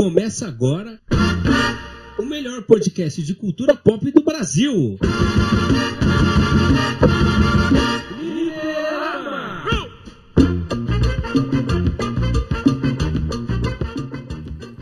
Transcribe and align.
Começa 0.00 0.48
agora 0.48 0.98
o 2.18 2.24
melhor 2.24 2.62
podcast 2.62 3.22
de 3.22 3.34
cultura 3.34 3.74
pop 3.76 4.10
do 4.10 4.24
Brasil. 4.24 4.98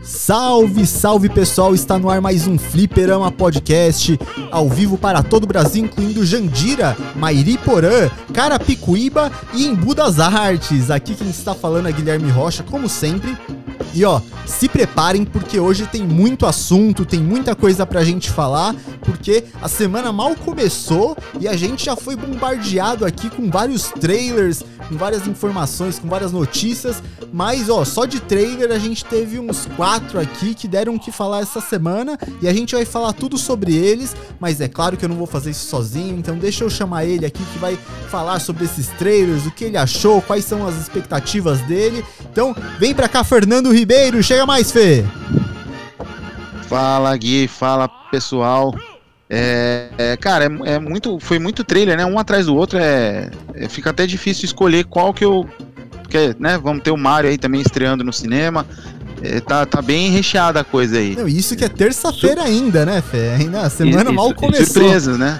Salve, 0.01 0.87
salve 0.87 1.27
pessoal! 1.27 1.75
Está 1.75 1.99
no 1.99 2.09
ar 2.09 2.21
mais 2.21 2.47
um 2.47 2.57
Fliperama 2.57 3.29
Podcast, 3.29 4.17
ao 4.49 4.69
vivo 4.69 4.97
para 4.97 5.21
todo 5.21 5.43
o 5.43 5.47
Brasil, 5.47 5.83
incluindo 5.83 6.25
Jandira, 6.25 6.95
Mairiporã, 7.17 8.09
Carapicuíba 8.33 9.29
e 9.53 9.65
Embu 9.65 9.93
das 9.93 10.17
Artes. 10.17 10.89
Aqui 10.89 11.13
quem 11.13 11.29
está 11.29 11.53
falando 11.53 11.89
é 11.89 11.91
Guilherme 11.91 12.29
Rocha, 12.31 12.63
como 12.63 12.87
sempre. 12.87 13.37
E 13.93 14.05
ó, 14.05 14.21
se 14.45 14.67
preparem 14.67 15.25
porque 15.25 15.59
hoje 15.59 15.85
tem 15.87 16.03
muito 16.03 16.45
assunto, 16.45 17.05
tem 17.05 17.19
muita 17.19 17.55
coisa 17.55 17.85
pra 17.85 18.03
gente 18.03 18.29
falar, 18.29 18.75
porque 19.01 19.43
a 19.61 19.67
semana 19.67 20.11
mal 20.11 20.35
começou 20.35 21.17
e 21.39 21.47
a 21.47 21.55
gente 21.55 21.85
já 21.85 21.95
foi 21.95 22.15
bombardeado 22.15 23.05
aqui 23.05 23.29
com 23.29 23.49
vários 23.49 23.89
trailers, 23.89 24.63
com 24.87 24.97
várias 24.97 25.27
informações, 25.27 25.99
com 25.99 26.07
várias 26.07 26.31
notícias, 26.31 27.01
mas 27.31 27.69
ó, 27.69 27.85
só 27.85 28.05
de 28.05 28.19
trailer 28.19 28.71
a 28.71 28.79
gente 28.79 29.05
teve 29.05 29.39
uns 29.39 29.67
quatro 29.75 30.19
aqui 30.19 30.53
que 30.53 30.67
deram 30.67 30.95
o 30.95 30.99
que 30.99 31.11
falar 31.11 31.41
essa 31.41 31.61
semana 31.61 32.17
e 32.41 32.47
a 32.47 32.53
gente 32.53 32.75
vai 32.75 32.85
falar 32.85 33.13
tudo 33.13 33.37
sobre 33.37 33.75
eles, 33.75 34.15
mas 34.39 34.61
é 34.61 34.67
claro 34.67 34.97
que 34.97 35.05
eu 35.05 35.09
não 35.09 35.15
vou 35.15 35.27
fazer 35.27 35.51
isso 35.51 35.67
sozinho, 35.67 36.17
então 36.17 36.37
deixa 36.37 36.63
eu 36.63 36.69
chamar 36.69 37.05
ele 37.05 37.25
aqui 37.25 37.43
que 37.53 37.59
vai 37.59 37.77
falar 38.09 38.39
sobre 38.39 38.65
esses 38.65 38.87
trailers, 38.87 39.45
o 39.45 39.51
que 39.51 39.65
ele 39.65 39.77
achou, 39.77 40.21
quais 40.21 40.45
são 40.45 40.67
as 40.67 40.75
expectativas 40.75 41.59
dele. 41.61 42.03
Então, 42.31 42.55
vem 42.79 42.93
pra 42.93 43.07
cá, 43.07 43.23
Fernando 43.23 43.71
Ribeiro, 43.71 43.78
chega 44.23 44.45
mais, 44.45 44.71
Fê. 44.71 45.03
Fala 46.67 47.15
Gui, 47.17 47.47
fala 47.47 47.87
pessoal. 48.11 48.73
É, 49.29 49.89
é, 49.97 50.17
cara, 50.17 50.45
é, 50.45 50.73
é, 50.73 50.79
muito, 50.79 51.19
foi 51.19 51.37
muito 51.37 51.63
trailer, 51.63 51.95
né? 51.97 52.05
Um 52.05 52.17
atrás 52.17 52.47
do 52.47 52.55
outro 52.55 52.79
é, 52.79 53.29
é, 53.53 53.69
fica 53.69 53.91
até 53.91 54.07
difícil 54.07 54.45
escolher 54.45 54.85
qual 54.85 55.13
que 55.13 55.23
eu, 55.23 55.47
porque, 56.01 56.35
né? 56.39 56.57
Vamos 56.57 56.81
ter 56.81 56.91
o 56.91 56.97
Mario 56.97 57.29
aí 57.29 57.37
também 57.37 57.61
estreando 57.61 58.03
no 58.03 58.11
cinema. 58.11 58.65
É, 59.21 59.39
tá, 59.39 59.65
tá 59.65 59.81
bem 59.81 60.09
recheada 60.09 60.61
a 60.61 60.63
coisa 60.63 60.97
aí. 60.97 61.15
Não, 61.15 61.27
isso 61.27 61.55
que 61.55 61.63
é 61.63 61.69
terça-feira 61.69 62.41
ainda, 62.43 62.85
né, 62.85 63.01
Fê? 63.01 63.29
Ainda 63.37 63.61
a 63.61 63.69
semana 63.69 64.03
isso, 64.03 64.13
mal 64.13 64.33
começou. 64.33 64.65
Surpresas, 64.65 65.17
né? 65.17 65.39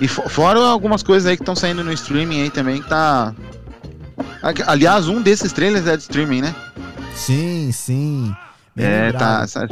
E 0.00 0.08
fora 0.08 0.58
algumas 0.60 1.02
coisas 1.02 1.26
aí 1.26 1.36
que 1.36 1.42
estão 1.42 1.54
saindo 1.54 1.84
no 1.84 1.92
streaming 1.92 2.42
aí 2.42 2.50
também 2.50 2.82
que 2.82 2.88
tá. 2.88 3.32
Aliás, 4.66 5.08
um 5.08 5.22
desses 5.22 5.52
trailers 5.52 5.86
é 5.86 5.96
de 5.96 6.02
streaming, 6.02 6.42
né? 6.42 6.54
Sim, 7.14 7.70
sim. 7.72 8.34
Bem 8.74 8.86
é, 8.86 9.06
lembrado. 9.06 9.50
tá. 9.52 9.68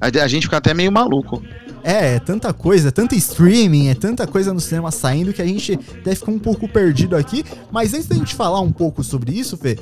A, 0.00 0.24
a 0.24 0.28
gente 0.28 0.44
fica 0.44 0.56
até 0.56 0.74
meio 0.74 0.90
maluco. 0.90 1.42
É, 1.84 2.14
é 2.14 2.18
tanta 2.20 2.52
coisa, 2.52 2.92
tanta 2.92 3.14
streaming, 3.16 3.88
é 3.88 3.94
tanta 3.94 4.26
coisa 4.26 4.52
no 4.52 4.60
cinema 4.60 4.90
saindo 4.90 5.32
que 5.32 5.42
a 5.42 5.46
gente 5.46 5.76
deve 6.04 6.16
ficar 6.16 6.32
um 6.32 6.38
pouco 6.38 6.68
perdido 6.68 7.16
aqui. 7.16 7.44
Mas 7.70 7.92
antes 7.94 8.06
da 8.06 8.14
gente 8.14 8.34
falar 8.34 8.60
um 8.60 8.72
pouco 8.72 9.02
sobre 9.02 9.32
isso, 9.32 9.56
Fê, 9.56 9.78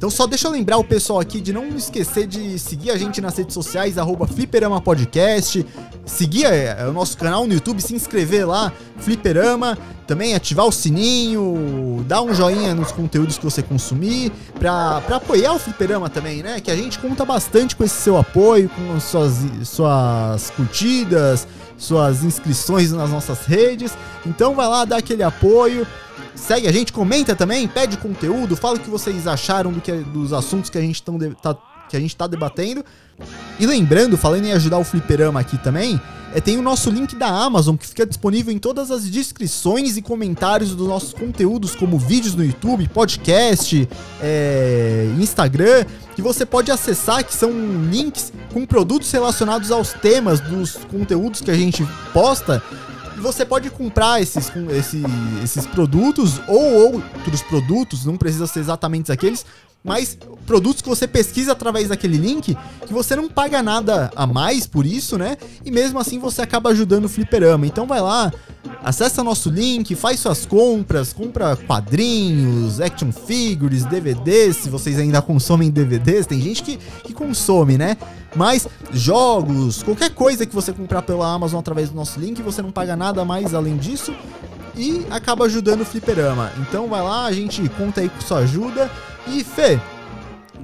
então 0.00 0.08
só 0.08 0.26
deixa 0.26 0.48
eu 0.48 0.52
lembrar 0.52 0.78
o 0.78 0.82
pessoal 0.82 1.20
aqui 1.20 1.42
de 1.42 1.52
não 1.52 1.68
esquecer 1.76 2.26
de 2.26 2.58
seguir 2.58 2.90
a 2.90 2.96
gente 2.96 3.20
nas 3.20 3.36
redes 3.36 3.52
sociais, 3.52 3.98
arroba 3.98 4.26
Fliperama 4.26 4.80
Podcast, 4.80 5.66
seguir 6.06 6.46
é, 6.46 6.86
o 6.88 6.92
nosso 6.94 7.18
canal 7.18 7.46
no 7.46 7.52
YouTube, 7.52 7.82
se 7.82 7.94
inscrever 7.94 8.48
lá, 8.48 8.72
Fliperama, 8.96 9.76
também 10.06 10.34
ativar 10.34 10.64
o 10.64 10.72
sininho, 10.72 12.02
dar 12.08 12.22
um 12.22 12.32
joinha 12.32 12.74
nos 12.74 12.90
conteúdos 12.92 13.36
que 13.36 13.44
você 13.44 13.62
consumir, 13.62 14.32
pra, 14.58 15.02
pra 15.02 15.16
apoiar 15.16 15.52
o 15.52 15.58
Fliperama 15.58 16.08
também, 16.08 16.42
né? 16.42 16.60
Que 16.60 16.70
a 16.70 16.76
gente 16.76 16.98
conta 16.98 17.22
bastante 17.26 17.76
com 17.76 17.84
esse 17.84 17.96
seu 17.96 18.16
apoio, 18.16 18.70
com 18.70 18.98
suas, 19.00 19.34
suas 19.64 20.48
curtidas, 20.48 21.46
suas 21.76 22.24
inscrições 22.24 22.90
nas 22.90 23.10
nossas 23.10 23.44
redes. 23.44 23.92
Então 24.24 24.54
vai 24.54 24.66
lá, 24.66 24.86
dá 24.86 24.96
aquele 24.96 25.22
apoio. 25.22 25.86
Segue 26.34 26.68
a 26.68 26.72
gente, 26.72 26.92
comenta 26.92 27.34
também, 27.34 27.66
pede 27.66 27.96
conteúdo, 27.96 28.56
fala 28.56 28.76
o 28.76 28.80
que 28.80 28.90
vocês 28.90 29.26
acharam 29.26 29.72
do 29.72 29.80
que, 29.80 29.92
dos 29.92 30.32
assuntos 30.32 30.70
que 30.70 30.78
a 30.78 30.80
gente, 30.80 31.02
tão, 31.02 31.18
tá, 31.18 31.56
que 31.88 31.96
a 31.96 32.00
gente 32.00 32.16
tá 32.16 32.26
debatendo. 32.26 32.84
E 33.58 33.66
lembrando, 33.66 34.16
falando 34.16 34.46
em 34.46 34.52
ajudar 34.52 34.78
o 34.78 34.84
Fliperama 34.84 35.40
aqui 35.40 35.58
também, 35.58 36.00
é, 36.32 36.40
tem 36.40 36.56
o 36.56 36.62
nosso 36.62 36.90
link 36.90 37.16
da 37.16 37.26
Amazon 37.26 37.76
que 37.76 37.86
fica 37.86 38.06
disponível 38.06 38.52
em 38.52 38.58
todas 38.58 38.90
as 38.90 39.08
descrições 39.10 39.96
e 39.96 40.02
comentários 40.02 40.74
dos 40.74 40.86
nossos 40.86 41.12
conteúdos, 41.12 41.74
como 41.74 41.98
vídeos 41.98 42.34
no 42.34 42.44
YouTube, 42.44 42.88
podcast, 42.88 43.88
é, 44.22 45.12
Instagram, 45.18 45.84
que 46.14 46.22
você 46.22 46.46
pode 46.46 46.70
acessar, 46.70 47.24
que 47.24 47.34
são 47.34 47.50
links 47.90 48.32
com 48.52 48.64
produtos 48.64 49.10
relacionados 49.10 49.72
aos 49.72 49.92
temas 49.92 50.38
dos 50.38 50.76
conteúdos 50.90 51.40
que 51.40 51.50
a 51.50 51.56
gente 51.56 51.86
posta 52.12 52.62
você 53.20 53.44
pode 53.44 53.70
comprar 53.70 54.20
esses, 54.20 54.50
esses, 54.70 55.04
esses 55.44 55.66
produtos 55.66 56.40
ou 56.48 56.94
outros 56.94 57.42
produtos, 57.42 58.04
não 58.04 58.16
precisa 58.16 58.46
ser 58.46 58.60
exatamente 58.60 59.12
aqueles, 59.12 59.44
mas 59.82 60.16
produtos 60.46 60.82
que 60.82 60.88
você 60.88 61.06
pesquisa 61.06 61.52
através 61.52 61.88
daquele 61.88 62.18
link, 62.18 62.56
que 62.86 62.92
você 62.92 63.16
não 63.16 63.28
paga 63.28 63.62
nada 63.62 64.10
a 64.14 64.26
mais 64.26 64.66
por 64.66 64.84
isso, 64.84 65.16
né? 65.16 65.36
E 65.64 65.70
mesmo 65.70 65.98
assim 65.98 66.18
você 66.18 66.42
acaba 66.42 66.70
ajudando 66.70 67.06
o 67.06 67.08
Fliperama. 67.08 67.66
Então 67.66 67.86
vai 67.86 68.00
lá, 68.00 68.30
acessa 68.82 69.24
nosso 69.24 69.48
link, 69.48 69.94
faz 69.94 70.20
suas 70.20 70.44
compras, 70.44 71.12
compra 71.12 71.56
quadrinhos, 71.56 72.80
action 72.80 73.10
figures, 73.10 73.84
DVDs, 73.84 74.56
se 74.56 74.68
vocês 74.68 74.98
ainda 74.98 75.22
consomem 75.22 75.70
DVDs, 75.70 76.26
tem 76.26 76.40
gente 76.40 76.62
que, 76.62 76.76
que 76.76 77.14
consome, 77.14 77.78
né? 77.78 77.96
Mas 78.34 78.68
jogos, 78.92 79.82
qualquer 79.82 80.10
coisa 80.10 80.44
que 80.44 80.54
você 80.54 80.72
comprar 80.72 81.02
pela 81.02 81.32
Amazon 81.32 81.58
através 81.58 81.88
do 81.88 81.96
nosso 81.96 82.20
link, 82.20 82.42
você 82.42 82.60
não 82.60 82.70
paga 82.70 82.94
nada 82.94 83.24
mais 83.24 83.54
além 83.54 83.76
disso 83.76 84.14
e 84.76 85.06
acaba 85.10 85.46
ajudando 85.46 85.80
o 85.80 85.84
Fliperama. 85.84 86.52
Então 86.58 86.86
vai 86.88 87.02
lá, 87.02 87.24
a 87.24 87.32
gente 87.32 87.66
conta 87.70 88.00
aí 88.00 88.08
com 88.08 88.20
sua 88.20 88.38
ajuda. 88.38 88.90
E 89.26 89.44
Fê, 89.44 89.78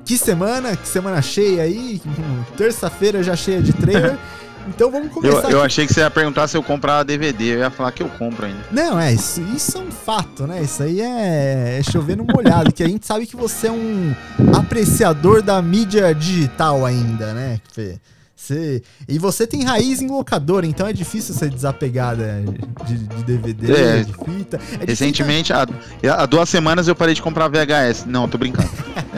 que 0.04 0.16
semana, 0.16 0.76
que 0.76 0.86
semana 0.86 1.20
cheia 1.22 1.62
aí, 1.62 2.00
terça-feira 2.56 3.22
já 3.22 3.36
cheia 3.36 3.60
de 3.60 3.72
trailer. 3.72 4.18
Então 4.68 4.90
vamos 4.90 5.12
começar. 5.12 5.44
Eu, 5.44 5.58
eu 5.58 5.62
achei 5.62 5.86
que 5.86 5.94
você 5.94 6.00
ia 6.00 6.10
perguntar 6.10 6.48
se 6.48 6.56
eu 6.56 6.62
comprar 6.62 7.04
DVD, 7.04 7.54
eu 7.54 7.58
ia 7.60 7.70
falar 7.70 7.92
que 7.92 8.02
eu 8.02 8.08
compro 8.08 8.46
ainda. 8.46 8.64
Não, 8.72 8.98
é, 8.98 9.12
isso, 9.12 9.40
isso 9.54 9.78
é 9.78 9.80
um 9.80 9.92
fato, 9.92 10.44
né? 10.44 10.60
Isso 10.60 10.82
aí 10.82 11.00
é, 11.00 11.78
é 11.78 11.82
chover 11.84 12.16
no 12.16 12.24
molhado, 12.24 12.72
que 12.72 12.82
a 12.82 12.88
gente 12.88 13.06
sabe 13.06 13.26
que 13.26 13.36
você 13.36 13.68
é 13.68 13.72
um 13.72 14.12
apreciador 14.56 15.40
da 15.40 15.62
mídia 15.62 16.12
digital 16.12 16.84
ainda, 16.84 17.32
né, 17.32 17.60
Fê? 17.72 18.00
Você... 18.36 18.82
E 19.08 19.18
você 19.18 19.46
tem 19.46 19.64
raiz 19.64 20.02
em 20.02 20.08
locadora, 20.08 20.66
então 20.66 20.86
é 20.86 20.92
difícil 20.92 21.34
ser 21.34 21.48
desapegada 21.48 22.44
de, 22.86 22.98
de 22.98 23.24
DVD, 23.24 23.72
é, 23.72 24.02
de 24.02 24.12
fita. 24.12 24.60
É 24.78 24.84
recentemente, 24.84 25.54
há, 25.54 25.66
há, 26.12 26.26
duas 26.26 26.46
semanas 26.46 26.86
eu 26.86 26.94
parei 26.94 27.14
de 27.14 27.22
comprar 27.22 27.48
VHS. 27.48 28.04
Não, 28.04 28.28
tô 28.28 28.36
brincando. 28.36 28.68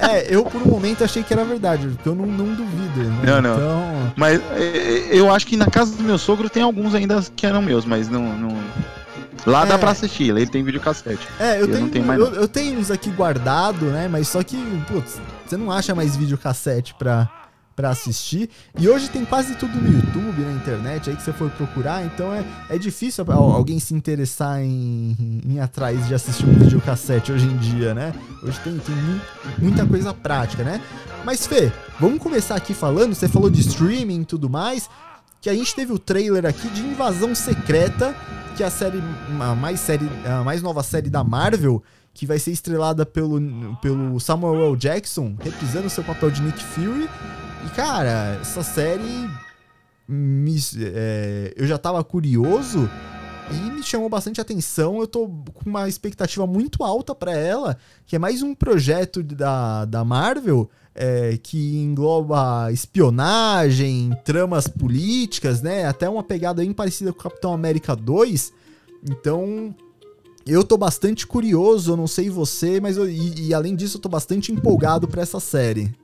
é. 0.00 0.16
é. 0.16 0.34
eu 0.34 0.44
por 0.46 0.62
um 0.62 0.70
momento 0.70 1.04
achei 1.04 1.22
que 1.22 1.30
era 1.30 1.44
verdade, 1.44 1.86
porque 1.88 2.08
eu 2.08 2.14
não, 2.14 2.24
não 2.24 2.54
duvido. 2.54 3.04
Né? 3.04 3.22
Não, 3.26 3.42
não. 3.42 3.54
Então... 3.54 4.12
Mas 4.16 4.40
é, 4.56 4.62
é, 4.62 5.08
eu 5.12 5.30
acho 5.30 5.46
que 5.46 5.56
na 5.56 5.66
casa 5.66 5.94
do 5.94 6.02
meu 6.02 6.16
sogro 6.16 6.48
tem 6.48 6.62
alguns 6.62 6.94
ainda 6.94 7.22
que 7.36 7.44
eram 7.44 7.60
meus, 7.60 7.84
mas 7.84 8.08
não. 8.08 8.22
não... 8.38 8.56
Lá 9.44 9.64
é. 9.64 9.66
dá 9.66 9.78
pra 9.78 9.90
assistir, 9.90 10.30
ele 10.30 10.46
tem 10.46 10.64
videocassete. 10.64 11.28
É, 11.38 11.56
eu, 11.56 11.66
eu 11.66 11.68
tenho, 11.68 11.88
tenho 11.90 12.12
eu, 12.14 12.34
eu, 12.34 12.48
tenho 12.48 12.78
uns 12.78 12.90
aqui 12.90 13.10
guardado, 13.10 13.86
né? 13.86 14.08
Mas 14.08 14.28
só 14.28 14.42
que, 14.42 14.56
putz, 14.86 15.20
você 15.44 15.56
não 15.56 15.70
acha 15.70 15.94
mais 15.94 16.16
videocassete 16.16 16.94
pra, 16.94 17.28
para 17.74 17.90
assistir. 17.90 18.48
E 18.78 18.88
hoje 18.88 19.08
tem 19.08 19.24
quase 19.24 19.54
tudo 19.56 19.76
no 19.76 19.92
YouTube, 19.92 20.42
na 20.42 20.52
internet, 20.52 21.10
aí 21.10 21.16
que 21.16 21.22
você 21.22 21.32
for 21.32 21.50
procurar, 21.50 22.04
então 22.04 22.32
é, 22.32 22.44
é 22.70 22.78
difícil 22.78 23.24
alguém 23.30 23.78
se 23.78 23.94
interessar 23.94 24.60
em, 24.62 25.40
em 25.46 25.60
atrás 25.60 26.06
de 26.06 26.14
assistir 26.14 26.46
um 26.46 26.54
videocassete 26.54 27.32
hoje 27.32 27.46
em 27.46 27.56
dia, 27.56 27.94
né? 27.94 28.12
Hoje 28.42 28.58
tem, 28.60 28.78
tem 28.78 28.94
muita 29.58 29.86
coisa 29.86 30.12
prática, 30.12 30.62
né? 30.62 30.80
Mas 31.24 31.46
Fê, 31.46 31.72
vamos 32.00 32.20
começar 32.20 32.56
aqui 32.56 32.74
falando, 32.74 33.14
você 33.14 33.28
falou 33.28 33.48
de 33.48 33.60
streaming 33.60 34.22
e 34.22 34.24
tudo 34.24 34.50
mais, 34.50 34.88
que 35.40 35.50
a 35.50 35.54
gente 35.54 35.74
teve 35.74 35.92
o 35.92 35.98
trailer 35.98 36.46
aqui 36.46 36.68
de 36.68 36.82
Invasão 36.82 37.34
Secreta, 37.34 38.14
que 38.56 38.62
é 38.62 38.66
a 38.66 38.70
série, 38.70 39.02
a 39.40 39.54
mais 39.54 39.80
série, 39.80 40.08
a 40.24 40.44
mais 40.44 40.62
nova 40.62 40.82
série 40.82 41.10
da 41.10 41.24
Marvel, 41.24 41.82
que 42.14 42.26
vai 42.26 42.38
ser 42.38 42.50
estrelada 42.50 43.06
pelo, 43.06 43.40
pelo 43.80 44.20
Samuel 44.20 44.70
L. 44.70 44.76
Jackson, 44.76 45.34
reprisando 45.40 45.88
seu 45.88 46.04
papel 46.04 46.30
de 46.30 46.42
Nick 46.42 46.62
Fury, 46.62 47.08
e, 47.64 47.68
cara, 47.70 48.38
essa 48.40 48.62
série. 48.62 49.30
Me, 50.08 50.56
é, 50.78 51.54
eu 51.56 51.66
já 51.66 51.78
tava 51.78 52.02
curioso 52.02 52.90
e 53.50 53.70
me 53.70 53.82
chamou 53.82 54.08
bastante 54.08 54.40
atenção. 54.40 54.98
Eu 55.00 55.06
tô 55.06 55.28
com 55.28 55.70
uma 55.70 55.88
expectativa 55.88 56.46
muito 56.46 56.82
alta 56.82 57.14
para 57.14 57.32
ela, 57.32 57.76
que 58.06 58.16
é 58.16 58.18
mais 58.18 58.42
um 58.42 58.54
projeto 58.54 59.22
da, 59.22 59.84
da 59.84 60.04
Marvel 60.04 60.68
é, 60.94 61.38
que 61.42 61.78
engloba 61.78 62.70
espionagem, 62.72 64.10
tramas 64.24 64.66
políticas, 64.66 65.62
né? 65.62 65.86
Até 65.86 66.08
uma 66.08 66.22
pegada 66.22 66.62
bem 66.62 66.72
parecida 66.72 67.12
com 67.12 67.20
Capitão 67.20 67.52
América 67.52 67.94
2. 67.96 68.52
Então, 69.08 69.74
eu 70.46 70.64
tô 70.64 70.76
bastante 70.76 71.26
curioso, 71.26 71.92
eu 71.92 71.96
não 71.96 72.06
sei 72.06 72.28
você, 72.28 72.80
mas 72.80 72.96
eu, 72.96 73.08
e, 73.08 73.48
e 73.48 73.54
além 73.54 73.74
disso, 73.74 73.96
eu 73.96 74.00
tô 74.00 74.08
bastante 74.08 74.52
empolgado 74.52 75.08
para 75.08 75.22
essa 75.22 75.40
série. 75.40 75.94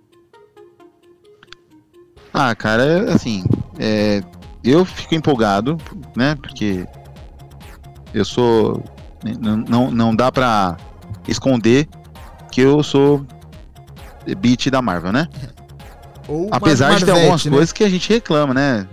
Ah, 2.40 2.54
cara, 2.54 3.12
assim, 3.12 3.44
é, 3.80 4.22
eu 4.62 4.84
fico 4.84 5.12
empolgado, 5.12 5.76
né? 6.16 6.36
Porque 6.36 6.86
eu 8.14 8.24
sou. 8.24 8.80
Não, 9.68 9.90
não 9.90 10.14
dá 10.14 10.30
pra 10.30 10.76
esconder 11.26 11.88
que 12.52 12.60
eu 12.60 12.80
sou 12.84 13.26
beat 14.38 14.70
da 14.70 14.80
Marvel, 14.80 15.10
né? 15.10 15.26
Ou 16.28 16.48
Apesar 16.52 16.94
de 16.94 17.06
ter 17.06 17.10
algumas 17.10 17.44
né? 17.44 17.50
coisas 17.50 17.72
que 17.72 17.82
a 17.82 17.88
gente 17.88 18.08
reclama, 18.08 18.54
né? 18.54 18.86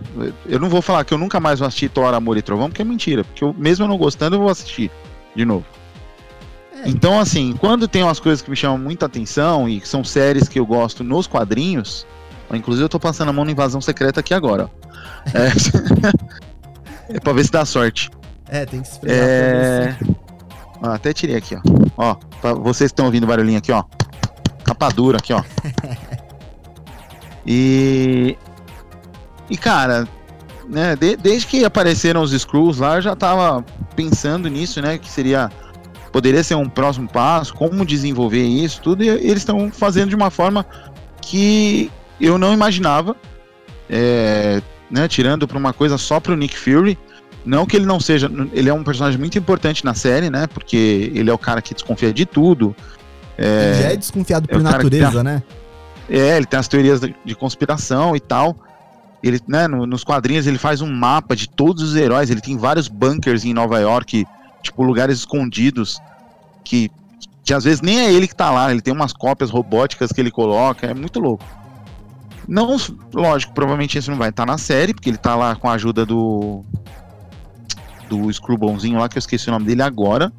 Eu 0.48 0.60
não 0.60 0.68
vou 0.68 0.82
falar 0.82 1.04
que 1.04 1.14
eu 1.14 1.18
nunca 1.20 1.40
mais 1.40 1.60
vou 1.60 1.68
assistir 1.68 1.90
Thor, 1.90 2.16
Amor 2.16 2.38
e 2.38 2.42
Trovão, 2.42 2.70
porque 2.70 2.82
é 2.82 2.86
mentira. 2.86 3.24
Porque 3.24 3.44
eu, 3.44 3.54
mesmo 3.54 3.86
eu 3.86 3.90
não 3.90 3.98
gostando, 3.98 4.38
eu 4.38 4.40
vou 4.40 4.50
assistir 4.50 4.90
de 5.36 5.46
novo. 5.46 5.66
É. 6.82 6.90
Então, 6.90 7.20
assim, 7.20 7.54
quando 7.60 7.88
tem 7.88 8.02
umas 8.02 8.20
coisas 8.20 8.42
que 8.42 8.50
me 8.50 8.56
chamam 8.56 8.80
muita 8.80 9.06
atenção 9.06 9.70
e 9.70 9.82
que 9.82 9.88
são 9.88 10.04
séries 10.04 10.50
que 10.50 10.58
eu 10.58 10.66
gosto 10.66 11.04
nos 11.04 11.28
quadrinhos, 11.28 12.08
inclusive 12.54 12.86
eu 12.86 12.90
tô 12.90 13.00
passando 13.00 13.30
a 13.30 13.34
mão 13.34 13.46
na 13.46 13.52
invasão 13.52 13.82
secreta 13.82 14.20
aqui 14.20 14.34
agora. 14.34 14.70
É, 15.34 17.14
é 17.16 17.20
pra 17.20 17.34
ver 17.34 17.46
se 17.46 17.52
dá 17.52 17.66
sorte. 17.66 18.10
É, 18.48 18.66
tem 18.66 18.82
que 18.82 18.88
se 18.88 19.00
é... 19.06 19.98
Até 20.82 21.14
tirei 21.14 21.38
aqui, 21.38 21.56
ó. 21.56 21.62
Ó, 21.98 22.16
pra 22.42 22.54
vocês 22.54 22.92
que 22.92 22.94
estão 22.94 23.06
ouvindo 23.06 23.24
o 23.24 23.28
barulhinho 23.28 23.58
aqui, 23.58 23.72
ó. 23.72 23.84
Capa 24.64 24.90
dura 24.90 25.18
aqui, 25.18 25.34
ó. 25.34 25.44
E. 27.46 28.38
E, 29.50 29.58
cara, 29.58 30.08
né, 30.68 30.96
de, 30.96 31.16
desde 31.16 31.46
que 31.46 31.64
apareceram 31.64 32.22
os 32.24 32.32
Screws 32.32 32.80
lá, 32.80 32.96
eu 32.96 33.02
já 33.02 33.16
tava 33.16 33.64
pensando 33.96 34.50
nisso, 34.50 34.82
né? 34.82 34.98
Que 34.98 35.10
seria. 35.10 35.52
Poderia 36.12 36.44
ser 36.44 36.56
um 36.56 36.70
próximo 36.70 37.10
passo, 37.10 37.54
como 37.54 37.86
desenvolver 37.86 38.44
isso, 38.44 38.82
tudo, 38.82 39.04
e 39.04 39.10
eles 39.10 39.40
estão 39.40 39.70
fazendo 39.70 40.10
de 40.10 40.16
uma 40.16 40.32
forma 40.32 40.66
que 41.22 41.92
eu 42.20 42.38
não 42.38 42.54
imaginava. 42.54 43.16
É, 43.90 44.62
né, 44.90 45.08
tirando 45.08 45.48
para 45.48 45.58
uma 45.58 45.74
coisa 45.74 45.98
só 45.98 46.20
pro 46.20 46.36
Nick 46.36 46.58
Fury. 46.58 46.98
Não 47.46 47.66
que 47.66 47.76
ele 47.76 47.86
não 47.86 48.00
seja. 48.00 48.30
Ele 48.54 48.70
é 48.70 48.74
um 48.74 48.84
personagem 48.84 49.20
muito 49.20 49.38
importante 49.38 49.86
na 49.86 49.94
série, 49.94 50.30
né? 50.30 50.48
Porque 50.48 51.12
ele 51.14 51.30
é 51.30 51.34
o 51.34 51.38
cara 51.38 51.62
que 51.62 51.74
desconfia 51.74 52.12
de 52.12 52.26
tudo. 52.26 52.76
É, 53.38 53.72
ele 53.72 53.82
já 53.82 53.90
é 53.92 53.96
desconfiado 53.96 54.48
é 54.50 54.54
por 54.54 54.64
natureza, 54.64 55.24
né? 55.24 55.44
É, 56.10 56.38
ele 56.38 56.46
tem 56.46 56.60
as 56.60 56.68
teorias 56.68 57.02
de 57.02 57.36
conspiração 57.36 58.16
e 58.16 58.20
tal. 58.20 58.56
Ele, 59.22 59.40
né, 59.48 59.68
no, 59.68 59.86
nos 59.86 60.04
quadrinhos 60.04 60.46
ele 60.46 60.58
faz 60.58 60.82
um 60.82 60.92
mapa 60.92 61.36
de 61.36 61.48
todos 61.48 61.84
os 61.84 61.96
heróis. 61.96 62.30
Ele 62.30 62.42
tem 62.42 62.58
vários 62.58 62.88
bunkers 62.88 63.46
em 63.46 63.54
Nova 63.54 63.80
York, 63.80 64.26
tipo 64.62 64.84
lugares 64.84 65.20
escondidos 65.20 66.00
que, 66.64 66.92
que 67.44 67.54
às 67.54 67.64
vezes 67.64 67.82
nem 67.82 68.02
é 68.02 68.12
ele 68.12 68.28
que 68.28 68.36
tá 68.36 68.50
lá. 68.50 68.72
Ele 68.72 68.82
tem 68.82 68.94
umas 68.94 69.14
cópias 69.14 69.52
robóticas 69.52 70.12
que 70.12 70.20
ele 70.20 70.32
coloca. 70.32 70.88
É 70.88 70.94
muito 70.94 71.20
louco. 71.20 71.46
Não, 72.48 72.78
lógico, 73.14 73.54
provavelmente 73.54 73.98
esse 73.98 74.10
não 74.10 74.18
vai 74.18 74.30
estar 74.30 74.46
tá 74.46 74.52
na 74.52 74.58
série, 74.58 74.94
porque 74.94 75.10
ele 75.10 75.18
tá 75.18 75.36
lá 75.36 75.56
com 75.56 75.70
a 75.70 75.74
ajuda 75.74 76.06
do 76.06 76.64
do 78.10 78.32
Screwbonzinho 78.32 79.00
lá, 79.00 79.10
que 79.10 79.18
eu 79.18 79.20
esqueci 79.20 79.50
o 79.50 79.52
nome 79.52 79.66
dele 79.66 79.82
agora. 79.82 80.32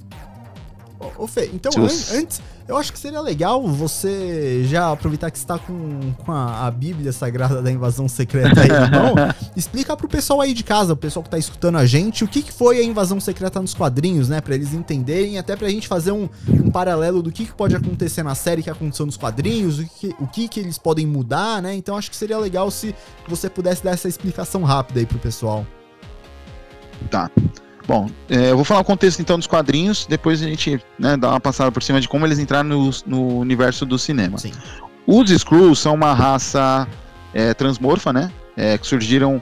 Ô, 1.18 1.26
Fê, 1.26 1.50
então 1.52 1.72
an 1.76 1.84
antes, 1.84 2.40
eu 2.68 2.76
acho 2.76 2.92
que 2.92 2.98
seria 2.98 3.20
legal 3.20 3.66
você 3.66 4.64
já 4.64 4.90
aproveitar 4.90 5.30
que 5.30 5.38
está 5.38 5.58
com, 5.58 6.12
com 6.24 6.32
a, 6.32 6.66
a, 6.66 6.70
Bíblia 6.70 7.12
Sagrada 7.12 7.62
da 7.62 7.70
Invasão 7.70 8.08
Secreta 8.08 8.60
aí 8.60 8.68
na 8.68 8.90
mão, 8.90 9.14
explicar 9.54 9.96
pro 9.96 10.08
pessoal 10.08 10.40
aí 10.40 10.52
de 10.52 10.64
casa, 10.64 10.92
o 10.92 10.96
pessoal 10.96 11.22
que 11.22 11.30
tá 11.30 11.38
escutando 11.38 11.78
a 11.78 11.86
gente, 11.86 12.24
o 12.24 12.28
que, 12.28 12.42
que 12.42 12.52
foi 12.52 12.78
a 12.78 12.82
Invasão 12.82 13.20
Secreta 13.20 13.60
nos 13.60 13.72
quadrinhos, 13.72 14.28
né? 14.28 14.40
Pra 14.40 14.54
eles 14.54 14.74
entenderem, 14.74 15.38
até 15.38 15.54
pra 15.54 15.68
gente 15.68 15.86
fazer 15.86 16.10
um, 16.10 16.28
um 16.48 16.70
paralelo 16.70 17.22
do 17.22 17.30
que, 17.30 17.46
que 17.46 17.52
pode 17.52 17.76
acontecer 17.76 18.22
na 18.22 18.34
série 18.34 18.62
que 18.62 18.70
aconteceu 18.70 19.06
nos 19.06 19.16
quadrinhos, 19.16 19.78
o 19.78 19.86
que, 19.86 20.14
o 20.18 20.26
que, 20.26 20.48
que 20.48 20.60
eles 20.60 20.76
podem 20.76 21.06
mudar, 21.06 21.62
né? 21.62 21.74
Então 21.74 21.96
acho 21.96 22.10
que 22.10 22.16
seria 22.16 22.38
legal 22.38 22.70
se 22.70 22.94
você 23.28 23.48
pudesse 23.48 23.84
dar 23.84 23.92
essa 23.92 24.08
explicação 24.08 24.64
rápida 24.64 25.00
aí 25.00 25.06
pro 25.06 25.18
pessoal. 25.18 25.64
Tá. 27.10 27.30
Bom, 27.86 28.10
é, 28.28 28.50
eu 28.50 28.56
vou 28.56 28.64
falar 28.64 28.80
o 28.80 28.84
contexto 28.84 29.20
então 29.20 29.38
dos 29.38 29.46
quadrinhos, 29.46 30.06
depois 30.06 30.42
a 30.42 30.46
gente 30.46 30.80
né, 30.98 31.16
dá 31.16 31.30
uma 31.30 31.40
passada 31.40 31.70
por 31.70 31.82
cima 31.82 32.00
de 32.00 32.08
como 32.08 32.26
eles 32.26 32.38
entraram 32.38 32.68
no, 32.68 32.90
no 33.06 33.38
universo 33.38 33.86
do 33.86 33.98
cinema. 33.98 34.38
Sim. 34.38 34.52
Os 35.06 35.30
Skrulls 35.30 35.78
são 35.78 35.94
uma 35.94 36.12
raça 36.12 36.88
é, 37.32 37.54
transmorfa, 37.54 38.12
né? 38.12 38.30
É, 38.56 38.76
que 38.76 38.86
surgiram. 38.86 39.40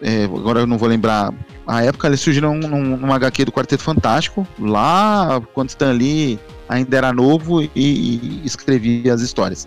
É, 0.00 0.24
agora 0.24 0.60
eu 0.60 0.66
não 0.66 0.78
vou 0.78 0.88
lembrar 0.88 1.32
a 1.66 1.82
época, 1.82 2.08
eles 2.08 2.20
surgiram 2.20 2.54
num, 2.56 2.96
num 2.96 3.12
HQ 3.12 3.44
do 3.44 3.52
Quarteto 3.52 3.82
Fantástico, 3.82 4.46
lá 4.58 5.40
quando 5.54 5.68
Stan 5.70 5.92
Lee 5.92 6.38
ainda 6.68 6.96
era 6.96 7.12
novo 7.12 7.62
e, 7.62 7.70
e 7.74 8.42
escrevia 8.44 9.14
as 9.14 9.20
histórias. 9.20 9.66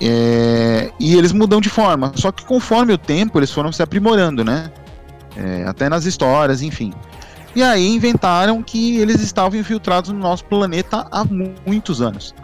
É, 0.00 0.90
e 0.98 1.14
eles 1.14 1.32
mudam 1.32 1.60
de 1.60 1.68
forma, 1.68 2.12
só 2.16 2.32
que 2.32 2.44
conforme 2.44 2.92
o 2.92 2.98
tempo 2.98 3.38
eles 3.38 3.52
foram 3.52 3.70
se 3.70 3.82
aprimorando, 3.82 4.44
né? 4.44 4.72
É, 5.36 5.64
até 5.64 5.88
nas 5.88 6.04
histórias, 6.04 6.62
enfim. 6.62 6.92
E 7.54 7.62
aí 7.62 7.88
inventaram 7.88 8.62
que 8.62 8.98
eles 8.98 9.20
estavam 9.20 9.58
infiltrados 9.58 10.10
no 10.10 10.18
nosso 10.18 10.44
planeta 10.44 11.06
há 11.10 11.24
muitos 11.66 12.00
anos. 12.00 12.34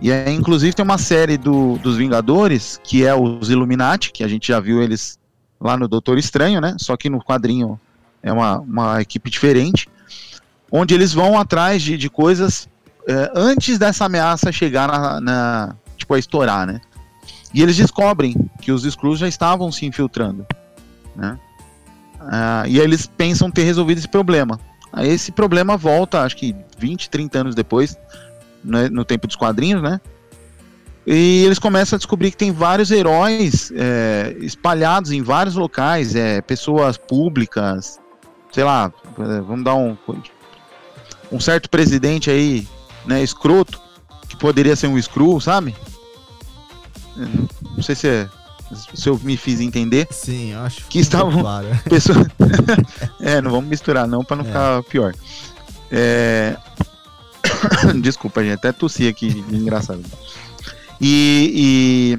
E 0.00 0.10
aí, 0.10 0.34
inclusive, 0.34 0.74
tem 0.74 0.84
uma 0.84 0.98
série 0.98 1.36
do, 1.36 1.78
dos 1.78 1.96
Vingadores, 1.96 2.80
que 2.82 3.04
é 3.04 3.14
os 3.14 3.50
Illuminati, 3.50 4.12
que 4.12 4.24
a 4.24 4.28
gente 4.28 4.48
já 4.48 4.58
viu 4.60 4.82
eles 4.82 5.18
lá 5.60 5.76
no 5.76 5.86
Doutor 5.86 6.18
Estranho, 6.18 6.60
né? 6.60 6.74
Só 6.78 6.96
que 6.96 7.08
no 7.08 7.22
quadrinho 7.22 7.78
é 8.22 8.32
uma, 8.32 8.58
uma 8.58 9.00
equipe 9.00 9.30
diferente, 9.30 9.88
onde 10.70 10.94
eles 10.94 11.12
vão 11.12 11.38
atrás 11.38 11.82
de, 11.82 11.96
de 11.96 12.10
coisas 12.10 12.68
é, 13.06 13.30
antes 13.34 13.78
dessa 13.78 14.04
ameaça 14.04 14.50
chegar 14.52 14.88
na, 14.88 15.20
na, 15.20 15.76
tipo, 15.96 16.14
a 16.14 16.18
estourar, 16.18 16.66
né? 16.66 16.80
E 17.54 17.62
eles 17.62 17.76
descobrem 17.76 18.34
que 18.60 18.72
os 18.72 18.84
Skrulls 18.84 19.20
já 19.20 19.28
estavam 19.28 19.70
se 19.70 19.86
infiltrando, 19.86 20.46
né? 21.14 21.38
Uh, 22.22 22.66
e 22.66 22.78
aí 22.78 22.84
eles 22.84 23.06
pensam 23.06 23.50
ter 23.50 23.64
resolvido 23.64 23.98
esse 23.98 24.08
problema. 24.08 24.58
Aí 24.92 25.08
esse 25.08 25.32
problema 25.32 25.76
volta, 25.76 26.22
acho 26.22 26.36
que 26.36 26.54
20, 26.78 27.10
30 27.10 27.38
anos 27.38 27.54
depois, 27.54 27.96
né, 28.62 28.88
no 28.88 29.04
tempo 29.04 29.26
dos 29.26 29.36
quadrinhos, 29.36 29.82
né? 29.82 30.00
E 31.06 31.44
eles 31.44 31.58
começam 31.58 31.96
a 31.96 31.98
descobrir 31.98 32.30
que 32.30 32.36
tem 32.36 32.52
vários 32.52 32.90
heróis 32.90 33.72
é, 33.74 34.36
espalhados 34.38 35.10
em 35.10 35.20
vários 35.20 35.56
locais, 35.56 36.14
é, 36.14 36.40
pessoas 36.40 36.96
públicas, 36.96 37.98
sei 38.52 38.62
lá, 38.62 38.92
vamos 39.16 39.64
dar 39.64 39.74
um, 39.74 39.96
um 41.32 41.40
certo 41.40 41.68
presidente 41.68 42.30
aí, 42.30 42.68
né, 43.04 43.20
escroto, 43.20 43.80
que 44.28 44.36
poderia 44.36 44.76
ser 44.76 44.86
um 44.86 45.00
screw, 45.00 45.40
sabe? 45.40 45.74
Não 47.16 47.82
sei 47.82 47.96
se 47.96 48.08
é 48.08 48.28
se 48.94 49.08
eu 49.08 49.18
me 49.22 49.36
fiz 49.36 49.60
entender. 49.60 50.08
Sim, 50.10 50.54
acho 50.54 50.86
que 50.86 50.98
estavam 50.98 51.40
claro. 51.40 51.66
pessoas. 51.88 52.26
é, 53.20 53.40
não 53.40 53.50
vamos 53.50 53.68
misturar 53.68 54.06
não 54.06 54.24
para 54.24 54.36
não 54.36 54.44
é. 54.44 54.48
ficar 54.48 54.82
pior. 54.84 55.14
É... 55.90 56.56
Desculpa, 58.00 58.42
gente, 58.42 58.54
até 58.54 58.72
tossi 58.72 59.08
aqui, 59.08 59.44
engraçado. 59.50 60.02
E, 61.00 62.18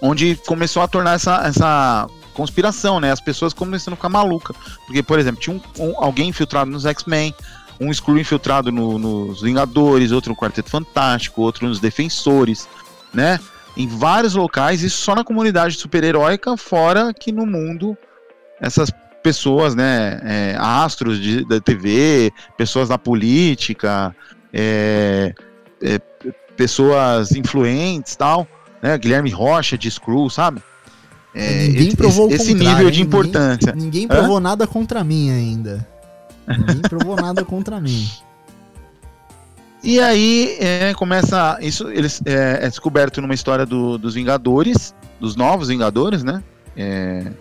onde 0.00 0.36
começou 0.46 0.82
a 0.82 0.88
tornar 0.88 1.14
essa, 1.14 1.42
essa 1.46 2.06
conspiração, 2.32 2.98
né? 2.98 3.12
As 3.12 3.20
pessoas 3.20 3.52
começando 3.52 3.92
a 3.92 3.96
ficar 3.96 4.08
malucas. 4.08 4.56
Porque, 4.86 5.02
por 5.02 5.18
exemplo, 5.18 5.40
tinha 5.40 5.56
um, 5.56 5.84
um, 5.84 5.94
alguém 6.02 6.28
infiltrado 6.30 6.70
nos 6.70 6.86
X-Men, 6.86 7.34
um 7.78 7.92
Screw 7.92 8.18
infiltrado 8.18 8.72
no, 8.72 8.98
nos 8.98 9.42
Vingadores, 9.42 10.12
outro 10.12 10.30
no 10.30 10.36
Quarteto 10.36 10.70
Fantástico, 10.70 11.42
outro 11.42 11.68
nos 11.68 11.78
Defensores, 11.78 12.68
né? 13.12 13.38
Em 13.76 13.86
vários 13.86 14.34
locais, 14.34 14.82
isso 14.82 14.98
só 14.98 15.14
na 15.14 15.24
comunidade 15.24 15.76
super-heróica, 15.76 16.56
fora 16.56 17.12
que 17.14 17.32
no 17.32 17.46
mundo 17.46 17.96
essas 18.60 18.90
pessoas, 19.22 19.74
né, 19.74 20.20
é, 20.22 20.56
astros 20.58 21.20
de, 21.20 21.44
da 21.44 21.60
TV, 21.60 22.32
pessoas 22.56 22.88
da 22.88 22.98
política, 22.98 24.14
é, 24.52 25.32
é, 25.82 25.98
pessoas 26.56 27.32
influentes 27.32 28.16
tal, 28.16 28.46
né, 28.82 28.96
Guilherme 28.98 29.30
Rocha 29.30 29.78
de 29.78 29.90
Screw, 29.90 30.28
sabe? 30.28 30.62
É, 31.34 31.68
ninguém 31.68 31.94
provou 31.94 32.28
esse, 32.28 32.42
esse 32.42 32.54
nível 32.54 32.90
de 32.90 33.00
importância. 33.00 33.72
Ninguém, 33.72 33.84
ninguém 33.84 34.08
provou 34.08 34.38
Hã? 34.38 34.40
nada 34.40 34.66
contra 34.66 35.04
mim 35.04 35.30
ainda. 35.30 35.86
Ninguém 36.46 36.82
provou 36.82 37.16
nada 37.16 37.44
contra 37.44 37.80
mim. 37.80 38.08
E 39.82 39.98
aí 39.98 40.56
é, 40.60 40.92
começa 40.94 41.58
isso, 41.60 41.88
eles 41.88 42.20
é, 42.26 42.66
é, 42.66 42.68
descoberto 42.68 43.20
numa 43.22 43.32
história 43.32 43.64
do, 43.64 43.96
dos 43.96 44.14
Vingadores, 44.14 44.94
dos 45.18 45.36
novos 45.36 45.68
Vingadores, 45.68 46.22
né? 46.22 46.42
É, 46.76 47.32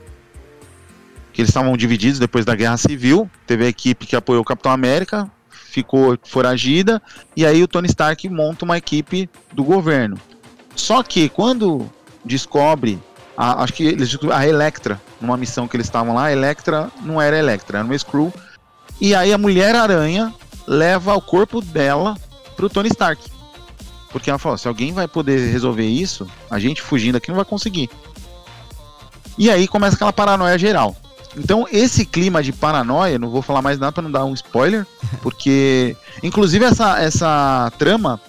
que 1.33 1.41
eles 1.41 1.49
estavam 1.49 1.75
divididos 1.75 2.17
depois 2.17 2.45
da 2.45 2.55
Guerra 2.55 2.77
Civil. 2.77 3.29
Teve 3.45 3.65
a 3.65 3.67
equipe 3.67 4.05
que 4.05 4.15
apoiou 4.15 4.41
o 4.41 4.45
Capitão 4.45 4.71
América, 4.71 5.29
ficou 5.49 6.17
foragida, 6.23 7.01
e 7.35 7.45
aí 7.45 7.61
o 7.61 7.67
Tony 7.67 7.87
Stark 7.87 8.27
monta 8.29 8.63
uma 8.63 8.77
equipe 8.77 9.29
do 9.51 9.63
governo. 9.63 10.17
Só 10.75 11.03
que 11.03 11.27
quando 11.27 11.89
descobre, 12.23 12.99
a, 13.35 13.63
acho 13.63 13.73
que 13.73 13.83
eles 13.83 14.17
a 14.31 14.47
Electra, 14.47 14.99
numa 15.19 15.35
missão 15.35 15.67
que 15.67 15.75
eles 15.75 15.87
estavam 15.87 16.15
lá, 16.15 16.25
a 16.25 16.31
Electra 16.31 16.89
não 17.01 17.21
era 17.21 17.37
Electra, 17.37 17.79
era 17.79 17.85
uma 17.85 17.97
Screw. 17.97 18.33
E 18.99 19.13
aí 19.13 19.33
a 19.33 19.37
Mulher 19.37 19.75
Aranha 19.75 20.33
leva 20.65 21.15
o 21.15 21.21
corpo 21.21 21.61
dela 21.61 22.15
pro 22.59 22.69
Tony 22.69 22.89
Stark. 22.89 23.23
Porque 24.11 24.29
ela 24.29 24.37
falou: 24.37 24.57
se 24.57 24.67
alguém 24.67 24.91
vai 24.91 25.07
poder 25.07 25.49
resolver 25.49 25.87
isso, 25.87 26.27
a 26.51 26.59
gente 26.59 26.81
fugindo 26.81 27.15
aqui 27.15 27.29
não 27.29 27.37
vai 27.37 27.45
conseguir. 27.45 27.89
E 29.37 29.49
aí 29.49 29.65
começa 29.65 29.95
aquela 29.95 30.11
paranoia 30.11 30.59
geral. 30.59 30.95
Então, 31.37 31.65
esse 31.71 32.05
clima 32.05 32.43
de 32.43 32.51
paranoia, 32.51 33.17
não 33.17 33.29
vou 33.29 33.41
falar 33.41 33.61
mais 33.61 33.79
nada 33.79 33.93
para 33.93 34.03
não 34.03 34.11
dar 34.11 34.25
um 34.25 34.33
spoiler, 34.33 34.85
porque, 35.21 35.95
inclusive, 36.21 36.65
essa, 36.65 36.99
essa 36.99 37.71
trama, 37.77 38.19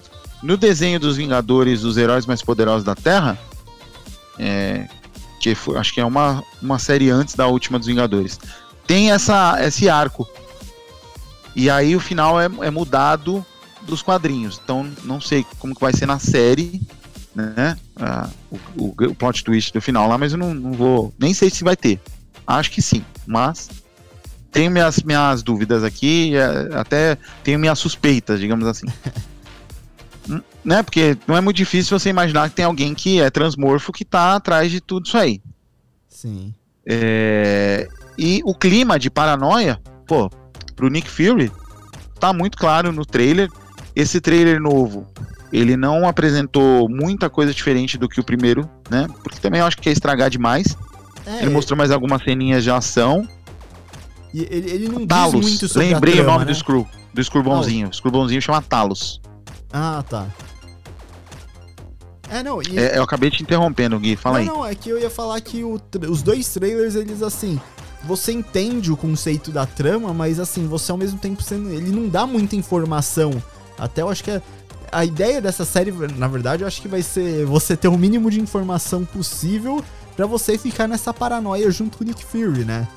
no 0.41 0.55
desenho 0.55 0.99
dos 0.99 1.17
Vingadores, 1.17 1.81
dos 1.81 1.97
Heróis 1.97 2.25
Mais 2.25 2.41
Poderosos 2.41 2.85
da 2.85 2.95
Terra, 2.95 3.37
é, 4.39 4.87
que 5.41 5.53
foi, 5.55 5.77
acho 5.77 5.93
que 5.93 5.99
é 5.99 6.05
uma, 6.05 6.43
uma 6.61 6.79
série 6.79 7.09
antes 7.09 7.35
da 7.35 7.47
última 7.47 7.77
dos 7.77 7.87
Vingadores, 7.87 8.39
tem 8.87 9.11
essa, 9.11 9.57
esse 9.65 9.89
arco. 9.89 10.29
E 11.53 11.69
aí 11.69 11.95
o 11.95 11.99
final 11.99 12.39
é, 12.39 12.45
é 12.61 12.69
mudado 12.69 13.45
dos 13.83 14.01
quadrinhos. 14.01 14.59
Então, 14.63 14.89
não 15.03 15.19
sei 15.19 15.45
como 15.59 15.75
que 15.75 15.81
vai 15.81 15.93
ser 15.93 16.05
na 16.05 16.19
série, 16.19 16.81
né? 17.35 17.77
Ah, 17.95 18.29
o, 18.49 18.59
o, 18.77 18.87
o, 18.87 19.15
plot 19.15 19.43
twist 19.43 19.73
do 19.73 19.81
final 19.81 20.07
lá, 20.07 20.17
mas 20.17 20.33
eu 20.33 20.37
não, 20.37 20.53
não 20.53 20.71
vou. 20.73 21.13
Nem 21.17 21.33
sei 21.33 21.49
se 21.49 21.63
vai 21.63 21.75
ter. 21.75 21.99
Acho 22.45 22.71
que 22.71 22.81
sim, 22.81 23.03
mas 23.25 23.69
tenho 24.51 24.69
minhas, 24.69 25.01
minhas 25.01 25.41
dúvidas 25.41 25.83
aqui, 25.83 26.35
é, 26.35 26.75
até 26.75 27.17
tenho 27.43 27.57
minhas 27.59 27.79
suspeitas, 27.79 28.39
digamos 28.39 28.67
assim. 28.67 28.87
Hum, 30.29 30.39
né? 30.63 30.83
Porque 30.83 31.17
não 31.27 31.35
é 31.35 31.41
muito 31.41 31.57
difícil 31.57 31.97
você 31.97 32.09
imaginar 32.09 32.47
que 32.47 32.55
tem 32.55 32.63
alguém 32.63 32.93
que 32.93 33.19
é 33.19 33.31
transmorfo 33.31 33.91
que 33.91 34.05
tá 34.05 34.35
atrás 34.35 34.69
de 34.69 34.79
tudo 34.79 35.07
isso 35.07 35.17
aí. 35.17 35.41
Sim. 36.07 36.53
É, 36.85 37.87
e 38.15 38.39
o 38.45 38.53
clima 38.53 38.99
de 38.99 39.09
paranoia, 39.09 39.81
pô, 40.05 40.29
pro 40.75 40.89
Nick 40.89 41.09
Fury, 41.09 41.51
tá 42.19 42.31
muito 42.31 42.55
claro 42.55 42.91
no 42.91 43.03
trailer. 43.03 43.49
Esse 43.95 44.21
trailer 44.21 44.61
novo, 44.61 45.05
ele 45.51 45.75
não 45.75 46.07
apresentou 46.07 46.87
muita 46.87 47.29
coisa 47.29 47.53
diferente 47.53 47.97
do 47.97 48.07
que 48.07 48.19
o 48.19 48.23
primeiro, 48.23 48.69
né? 48.89 49.07
Porque 49.23 49.39
também 49.39 49.59
eu 49.59 49.65
acho 49.65 49.77
que 49.77 49.89
é 49.89 49.91
estragar 49.91 50.29
demais. 50.29 50.77
É, 51.25 51.41
ele 51.41 51.49
mostrou 51.49 51.77
mais 51.77 51.91
algumas 51.91 52.23
ceninhas 52.23 52.63
de 52.63 52.71
ação. 52.71 53.27
E 54.33 54.41
ele, 54.49 54.71
ele 54.71 54.89
não 54.89 55.05
Talos. 55.05 55.33
diz 55.45 55.49
muito 55.51 55.67
sobre 55.67 55.89
Lembrei 55.89 56.13
trama, 56.15 56.29
o 56.29 56.33
nome 56.33 56.45
né? 56.45 56.51
do 56.51 56.57
Screw, 56.57 56.87
do 57.13 57.23
Screw 57.23 57.43
bonzinho. 57.43 57.89
O 57.89 57.93
Screw 57.93 58.11
bonzinho 58.11 58.41
chama 58.41 58.61
Talos. 58.61 59.21
Ah, 59.73 60.03
tá. 60.07 60.25
É, 62.29 62.41
não, 62.41 62.61
e... 62.61 62.79
É, 62.79 62.97
eu 62.97 63.03
acabei 63.03 63.29
te 63.29 63.43
interrompendo, 63.43 63.99
Gui, 63.99 64.15
fala 64.15 64.35
não, 64.35 64.41
aí. 64.41 64.47
Não, 64.47 64.65
é 64.65 64.73
que 64.73 64.89
eu 64.89 64.97
ia 64.97 65.09
falar 65.09 65.41
que 65.41 65.61
tra- 65.91 66.09
os 66.09 66.23
dois 66.23 66.47
trailers, 66.53 66.95
eles 66.95 67.21
assim, 67.21 67.59
você 68.05 68.31
entende 68.31 68.89
o 68.89 68.95
conceito 68.95 69.51
da 69.51 69.65
trama, 69.65 70.13
mas 70.13 70.39
assim, 70.39 70.65
você 70.65 70.93
ao 70.93 70.97
mesmo 70.97 71.19
tempo 71.19 71.43
sendo, 71.43 71.69
ele 71.69 71.91
não 71.91 72.07
dá 72.07 72.25
muita 72.25 72.55
informação. 72.55 73.31
Até 73.81 74.03
eu 74.03 74.09
acho 74.09 74.23
que 74.23 74.29
a, 74.29 74.41
a 74.91 75.03
ideia 75.03 75.41
dessa 75.41 75.65
série, 75.65 75.91
na 75.91 76.27
verdade, 76.27 76.61
eu 76.61 76.67
acho 76.67 76.79
que 76.79 76.87
vai 76.87 77.01
ser 77.01 77.45
você 77.47 77.75
ter 77.75 77.87
o 77.87 77.97
mínimo 77.97 78.29
de 78.29 78.39
informação 78.39 79.03
possível 79.03 79.83
pra 80.15 80.27
você 80.27 80.55
ficar 80.55 80.87
nessa 80.87 81.11
paranoia 81.11 81.71
junto 81.71 81.97
com 81.97 82.03
o 82.03 82.07
Nick 82.07 82.23
Fury, 82.23 82.63
né? 82.63 82.87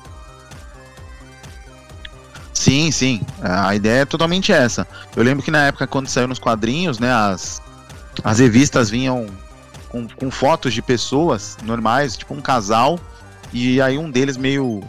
Sim, 2.53 2.91
sim. 2.91 3.21
A 3.41 3.75
ideia 3.75 4.01
é 4.01 4.05
totalmente 4.05 4.51
essa. 4.51 4.87
Eu 5.15 5.23
lembro 5.23 5.43
que 5.43 5.49
na 5.49 5.65
época, 5.65 5.87
quando 5.87 6.07
saiu 6.07 6.27
nos 6.27 6.37
quadrinhos, 6.37 6.99
né, 6.99 7.11
as, 7.11 7.59
as 8.23 8.37
revistas 8.37 8.87
vinham 8.87 9.25
com, 9.89 10.07
com 10.07 10.29
fotos 10.29 10.71
de 10.71 10.83
pessoas 10.83 11.57
normais, 11.63 12.15
tipo 12.15 12.33
um 12.35 12.41
casal, 12.41 12.99
e 13.51 13.81
aí 13.81 13.97
um 13.97 14.11
deles 14.11 14.37
meio 14.37 14.83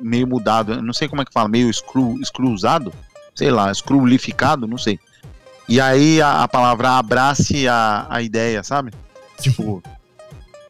meio 0.00 0.26
mudado, 0.26 0.80
não 0.80 0.94
sei 0.94 1.06
como 1.08 1.20
é 1.20 1.26
que 1.26 1.32
fala, 1.32 1.46
meio 1.46 1.70
screw, 1.70 2.18
screwzado, 2.24 2.90
sei 3.34 3.50
lá, 3.50 3.72
screwlificado, 3.72 4.66
não 4.66 4.78
sei. 4.78 4.98
E 5.68 5.80
aí 5.80 6.20
a, 6.20 6.42
a 6.42 6.48
palavra 6.48 6.98
abrace 6.98 7.68
a, 7.68 8.06
a 8.10 8.22
ideia, 8.22 8.62
sabe? 8.62 8.92
Tipo, 9.40 9.82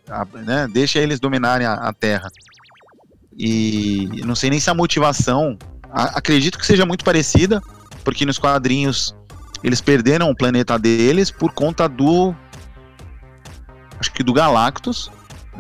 a- 0.09 0.27
né, 0.41 0.69
deixa 0.73 0.99
eles 0.99 1.19
dominarem 1.19 1.67
a, 1.67 1.75
a 1.75 1.93
Terra. 1.93 2.31
E 3.37 4.21
não 4.25 4.35
sei 4.35 4.51
nem 4.51 4.61
se 4.61 4.69
a 4.69 4.75
motivação, 4.75 5.57
acredito 5.91 6.59
que 6.59 6.67
seja 6.67 6.85
muito 6.85 7.05
parecida, 7.05 7.63
porque 8.05 8.27
nos 8.27 8.39
quadrinhos 8.39 9.15
eles 9.63 9.81
perderam 9.81 10.31
o 10.31 10.37
planeta 10.37 10.79
deles 10.79 11.31
por 11.31 11.53
conta 11.53 11.89
do. 11.89 12.35
Acho 13.99 14.13
que 14.13 14.23
do 14.23 14.33
Galactus. 14.33 15.11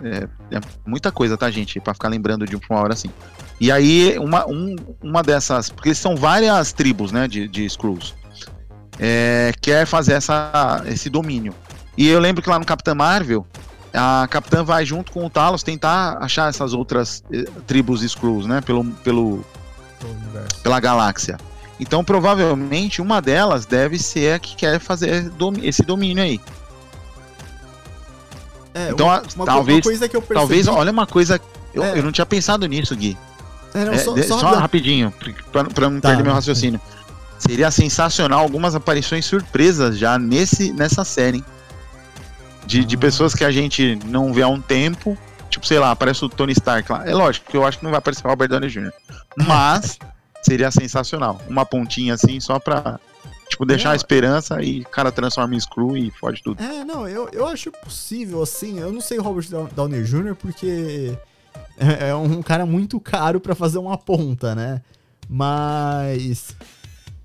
É, 0.02 0.56
é 0.56 0.60
muita 0.86 1.10
coisa, 1.12 1.36
tá, 1.36 1.50
gente? 1.50 1.80
Pra 1.80 1.92
ficar 1.94 2.08
lembrando 2.08 2.46
de 2.46 2.56
uma 2.56 2.78
hora 2.80 2.94
assim. 2.94 3.10
E 3.60 3.70
aí, 3.70 4.16
uma, 4.18 4.46
um- 4.46 4.74
uma 5.02 5.22
dessas. 5.22 5.68
Porque 5.68 5.94
são 5.94 6.16
várias 6.16 6.72
tribos, 6.72 7.12
né, 7.12 7.28
de, 7.28 7.46
de 7.46 7.64
Skrulls. 7.66 8.14
É, 8.98 9.52
quer 9.60 9.86
fazer 9.86 10.14
essa, 10.14 10.82
esse 10.86 11.08
domínio. 11.10 11.54
E 11.96 12.08
eu 12.08 12.18
lembro 12.18 12.42
que 12.42 12.48
lá 12.48 12.58
no 12.58 12.64
Capitã 12.64 12.94
Marvel, 12.94 13.46
a 13.92 14.26
Capitã 14.30 14.62
vai 14.64 14.84
junto 14.86 15.12
com 15.12 15.24
o 15.26 15.30
Talos 15.30 15.62
tentar 15.62 16.16
achar 16.22 16.48
essas 16.48 16.72
outras 16.72 17.22
eh, 17.32 17.44
tribos 17.66 18.02
Skrulls, 18.02 18.46
né, 18.48 18.60
pelo, 18.62 18.84
pelo, 19.04 19.44
pela 20.62 20.80
galáxia. 20.80 21.36
Então, 21.78 22.02
provavelmente, 22.04 23.02
uma 23.02 23.20
delas 23.20 23.66
deve 23.66 23.98
ser 23.98 24.34
a 24.34 24.38
que 24.38 24.54
quer 24.56 24.78
fazer 24.78 25.30
esse 25.62 25.82
domínio 25.82 26.22
aí. 26.22 26.40
É, 28.74 28.90
Então, 28.90 29.06
uma, 29.06 29.22
uma, 29.36 29.44
talvez- 29.46 29.78
uma 29.78 29.82
coisa 29.82 30.08
que 30.08 30.16
eu 30.16 30.20
percebi... 30.22 30.40
Talvez, 30.40 30.68
olha 30.68 30.90
uma 30.92 31.06
coisa. 31.06 31.40
Eu, 31.74 31.82
É. 31.82 31.98
eu 31.98 32.02
não 32.02 32.12
tinha 32.12 32.26
pensado 32.26 32.66
nisso, 32.66 32.94
Gui. 32.96 33.16
É, 33.74 33.84
não, 33.84 33.92
É, 33.92 33.98
só, 33.98 34.12
de- 34.14 34.22
só 34.24 34.38
só 34.38 34.54
rapidinho, 34.54 35.12
pra, 35.52 35.64
pra 35.64 35.88
não 35.90 36.00
Tá, 36.00 36.08
perder 36.08 36.22
meu 36.24 36.32
raciocínio. 36.32 36.80
Seria 37.38 37.70
sensacional 37.70 38.40
algumas 38.40 38.74
aparições 38.74 39.24
surpresas 39.24 39.96
já 39.98 40.18
nesse, 40.18 40.72
nessa 40.72 41.04
série. 41.04 41.42
De, 42.66 42.84
de 42.84 42.96
Ah. 42.96 42.98
pessoas 42.98 43.34
que 43.34 43.44
a 43.44 43.50
gente 43.50 43.98
não 44.04 44.32
vê 44.32 44.42
há 44.42 44.48
um 44.48 44.60
tempo. 44.60 45.16
Tipo, 45.48 45.66
sei 45.66 45.78
lá, 45.78 45.90
aparece 45.90 46.24
o 46.24 46.28
Tony 46.28 46.52
Stark 46.52 46.90
lá. 46.92 47.08
É 47.08 47.12
lógico 47.14 47.50
que 47.50 47.56
eu 47.56 47.64
acho 47.66 47.78
que 47.78 47.84
não 47.84 47.90
vai 47.90 47.98
aparecer 47.98 48.24
o 48.24 48.28
Robert 48.28 48.48
Downey 48.48 48.68
Jr. 48.70 48.92
Mas 49.36 49.98
seria 50.42 50.70
sensacional. 50.70 51.40
Uma 51.48 51.64
pontinha 51.66 52.14
assim, 52.14 52.38
só 52.38 52.58
pra 52.60 53.00
tipo, 53.48 53.64
deixar 53.66 53.88
Não, 53.88 53.92
a 53.94 53.96
esperança 53.96 54.62
e 54.62 54.82
o 54.82 54.88
cara 54.88 55.10
transforma 55.10 55.54
em 55.56 55.60
Screw 55.60 55.96
e 55.96 56.10
fode 56.12 56.40
tudo. 56.42 56.62
É, 56.62 56.84
não, 56.84 57.08
eu, 57.08 57.28
eu 57.32 57.48
acho 57.48 57.72
possível, 57.72 58.42
assim. 58.42 58.78
Eu 58.78 58.92
não 58.92 59.00
sei 59.00 59.18
o 59.18 59.22
Robert 59.22 59.48
Dow- 59.50 59.68
Downey 59.74 60.04
Jr. 60.04 60.36
porque 60.36 61.18
é, 61.80 62.10
é 62.10 62.14
um 62.14 62.42
cara 62.42 62.66
muito 62.66 63.00
caro 63.00 63.40
pra 63.40 63.54
fazer 63.54 63.78
uma 63.78 63.96
ponta, 63.96 64.54
né? 64.54 64.82
Mas 65.28 66.54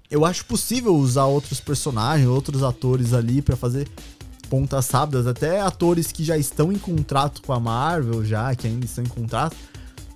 eu 0.10 0.24
acho 0.24 0.46
possível 0.46 0.96
usar 0.96 1.26
outros 1.26 1.60
personagens, 1.60 2.28
outros 2.28 2.64
atores 2.64 3.14
ali 3.14 3.42
pra 3.42 3.56
fazer 3.56 3.88
pontas 4.50 4.90
rápidas, 4.90 5.28
até 5.28 5.60
atores 5.60 6.12
que 6.12 6.24
já 6.24 6.38
estão 6.38 6.72
em 6.72 6.78
contrato 6.78 7.42
com 7.42 7.52
a 7.52 7.60
Marvel, 7.60 8.24
já, 8.24 8.56
que 8.56 8.68
ainda 8.68 8.86
estão 8.86 9.04
em 9.04 9.08
contrato. 9.08 9.58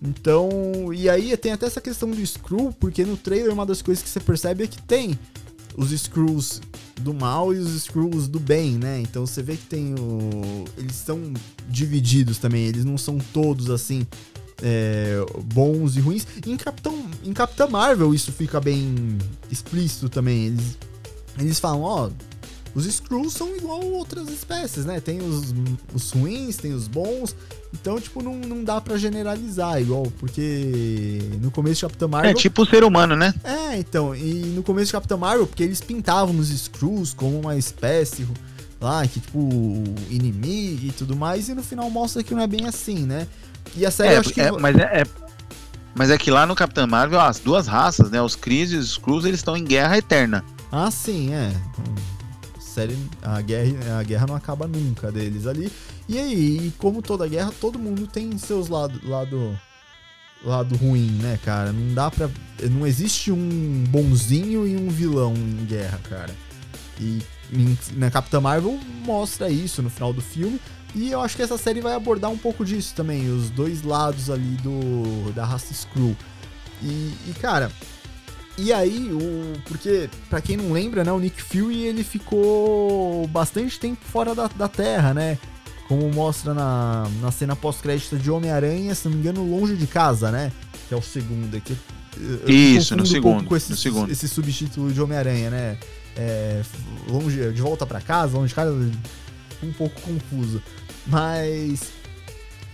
Então, 0.01 0.49
e 0.93 1.09
aí 1.09 1.35
tem 1.35 1.51
até 1.51 1.65
essa 1.65 1.81
questão 1.81 2.09
do 2.09 2.25
Screw, 2.25 2.73
porque 2.79 3.03
no 3.03 3.17
trailer 3.17 3.51
uma 3.51 3.65
das 3.65 3.81
coisas 3.81 4.01
que 4.01 4.09
você 4.09 4.19
percebe 4.19 4.63
é 4.63 4.67
que 4.67 4.81
tem 4.81 5.19
os 5.79 5.91
Screws 5.91 6.61
do 6.99 7.13
mal 7.13 7.53
e 7.53 7.57
os 7.57 7.83
Screws 7.83 8.27
do 8.27 8.39
bem, 8.39 8.73
né? 8.73 8.99
Então 8.99 9.25
você 9.25 9.41
vê 9.41 9.55
que 9.55 9.65
tem 9.65 9.95
o. 9.97 10.65
Eles 10.77 10.95
são 10.95 11.33
divididos 11.69 12.37
também, 12.37 12.65
eles 12.65 12.83
não 12.83 12.97
são 12.97 13.17
todos 13.33 13.69
assim. 13.69 14.05
é, 14.61 15.15
bons 15.45 15.95
e 15.95 16.01
ruins. 16.01 16.27
Em 16.45 16.57
Capitão, 16.57 17.05
em 17.23 17.33
Capitã 17.33 17.67
Marvel 17.67 18.13
isso 18.13 18.31
fica 18.31 18.59
bem 18.59 19.17
explícito 19.49 20.09
também. 20.09 20.47
Eles, 20.47 20.77
eles 21.39 21.59
falam, 21.59 21.81
ó, 21.81 22.09
os 22.75 22.85
Skrulls 22.85 23.33
são 23.33 23.55
igual 23.55 23.83
outras 23.83 24.29
espécies, 24.29 24.85
né? 24.85 24.99
Tem 24.99 25.21
os, 25.21 25.53
os 25.93 26.11
ruins, 26.11 26.57
tem 26.57 26.73
os 26.73 26.87
bons. 26.87 27.35
Então, 27.73 27.99
tipo, 28.01 28.23
não, 28.23 28.33
não 28.35 28.63
dá 28.63 28.81
pra 28.81 28.97
generalizar 28.97 29.79
igual, 29.79 30.03
porque 30.19 31.21
no 31.39 31.51
começo 31.51 31.75
de 31.75 31.81
Capitã 31.81 32.07
Marvel. 32.07 32.31
É 32.31 32.33
tipo 32.33 32.63
o 32.63 32.65
ser 32.65 32.83
humano, 32.83 33.15
né? 33.15 33.33
É, 33.43 33.77
então, 33.77 34.15
e 34.15 34.33
no 34.55 34.63
começo 34.63 34.87
de 34.87 34.91
Capitão 34.93 35.17
Marvel, 35.19 35.45
porque 35.45 35.61
eles 35.63 35.79
pintavam 35.79 36.35
os 36.37 36.49
Skrulls 36.49 37.13
como 37.15 37.39
uma 37.39 37.55
espécie 37.55 38.27
lá, 38.81 39.05
que 39.05 39.19
tipo, 39.19 39.39
inimigo 40.09 40.85
e 40.87 40.91
tudo 40.91 41.15
mais, 41.15 41.47
e 41.49 41.53
no 41.53 41.61
final 41.61 41.89
mostra 41.91 42.23
que 42.23 42.33
não 42.33 42.41
é 42.41 42.47
bem 42.47 42.65
assim, 42.67 42.99
né? 43.05 43.27
E 43.75 43.85
a 43.85 43.91
série 43.91 44.13
É, 44.13 44.15
eu 44.15 44.19
acho 44.21 44.33
que. 44.33 44.41
é, 44.41 44.51
mas 44.51 44.75
é, 44.77 45.01
é- 45.01 45.29
mas 45.93 46.09
é 46.09 46.17
que 46.17 46.31
lá 46.31 46.45
no 46.47 46.55
Capitão 46.55 46.87
Marvel, 46.87 47.19
as 47.19 47.39
duas 47.39 47.67
raças, 47.67 48.09
né? 48.09 48.21
Os 48.21 48.35
Kree 48.35 48.65
e 48.65 48.77
os 48.77 48.91
Skrulls, 48.91 49.27
eles 49.27 49.41
estão 49.41 49.55
em 49.55 49.63
guerra 49.63 49.97
eterna. 49.97 50.43
Ah, 50.71 50.89
sim, 50.89 51.33
é. 51.33 51.51
Hum, 51.77 51.95
Série, 52.59 52.97
a 53.21 53.41
guerra, 53.41 53.99
a 53.99 54.03
guerra 54.03 54.27
não 54.27 54.35
acaba 54.35 54.65
nunca 54.67 55.11
deles 55.11 55.45
ali. 55.45 55.71
E 56.09 56.17
aí, 56.17 56.67
e 56.67 56.73
como 56.79 57.03
toda 57.03 57.27
guerra, 57.27 57.53
todo 57.61 57.77
mundo 57.77 58.07
tem 58.07 58.35
seus 58.39 58.67
lado, 58.67 58.99
lado, 59.07 59.55
lado 60.43 60.75
ruim, 60.75 61.11
né, 61.21 61.39
cara? 61.45 61.71
Não 61.71 61.93
dá 61.93 62.09
pra. 62.09 62.27
Não 62.71 62.87
existe 62.87 63.31
um 63.31 63.83
bonzinho 63.89 64.65
e 64.65 64.75
um 64.75 64.89
vilão 64.89 65.35
em 65.35 65.65
guerra, 65.65 65.99
cara. 66.09 66.35
E 66.99 67.19
na 67.93 68.09
Capitã 68.09 68.41
Marvel 68.41 68.79
mostra 69.05 69.51
isso 69.51 69.83
no 69.83 69.89
final 69.91 70.11
do 70.11 70.19
filme. 70.19 70.59
E 70.95 71.11
eu 71.11 71.21
acho 71.21 71.35
que 71.35 71.43
essa 71.43 71.59
série 71.59 71.79
vai 71.79 71.93
abordar 71.93 72.31
um 72.31 72.37
pouco 72.37 72.65
disso 72.65 72.95
também, 72.95 73.29
os 73.29 73.51
dois 73.51 73.83
lados 73.83 74.31
ali 74.31 74.57
do 74.63 75.31
da 75.33 75.45
raça 75.45 75.71
Skrull. 75.71 76.17
E, 76.81 77.13
e, 77.27 77.35
cara, 77.39 77.71
e 78.57 78.73
aí, 78.73 79.11
o. 79.13 79.61
Porque, 79.67 80.09
pra 80.27 80.41
quem 80.41 80.57
não 80.57 80.71
lembra, 80.71 81.03
né, 81.03 81.11
o 81.11 81.19
Nick 81.19 81.39
Fury 81.39 81.83
ele 81.83 82.03
ficou 82.03 83.27
bastante 83.27 83.79
tempo 83.79 84.03
fora 84.03 84.33
da, 84.33 84.47
da 84.47 84.67
Terra, 84.67 85.13
né? 85.13 85.37
Como 85.89 86.07
mostra 86.13 86.53
na, 86.53 87.07
na 87.19 87.31
cena 87.31 87.55
pós-crédito 87.55 88.15
de 88.17 88.29
Homem-Aranha, 88.31 88.93
se 88.95 89.07
não 89.09 89.15
me 89.15 89.19
engano, 89.21 89.43
Longe 89.43 89.75
de 89.75 89.87
Casa, 89.87 90.31
né? 90.31 90.51
Que 90.87 90.93
é 90.93 90.97
o 90.97 91.01
segundo 91.01 91.57
aqui. 91.57 91.75
Eu 92.15 92.47
Isso, 92.49 92.95
no 92.95 93.03
um 93.03 93.05
segundo, 93.05 93.33
pouco 93.33 93.49
Com 93.49 93.55
esse, 93.57 93.71
no 93.71 93.75
segundo. 93.77 94.11
esse 94.11 94.27
subtítulo 94.27 94.91
de 94.93 95.01
Homem-Aranha, 95.01 95.49
né? 95.49 95.77
É, 96.15 96.61
longe, 97.07 97.51
de 97.53 97.61
volta 97.61 97.85
pra 97.85 97.99
casa, 98.01 98.37
longe 98.37 98.49
de 98.49 98.55
casa, 98.55 98.71
um 99.63 99.73
pouco 99.73 99.99
confuso. 100.01 100.61
Mas. 101.07 101.81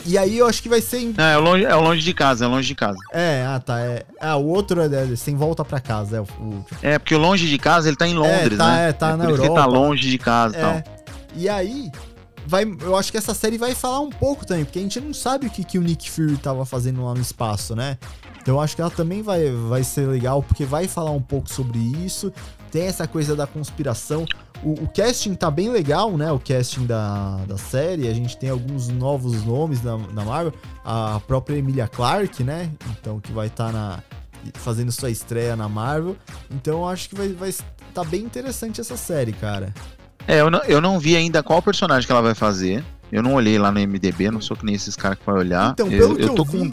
E 0.05 0.17
aí 0.17 0.37
eu 0.37 0.45
acho 0.47 0.61
que 0.61 0.69
vai 0.69 0.81
ser. 0.81 0.99
em- 0.99 1.13
Não, 1.17 1.23
é 1.23 1.37
o 1.37 1.41
longe, 1.41 1.65
é 1.65 1.73
longe 1.75 2.01
de 2.03 2.13
casa, 2.13 2.45
é 2.45 2.47
longe 2.47 2.67
de 2.67 2.75
casa. 2.75 2.97
É, 3.13 3.43
ah 3.47 3.59
tá. 3.59 3.79
É, 3.79 4.03
ah, 4.19 4.35
o 4.35 4.45
outro 4.47 4.81
é, 4.81 5.13
é 5.13 5.15
sem 5.15 5.35
volta 5.35 5.63
pra 5.65 5.79
casa. 5.79 6.17
É, 6.17 6.21
o, 6.21 6.23
o- 6.23 6.65
É, 6.81 6.99
porque 6.99 7.15
o 7.15 7.17
longe 7.19 7.47
de 7.47 7.57
casa 7.57 7.87
ele 7.87 7.97
tá 7.97 8.07
em 8.07 8.13
Londres, 8.13 8.57
tá, 8.57 8.71
né? 8.71 8.89
é, 8.89 8.93
tá 8.93 9.15
na 9.17 9.23
por 9.25 9.31
isso 9.33 9.41
que 9.41 9.47
ele 9.47 9.55
tá 9.55 9.61
Europa. 9.61 9.77
longe 9.79 10.09
de 10.09 10.17
casa 10.17 10.55
e 10.57 10.59
tal. 10.61 10.71
É. 10.73 10.83
E 11.37 11.49
aí, 11.49 11.91
vai, 12.45 12.63
eu 12.81 12.95
acho 12.95 13.11
que 13.11 13.17
essa 13.17 13.33
série 13.33 13.57
vai 13.57 13.73
falar 13.73 13.99
um 13.99 14.09
pouco 14.09 14.45
também, 14.45 14.65
porque 14.65 14.79
a 14.79 14.81
gente 14.81 14.99
não 14.99 15.13
sabe 15.13 15.47
o 15.47 15.49
que, 15.49 15.63
que 15.63 15.77
o 15.77 15.81
Nick 15.81 16.09
Fury 16.09 16.37
tava 16.37 16.65
fazendo 16.65 17.03
lá 17.03 17.13
no 17.13 17.21
espaço, 17.21 17.75
né? 17.75 17.97
Então 18.41 18.55
eu 18.55 18.61
acho 18.61 18.75
que 18.75 18.81
ela 18.81 18.91
também 18.91 19.21
vai, 19.23 19.49
vai 19.51 19.83
ser 19.83 20.07
legal, 20.07 20.43
porque 20.43 20.65
vai 20.65 20.87
falar 20.87 21.11
um 21.11 21.21
pouco 21.21 21.51
sobre 21.51 21.79
isso. 21.79 22.31
Tem 22.71 22.83
essa 22.83 23.07
coisa 23.07 23.35
da 23.35 23.47
conspiração. 23.47 24.25
O, 24.63 24.73
o 24.83 24.87
casting 24.87 25.33
tá 25.33 25.49
bem 25.49 25.69
legal, 25.69 26.15
né? 26.15 26.31
O 26.31 26.39
casting 26.39 26.85
da, 26.85 27.37
da 27.47 27.57
série. 27.57 28.07
A 28.07 28.13
gente 28.13 28.37
tem 28.37 28.51
alguns 28.51 28.87
novos 28.87 29.43
nomes 29.43 29.81
na, 29.81 29.97
na 29.97 30.23
Marvel. 30.23 30.53
A 30.83 31.19
própria 31.25 31.57
Emilia 31.57 31.87
Clarke, 31.87 32.43
né? 32.43 32.71
Então, 32.91 33.19
que 33.19 33.31
vai 33.31 33.47
estar 33.47 33.71
na 33.71 34.03
fazendo 34.53 34.91
sua 34.91 35.09
estreia 35.09 35.55
na 35.55 35.67
Marvel. 35.67 36.15
Então 36.51 36.81
eu 36.81 36.87
acho 36.87 37.09
que 37.09 37.15
vai, 37.15 37.29
vai 37.29 37.53
tá 37.93 38.03
bem 38.03 38.21
interessante 38.21 38.79
essa 38.81 38.97
série, 38.97 39.33
cara. 39.33 39.73
É, 40.27 40.39
eu 40.41 40.49
não, 40.49 40.59
eu 40.63 40.81
não 40.81 40.99
vi 40.99 41.15
ainda 41.15 41.43
qual 41.43 41.61
personagem 41.61 42.05
que 42.05 42.11
ela 42.11 42.21
vai 42.21 42.35
fazer. 42.35 42.83
Eu 43.11 43.21
não 43.21 43.33
olhei 43.35 43.57
lá 43.59 43.71
no 43.71 43.79
MDB, 43.79 44.31
não 44.31 44.41
sou 44.41 44.57
que 44.57 44.65
nem 44.65 44.75
esses 44.75 44.95
caras 44.95 45.17
que 45.19 45.25
vai 45.25 45.35
olhar. 45.35 45.71
Então, 45.73 45.87
eu, 45.91 45.99
pelo 45.99 46.15
que 46.15 46.23
eu, 46.23 46.35
tô 46.35 46.43
vi, 46.43 46.57
com. 46.57 46.71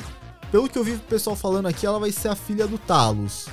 pelo 0.50 0.68
que 0.68 0.78
eu 0.78 0.84
vi 0.84 0.92
o 0.92 0.98
pessoal 0.98 1.36
falando 1.36 1.66
aqui, 1.66 1.84
ela 1.86 2.00
vai 2.00 2.10
ser 2.10 2.28
a 2.28 2.34
filha 2.34 2.66
do 2.66 2.78
Talos. 2.78 3.46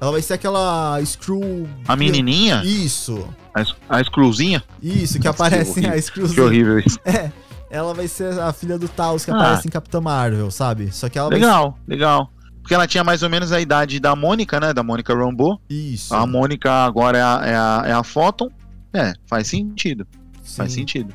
Ela 0.00 0.10
vai 0.12 0.22
ser 0.22 0.34
aquela 0.34 0.98
Screw. 1.04 1.68
A 1.86 1.94
menininha? 1.94 2.62
Isso. 2.64 3.28
A, 3.54 3.98
a 3.98 4.02
Screwzinha? 4.04 4.62
Isso, 4.82 5.20
que 5.20 5.28
aparece 5.28 5.80
que 5.80 5.86
a 5.86 6.00
Screw. 6.00 6.28
Que 6.28 6.40
horrível 6.40 6.78
isso. 6.78 6.98
É. 7.04 7.30
Ela 7.72 7.94
vai 7.94 8.08
ser 8.08 8.36
a 8.40 8.52
filha 8.52 8.76
do 8.76 8.88
Talos 8.88 9.24
que 9.24 9.30
Ah. 9.30 9.36
aparece 9.36 9.68
em 9.68 9.70
Capitã 9.70 10.00
Marvel, 10.00 10.50
sabe? 10.50 10.90
Só 10.90 11.08
que 11.08 11.16
ela 11.16 11.28
Legal, 11.28 11.78
legal. 11.86 12.28
Porque 12.60 12.74
ela 12.74 12.84
tinha 12.86 13.04
mais 13.04 13.22
ou 13.22 13.30
menos 13.30 13.52
a 13.52 13.60
idade 13.60 14.00
da 14.00 14.16
Mônica, 14.16 14.58
né? 14.58 14.72
Da 14.74 14.82
Mônica 14.82 15.14
Rambeau. 15.14 15.60
Isso. 15.70 16.12
A 16.12 16.26
Mônica 16.26 16.68
agora 16.84 17.16
é 17.18 17.22
a, 17.22 17.40
é 17.44 17.54
a, 17.54 17.82
é 17.86 17.92
a 17.92 18.02
Photon. 18.02 18.50
É, 18.92 19.12
faz 19.26 19.48
sentido. 19.48 20.06
Faz 20.42 20.72
Sim. 20.72 20.80
sentido. 20.80 21.14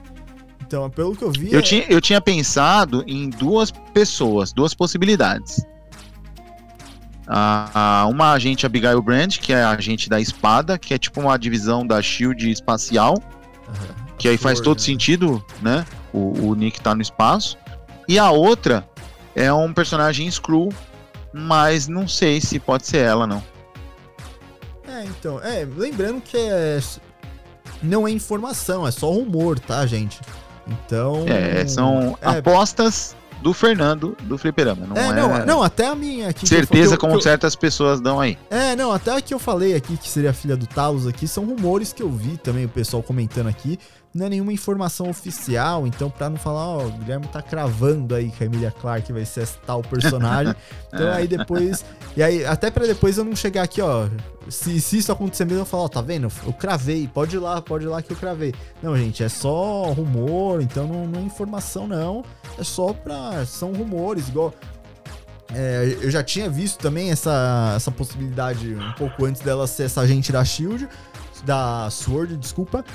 Então, 0.66 0.90
pelo 0.90 1.16
que 1.16 1.24
eu 1.24 1.32
vi. 1.32 1.52
Eu, 1.52 1.60
é- 1.60 1.62
tinha, 1.62 1.84
eu 1.90 2.02
tinha 2.02 2.20
pensado 2.22 3.04
em 3.08 3.30
duas 3.30 3.72
pessoas, 3.94 4.52
duas 4.52 4.74
possibilidades. 4.74 5.64
A, 7.28 8.02
a- 8.02 8.08
uma 8.08 8.32
agente 8.34 8.66
Abigail 8.66 9.02
Brand, 9.02 9.38
que 9.38 9.52
é 9.54 9.64
a 9.64 9.72
agente 9.72 10.10
da 10.10 10.20
espada, 10.20 10.78
que 10.78 10.94
é 10.94 10.98
tipo 10.98 11.20
uma 11.20 11.38
divisão 11.38 11.86
da 11.86 12.02
Shield 12.02 12.50
espacial, 12.50 13.16
Aham. 13.68 13.96
que 14.18 14.28
aí 14.28 14.38
faz 14.38 14.60
todo 14.60 14.78
né? 14.78 14.84
sentido, 14.84 15.44
né? 15.62 15.86
O, 16.14 16.50
o 16.50 16.56
Nick 16.56 16.80
tá 16.82 16.94
no 16.96 17.02
espaço. 17.02 17.58
E 18.08 18.20
a 18.20 18.30
outra 18.32 18.88
é 19.36 19.52
um 19.52 19.74
personagem 19.74 20.30
Screw, 20.30 20.70
mas 21.34 21.88
não 21.88 22.08
sei 22.08 22.40
se 22.40 22.60
pode 22.60 22.86
ser 22.86 22.98
ela, 23.00 23.26
não. 23.26 23.44
É, 24.88 25.04
então. 25.06 25.40
É, 25.42 25.68
lembrando 25.76 26.22
que 26.22 26.38
é. 26.38 26.80
Não 27.82 28.08
é 28.08 28.12
informação, 28.12 28.88
é 28.88 28.92
só 28.92 29.10
rumor, 29.12 29.60
tá, 29.60 29.86
gente? 29.86 30.20
Então. 30.68 31.26
É, 31.28 31.66
são 31.68 32.18
é, 32.22 32.38
apostas 32.38 33.16
do 33.42 33.54
Fernando 33.54 34.18
do 34.24 34.38
Fliperama. 34.38 34.88
Não 34.88 34.96
é, 34.98 35.10
é, 35.10 35.14
não, 35.14 35.46
não, 35.46 35.64
até 35.64 35.88
a 35.88 35.94
minha 35.96 36.30
aqui. 36.30 36.48
certeza 36.48 36.96
eu- 36.96 36.98
como 36.98 37.14
eu- 37.14 37.22
certas 37.22 37.56
pessoas 37.56 38.02
dão 38.02 38.20
aí. 38.20 38.38
É, 38.50 38.76
não, 38.76 38.92
até 38.92 39.16
a 39.16 39.22
que 39.22 39.34
eu 39.34 39.40
falei 39.40 39.76
aqui 39.76 39.98
que 39.98 40.10
seria 40.10 40.32
a 40.32 40.34
filha 40.34 40.56
do 40.58 40.66
Talos 40.66 41.06
aqui, 41.06 41.28
são 41.28 41.46
rumores 41.46 41.94
que 41.94 42.02
eu 42.02 42.10
vi 42.10 42.38
também, 42.38 42.66
o 42.66 42.70
pessoal 42.70 43.04
comentando 43.04 43.48
aqui. 43.48 43.78
Não 44.16 44.28
é 44.28 44.30
nenhuma 44.30 44.54
informação 44.54 45.10
oficial, 45.10 45.86
então 45.86 46.10
pra 46.10 46.30
não 46.30 46.38
falar, 46.38 46.66
ó, 46.66 46.86
o 46.86 46.92
Guilherme 46.92 47.28
tá 47.28 47.42
cravando 47.42 48.16
aí 48.16 48.32
que 48.32 48.46
a 48.46 48.48
Emilia 48.48 48.72
Clarke 48.72 49.12
vai 49.12 49.26
ser 49.26 49.46
tal 49.66 49.82
personagem. 49.82 50.56
então 50.88 51.12
aí 51.12 51.28
depois. 51.28 51.84
E 52.16 52.24
aí, 52.24 52.46
até 52.46 52.72
pra 52.72 52.86
depois 52.86 53.18
eu 53.18 53.26
não 53.26 53.36
chegar 53.36 53.64
aqui, 53.64 53.82
ó. 53.82 54.08
Se, 54.48 54.80
se 54.80 55.00
isso 55.00 55.12
acontecer 55.12 55.44
mesmo, 55.44 55.60
eu 55.60 55.66
falo, 55.66 55.84
ó, 55.84 55.88
tá 55.90 56.02
vendo? 56.02 56.32
Eu 56.46 56.54
cravei, 56.54 57.10
pode 57.14 57.36
ir 57.36 57.40
lá, 57.40 57.62
pode 57.62 57.84
ir 57.84 57.90
lá 57.90 58.02
que 58.02 58.14
eu 58.14 58.16
cravei. 58.16 58.54
Não, 58.82 58.96
gente, 58.96 59.22
é 59.22 59.28
só 59.28 59.92
rumor, 59.92 60.62
então 60.62 60.88
não, 60.88 61.06
não 61.06 61.20
é 61.20 61.24
informação, 61.24 61.86
não. 61.86 62.24
É 62.58 62.64
só 62.64 62.94
pra. 62.94 63.46
São 63.46 63.74
rumores, 63.74 64.30
igual. 64.30 64.54
É, 65.54 65.98
eu 66.02 66.10
já 66.10 66.24
tinha 66.24 66.50
visto 66.50 66.80
também 66.80 67.12
essa, 67.12 67.74
essa 67.76 67.92
possibilidade 67.92 68.76
um 68.76 68.94
pouco 68.94 69.26
antes 69.26 69.42
dela 69.42 69.68
ser 69.68 69.84
essa 69.84 70.00
agente 70.00 70.32
da 70.32 70.44
Shield, 70.46 70.88
da 71.44 71.90
Sword, 71.92 72.38
desculpa. 72.38 72.86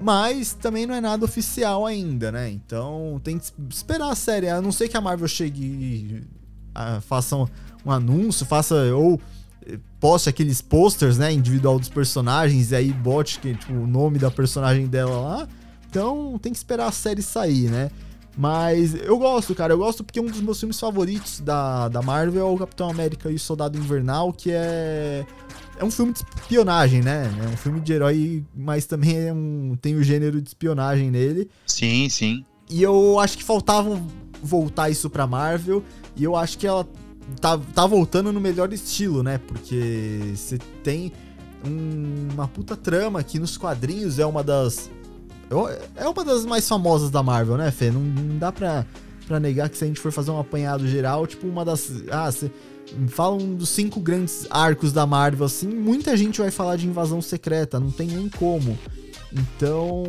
Mas 0.00 0.54
também 0.54 0.86
não 0.86 0.94
é 0.94 1.00
nada 1.00 1.24
oficial 1.24 1.84
ainda, 1.84 2.30
né? 2.30 2.50
Então 2.50 3.20
tem 3.22 3.38
que 3.38 3.50
esperar 3.70 4.10
a 4.10 4.14
série. 4.14 4.48
A 4.48 4.60
não 4.60 4.70
ser 4.70 4.88
que 4.88 4.96
a 4.96 5.00
Marvel 5.00 5.28
chegue 5.28 5.64
e 5.64 6.24
faça 7.02 7.36
um, 7.36 7.46
um 7.84 7.90
anúncio, 7.90 8.46
faça 8.46 8.74
ou 8.94 9.20
eh, 9.66 9.78
poste 9.98 10.28
aqueles 10.28 10.60
posters, 10.60 11.18
né, 11.18 11.32
individual 11.32 11.78
dos 11.78 11.88
personagens 11.88 12.70
e 12.70 12.76
aí 12.76 12.92
bote 12.92 13.40
que, 13.40 13.54
tipo, 13.54 13.72
o 13.72 13.86
nome 13.86 14.18
da 14.18 14.30
personagem 14.30 14.86
dela 14.86 15.18
lá. 15.18 15.48
Então 15.90 16.38
tem 16.40 16.52
que 16.52 16.58
esperar 16.58 16.86
a 16.86 16.92
série 16.92 17.22
sair, 17.22 17.70
né? 17.70 17.90
Mas 18.36 18.94
eu 18.94 19.18
gosto, 19.18 19.54
cara. 19.54 19.72
Eu 19.72 19.78
gosto 19.78 20.04
porque 20.04 20.20
um 20.20 20.26
dos 20.26 20.40
meus 20.40 20.58
filmes 20.60 20.78
favoritos 20.78 21.40
da, 21.40 21.88
da 21.88 22.00
Marvel 22.02 22.46
é 22.46 22.50
o 22.50 22.56
Capitão 22.56 22.88
América 22.88 23.30
e 23.30 23.34
o 23.34 23.38
Soldado 23.38 23.76
Invernal, 23.78 24.32
que 24.32 24.50
é. 24.52 25.26
É 25.80 25.84
um 25.84 25.90
filme 25.92 26.12
de 26.12 26.18
espionagem, 26.20 27.02
né? 27.02 27.32
É 27.44 27.48
um 27.48 27.56
filme 27.56 27.80
de 27.80 27.92
herói, 27.92 28.44
mas 28.56 28.84
também 28.84 29.16
é 29.28 29.32
um, 29.32 29.76
tem 29.80 29.94
o 29.94 30.02
gênero 30.02 30.40
de 30.42 30.48
espionagem 30.48 31.08
nele. 31.10 31.48
Sim, 31.66 32.08
sim. 32.08 32.44
E 32.68 32.82
eu 32.82 33.18
acho 33.20 33.38
que 33.38 33.44
faltava 33.44 34.00
voltar 34.42 34.90
isso 34.90 35.08
pra 35.08 35.24
Marvel. 35.26 35.82
E 36.16 36.24
eu 36.24 36.34
acho 36.34 36.58
que 36.58 36.66
ela 36.66 36.84
tá, 37.40 37.56
tá 37.74 37.86
voltando 37.86 38.32
no 38.32 38.40
melhor 38.40 38.72
estilo, 38.72 39.22
né? 39.22 39.38
Porque 39.46 40.32
você 40.34 40.58
tem 40.82 41.12
um- 41.64 42.28
uma 42.34 42.48
puta 42.48 42.76
trama 42.76 43.22
que 43.22 43.38
nos 43.38 43.56
quadrinhos 43.56 44.18
é 44.18 44.26
uma 44.26 44.42
das. 44.42 44.90
É 45.96 46.06
uma 46.08 46.24
das 46.24 46.44
mais 46.44 46.68
famosas 46.68 47.10
da 47.10 47.22
Marvel, 47.22 47.56
né, 47.56 47.70
Fê? 47.70 47.90
Não, 47.90 48.00
não 48.00 48.38
dá 48.38 48.52
pra, 48.52 48.84
pra 49.26 49.40
negar 49.40 49.68
que 49.68 49.78
se 49.78 49.84
a 49.84 49.86
gente 49.86 50.00
for 50.00 50.12
fazer 50.12 50.30
um 50.30 50.38
apanhado 50.38 50.86
geral, 50.86 51.26
tipo, 51.26 51.46
uma 51.46 51.64
das. 51.64 51.90
Ah, 52.10 52.30
você. 52.30 52.50
Fala 53.08 53.34
um 53.34 53.54
dos 53.54 53.68
cinco 53.68 54.00
grandes 54.00 54.46
arcos 54.48 54.94
da 54.94 55.06
Marvel, 55.06 55.44
assim, 55.44 55.68
muita 55.68 56.16
gente 56.16 56.40
vai 56.40 56.50
falar 56.50 56.76
de 56.76 56.86
invasão 56.86 57.20
secreta, 57.20 57.78
não 57.78 57.90
tem 57.90 58.06
nem 58.06 58.30
como. 58.30 58.78
Então, 59.30 60.04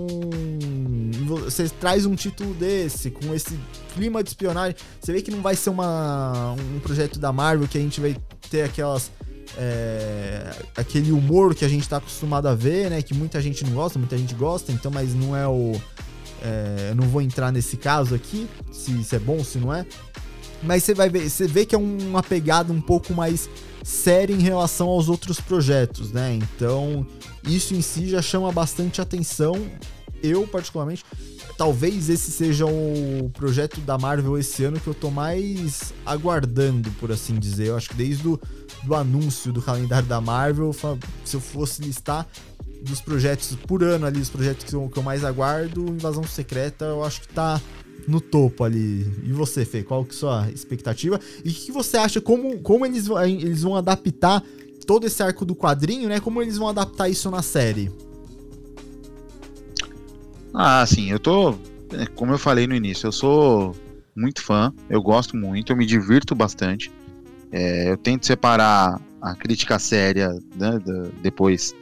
você 1.25 1.67
traz 1.67 2.05
um 2.05 2.15
título 2.15 2.53
desse, 2.53 3.11
com 3.11 3.33
esse 3.33 3.59
clima 3.93 4.23
de 4.23 4.29
espionagem, 4.29 4.77
você 4.99 5.11
vê 5.11 5.21
que 5.21 5.29
não 5.29 5.41
vai 5.41 5.55
ser 5.55 5.69
uma, 5.71 6.53
um 6.53 6.79
projeto 6.79 7.19
da 7.19 7.33
Marvel 7.33 7.67
que 7.67 7.77
a 7.77 7.81
gente 7.81 7.99
vai 7.99 8.15
ter 8.49 8.61
aquelas. 8.61 9.11
É, 9.57 10.51
aquele 10.75 11.11
humor 11.11 11.55
que 11.55 11.65
a 11.65 11.67
gente 11.67 11.87
tá 11.87 11.97
acostumado 11.97 12.47
a 12.47 12.55
ver, 12.55 12.89
né? 12.89 13.01
Que 13.01 13.13
muita 13.13 13.41
gente 13.41 13.63
não 13.63 13.73
gosta, 13.73 13.97
muita 13.97 14.17
gente 14.17 14.33
gosta, 14.33 14.71
então, 14.71 14.91
mas 14.91 15.13
não 15.13 15.35
é 15.35 15.47
o. 15.47 15.73
é, 16.41 16.89
eu 16.91 16.95
não 16.95 17.07
vou 17.07 17.21
entrar 17.21 17.51
nesse 17.51 17.77
caso 17.77 18.15
aqui, 18.15 18.47
se, 18.71 19.03
se 19.03 19.15
é 19.15 19.19
bom, 19.19 19.43
se 19.43 19.57
não 19.57 19.73
é. 19.73 19.85
Mas 20.61 20.83
você 20.83 20.93
vai 20.93 21.09
ver, 21.09 21.29
você 21.29 21.47
vê 21.47 21.65
que 21.65 21.73
é 21.73 21.77
uma 21.77 22.21
pegada 22.21 22.73
um 22.73 22.81
pouco 22.81 23.13
mais 23.13 23.49
séria 23.83 24.33
em 24.33 24.41
relação 24.41 24.87
aos 24.87 25.07
outros 25.07 25.39
projetos, 25.39 26.11
né? 26.11 26.33
Então, 26.33 27.05
isso 27.43 27.73
em 27.73 27.81
si 27.81 28.09
já 28.09 28.21
chama 28.21 28.51
bastante 28.51 29.01
atenção. 29.01 29.55
Eu, 30.21 30.45
particularmente, 30.45 31.05
talvez 31.57 32.09
esse 32.09 32.29
seja 32.29 32.65
o 32.65 33.31
projeto 33.33 33.79
da 33.81 33.97
Marvel 33.97 34.37
esse 34.37 34.63
ano 34.63 34.79
que 34.79 34.87
eu 34.87 34.93
tô 34.93 35.09
mais 35.09 35.93
aguardando, 36.05 36.91
por 36.99 37.11
assim 37.11 37.35
dizer. 37.35 37.67
Eu 37.67 37.77
acho 37.77 37.89
que 37.89 37.95
desde 37.95 38.27
o 38.27 38.39
do 38.83 38.95
anúncio 38.95 39.51
do 39.51 39.61
calendário 39.61 40.07
da 40.07 40.21
Marvel, 40.21 40.73
se 41.23 41.35
eu 41.35 41.39
fosse 41.39 41.81
listar 41.81 42.27
dos 42.81 43.01
projetos 43.01 43.55
por 43.67 43.83
ano 43.83 44.05
ali, 44.05 44.19
os 44.19 44.29
projetos 44.29 44.65
que 44.65 44.73
eu, 44.73 45.03
mais 45.03 45.23
aguardo, 45.23 45.87
Invasão 45.89 46.23
Secreta, 46.23 46.85
eu 46.85 47.03
acho 47.03 47.21
que 47.21 47.27
tá 47.27 47.61
no 48.07 48.21
topo 48.21 48.63
ali. 48.63 49.05
E 49.23 49.31
você, 49.33 49.65
Fê, 49.65 49.83
qual 49.83 50.03
que 50.03 50.11
é 50.11 50.15
a 50.15 50.19
sua 50.19 50.51
expectativa? 50.51 51.19
E 51.43 51.49
o 51.49 51.53
que 51.53 51.71
você 51.71 51.97
acha, 51.97 52.21
como, 52.21 52.59
como 52.59 52.85
eles, 52.85 53.07
eles 53.25 53.63
vão 53.63 53.75
adaptar 53.75 54.43
todo 54.87 55.05
esse 55.05 55.21
arco 55.21 55.45
do 55.45 55.55
quadrinho, 55.55 56.09
né? 56.09 56.19
Como 56.19 56.41
eles 56.41 56.57
vão 56.57 56.67
adaptar 56.67 57.09
isso 57.09 57.29
na 57.29 57.41
série? 57.41 57.91
Ah, 60.53 60.85
sim, 60.85 61.11
eu 61.11 61.19
tô. 61.19 61.51
é, 61.91 62.05
Como 62.15 62.31
eu 62.31 62.39
falei 62.39 62.65
no 62.65 62.73
início, 62.73 63.07
eu 63.07 63.11
sou 63.11 63.75
muito 64.15 64.41
fã, 64.41 64.73
eu 64.89 65.01
gosto 65.01 65.37
muito, 65.37 65.71
eu 65.71 65.77
me 65.77 65.85
divirto 65.85 66.33
bastante. 66.33 66.91
É, 67.51 67.89
eu 67.89 67.97
tento 67.97 68.25
separar 68.25 68.99
a 69.21 69.35
crítica 69.35 69.77
séria 69.79 70.29
né, 70.55 70.79
da- 70.79 71.09
depois 71.21 71.73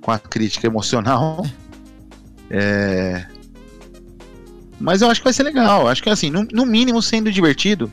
com 0.00 0.10
a 0.10 0.18
crítica 0.18 0.66
emocional. 0.66 1.44
É, 2.50 3.26
Mas 4.80 5.02
eu 5.02 5.10
acho 5.10 5.20
que 5.20 5.24
vai 5.24 5.34
ser 5.34 5.42
legal. 5.42 5.86
Acho 5.86 6.02
que 6.02 6.08
assim, 6.08 6.30
no, 6.30 6.44
no 6.50 6.64
mínimo 6.64 7.02
sendo 7.02 7.30
divertido, 7.30 7.92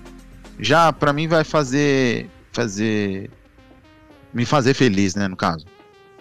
já 0.57 0.93
para 0.93 1.11
mim 1.11 1.27
vai 1.27 1.43
fazer 1.43 2.29
fazer 2.53 3.29
me 4.33 4.45
fazer 4.45 4.73
feliz, 4.73 5.13
né, 5.13 5.27
no 5.27 5.35
caso. 5.35 5.65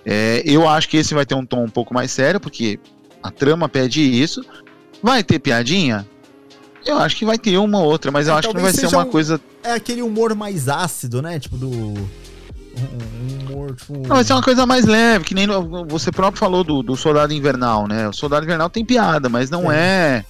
É, 0.04 0.42
eu 0.44 0.68
acho 0.68 0.88
que 0.88 0.96
esse 0.96 1.14
vai 1.14 1.24
ter 1.24 1.36
um 1.36 1.46
tom 1.46 1.62
um 1.64 1.68
pouco 1.70 1.94
mais 1.94 2.10
sério, 2.10 2.40
porque 2.40 2.80
a 3.22 3.30
trama 3.30 3.68
pede 3.68 4.00
isso. 4.02 4.44
Vai 5.00 5.22
ter 5.22 5.38
piadinha? 5.38 6.04
Eu 6.87 6.99
acho 6.99 7.16
que 7.16 7.25
vai 7.25 7.38
ter 7.38 7.57
uma 7.59 7.79
ou 7.79 7.85
outra, 7.87 8.11
mas 8.11 8.29
É, 8.29 8.31
eu 8.31 8.35
acho 8.35 8.49
que 8.49 8.55
não 8.55 8.62
vai 8.62 8.73
ser 8.73 8.87
uma 8.87 9.05
um- 9.05 9.11
coisa. 9.11 9.40
É 9.62 9.73
aquele 9.73 10.03
humor 10.03 10.35
mais 10.35 10.68
ácido, 10.68 11.23
né? 11.23 11.38
Tipo 11.38 11.57
do. 11.57 11.68
Um, 11.70 11.94
um 12.77 13.47
humor, 13.53 13.75
tipo. 13.77 13.94
Não, 13.94 14.16
vai 14.16 14.25
ser 14.25 14.33
uma 14.33 14.42
coisa 14.42 14.66
mais 14.66 14.85
leve, 14.85 15.25
que 15.25 15.35
nem 15.35 15.47
você 15.88 16.11
próprio 16.12 16.38
falou 16.40 16.62
do, 16.64 16.83
do 16.83 16.97
Soldado 16.97 17.33
Invernal, 17.33 17.87
né? 17.87 18.09
O 18.09 18.12
Soldado 18.12 18.44
Invernal 18.44 18.68
tem 18.68 18.85
piada, 18.85 19.29
mas 19.29 19.49
não 19.49 19.62
Sim. 19.62 19.68
é 19.73 20.25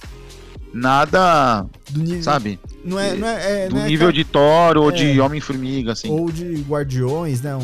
nada, 0.73 1.65
nível, 1.95 2.23
sabe? 2.23 2.59
Não 2.83 2.99
é, 2.99 3.15
não 3.15 3.27
é, 3.27 3.65
é, 3.65 3.69
Do 3.69 3.79
é 3.79 3.85
nível 3.85 4.11
de 4.11 4.23
Thor 4.23 4.77
ou 4.77 4.89
É. 4.89 4.93
de 4.93 5.19
Homem-Formiga, 5.19 5.93
assim. 5.93 6.09
Ou 6.11 6.29
de 6.31 6.61
Guardiões, 6.67 7.41
né? 7.41 7.55
Um 7.55 7.59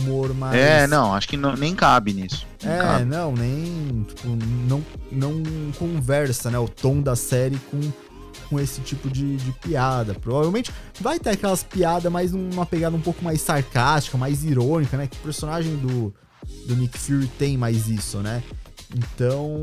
humor 0.00 0.32
mais. 0.34 0.54
É, 0.58 0.86
não, 0.86 1.12
acho 1.14 1.28
que 1.28 1.36
não- 1.36 1.54
nem 1.54 1.74
cabe 1.74 2.12
nisso. 2.14 2.46
Não 2.64 2.72
É, 2.72 2.78
cabe. 2.78 3.04
não, 3.04 3.32
nem. 3.32 4.06
Tipo, 4.08 4.28
não, 4.68 4.82
não 5.10 5.42
conversa, 5.78 6.50
né? 6.50 6.58
O 6.58 6.68
tom 6.68 7.02
da 7.02 7.14
série 7.16 7.58
com, 7.70 7.80
com 8.52 8.60
esse 8.60 8.82
tipo 8.82 9.08
de, 9.08 9.36
de 9.38 9.50
piada. 9.52 10.12
Provavelmente 10.12 10.70
vai 11.00 11.18
ter 11.18 11.30
aquelas 11.30 11.62
piadas 11.62 12.12
mais 12.12 12.32
numa 12.32 12.66
pegada 12.66 12.94
um 12.94 13.00
pouco 13.00 13.24
mais 13.24 13.40
sarcástica, 13.40 14.18
mais 14.18 14.44
irônica, 14.44 14.94
né? 14.94 15.06
Que 15.06 15.16
o 15.16 15.20
personagem 15.20 15.74
do, 15.76 16.14
do 16.66 16.76
Nick 16.76 16.98
Fury 16.98 17.26
tem 17.38 17.56
mais 17.56 17.88
isso, 17.88 18.18
né? 18.18 18.42
Então. 18.94 19.56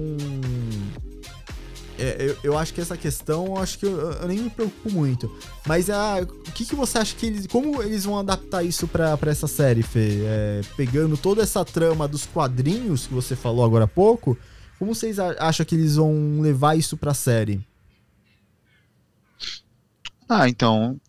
é, 2.00 2.16
eu, 2.20 2.38
eu 2.44 2.58
acho 2.58 2.74
que 2.74 2.82
essa 2.82 2.98
questão, 2.98 3.46
eu 3.46 3.58
acho 3.58 3.78
que 3.78 3.86
eu, 3.86 4.12
eu 4.12 4.28
nem 4.28 4.40
me 4.40 4.50
preocupo 4.50 4.92
muito. 4.92 5.32
Mas 5.68 5.88
a, 5.88 6.22
o 6.22 6.52
que, 6.52 6.66
que 6.66 6.76
você 6.76 6.98
acha 6.98 7.16
que 7.16 7.28
eles. 7.28 7.46
Como 7.46 7.84
eles 7.84 8.06
vão 8.06 8.18
adaptar 8.18 8.64
isso 8.64 8.88
pra, 8.88 9.16
pra 9.18 9.30
essa 9.30 9.46
série, 9.46 9.84
Fê? 9.84 10.24
É, 10.24 10.62
pegando 10.76 11.16
toda 11.16 11.44
essa 11.44 11.64
trama 11.64 12.08
dos 12.08 12.26
quadrinhos 12.26 13.06
que 13.06 13.14
você 13.14 13.36
falou 13.36 13.64
agora 13.64 13.84
há 13.84 13.88
pouco, 13.88 14.36
como 14.80 14.96
vocês 14.96 15.20
acham 15.20 15.64
que 15.64 15.76
eles 15.76 15.98
vão 15.98 16.42
levar 16.42 16.76
isso 16.76 16.98
pra 16.98 17.14
série? 17.14 17.69
Ah, 20.30 20.48
então. 20.48 21.02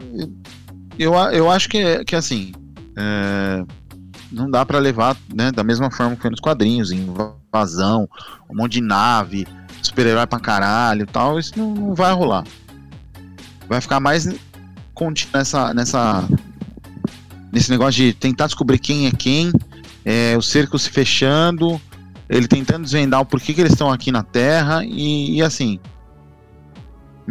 Eu, 0.99 1.15
eu 1.15 1.51
acho 1.51 1.69
que, 1.69 2.03
que 2.05 2.17
assim. 2.17 2.53
é, 2.97 3.63
não 4.33 4.51
dá 4.51 4.65
pra 4.65 4.79
levar 4.79 5.17
né, 5.35 5.53
da 5.53 5.63
mesma 5.63 5.91
forma 5.91 6.17
que 6.17 6.23
foi 6.23 6.31
nos 6.31 6.41
quadrinhos 6.41 6.93
invasão, 6.93 8.09
um 8.49 8.57
monte 8.57 8.75
de 8.75 8.81
nave, 8.81 9.47
super-herói 9.83 10.27
pra 10.27 10.41
caralho 10.41 11.03
e 11.03 11.07
tal. 11.07 11.39
Isso 11.39 11.59
não, 11.59 11.75
não 11.75 11.95
vai 11.95 12.13
rolar. 12.13 12.45
Vai 13.69 13.81
ficar 13.81 14.01
mais 14.01 14.27
nessa, 15.33 15.75
nessa. 15.75 16.25
Nesse 17.53 17.71
negócio 17.71 18.03
de 18.03 18.13
tentar 18.13 18.47
descobrir 18.47 18.79
quem 18.79 19.07
é 19.09 19.11
quem, 19.11 19.53
é, 20.05 20.37
o 20.37 20.43
cerco 20.43 20.79
se 20.79 20.89
fechando, 20.89 21.81
ele 22.29 22.47
tentando 22.47 22.85
desvendar 22.85 23.21
o 23.21 23.27
porquê 23.27 23.53
que 23.53 23.61
eles 23.61 23.73
estão 23.73 23.91
aqui 23.91 24.13
na 24.13 24.23
Terra 24.23 24.85
e, 24.85 25.37
e 25.37 25.43
assim. 25.43 25.81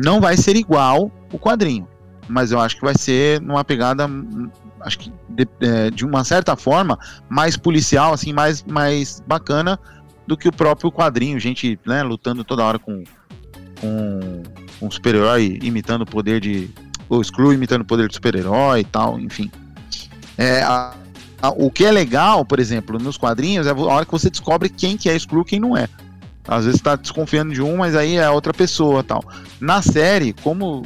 Não 0.03 0.19
vai 0.21 0.37
ser 0.37 0.55
igual 0.55 1.11
o 1.31 1.37
quadrinho, 1.39 1.87
mas 2.27 2.51
eu 2.51 2.59
acho 2.59 2.75
que 2.75 2.81
vai 2.81 2.95
ser 2.97 3.41
numa 3.41 3.63
pegada, 3.63 4.07
hum, 4.07 4.49
acho 4.81 4.99
que 4.99 5.11
de, 5.29 5.47
é, 5.61 5.89
de 5.91 6.05
uma 6.05 6.23
certa 6.23 6.55
forma 6.55 6.97
mais 7.27 7.57
policial, 7.57 8.13
assim, 8.13 8.31
mais, 8.33 8.63
mais 8.63 9.21
bacana 9.27 9.79
do 10.27 10.37
que 10.37 10.47
o 10.47 10.51
próprio 10.53 10.91
quadrinho, 10.91 11.39
gente, 11.39 11.79
né, 11.85 12.03
lutando 12.03 12.43
toda 12.43 12.63
hora 12.63 12.79
com 12.79 13.03
com 13.81 14.43
um 14.81 14.91
super-herói 14.91 15.57
imitando 15.63 16.01
o 16.01 16.05
poder 16.05 16.41
de 16.41 16.69
o 17.07 17.23
Screw 17.23 17.53
imitando 17.53 17.81
o 17.81 17.85
poder 17.85 18.09
de 18.09 18.13
super-herói 18.13 18.81
e 18.81 18.83
tal, 18.83 19.17
enfim. 19.19 19.49
É, 20.37 20.61
a- 20.61 20.93
a- 21.41 21.49
o 21.51 21.71
que 21.71 21.85
é 21.85 21.91
legal, 21.91 22.43
por 22.45 22.59
exemplo, 22.59 22.99
nos 22.99 23.17
quadrinhos 23.17 23.65
é 23.65 23.71
a 23.71 23.75
hora 23.75 24.05
que 24.05 24.11
você 24.11 24.29
descobre 24.29 24.67
quem 24.69 24.97
que 24.97 25.09
é 25.09 25.17
Screw 25.17 25.41
e 25.41 25.45
quem 25.45 25.59
não 25.61 25.77
é. 25.77 25.87
Às 26.49 26.65
vezes 26.65 26.81
tá 26.81 26.95
desconfiando 26.95 27.53
de 27.53 27.61
um, 27.61 27.77
mas 27.77 27.95
aí 27.95 28.15
é 28.17 28.29
outra 28.29 28.51
pessoa 28.53 29.03
tal. 29.03 29.23
Na 29.59 29.81
série, 29.81 30.33
como 30.33 30.83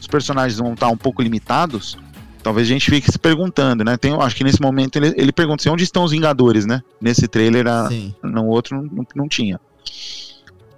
os 0.00 0.06
personagens 0.06 0.58
vão 0.58 0.74
estar 0.74 0.88
um 0.88 0.96
pouco 0.96 1.22
limitados, 1.22 1.96
talvez 2.42 2.66
a 2.66 2.70
gente 2.70 2.90
fique 2.90 3.10
se 3.10 3.18
perguntando, 3.18 3.82
né? 3.82 3.96
Tem, 3.96 4.12
acho 4.14 4.36
que 4.36 4.44
nesse 4.44 4.60
momento 4.60 4.96
ele, 4.96 5.14
ele 5.16 5.32
pergunta 5.32 5.62
assim, 5.62 5.70
onde 5.70 5.84
estão 5.84 6.04
os 6.04 6.10
Vingadores, 6.10 6.66
né? 6.66 6.82
Nesse 7.00 7.26
trailer, 7.26 7.66
a- 7.66 7.88
no 8.22 8.46
outro 8.48 8.76
não, 8.82 9.06
não, 9.16 9.28
tinha. 9.28 9.58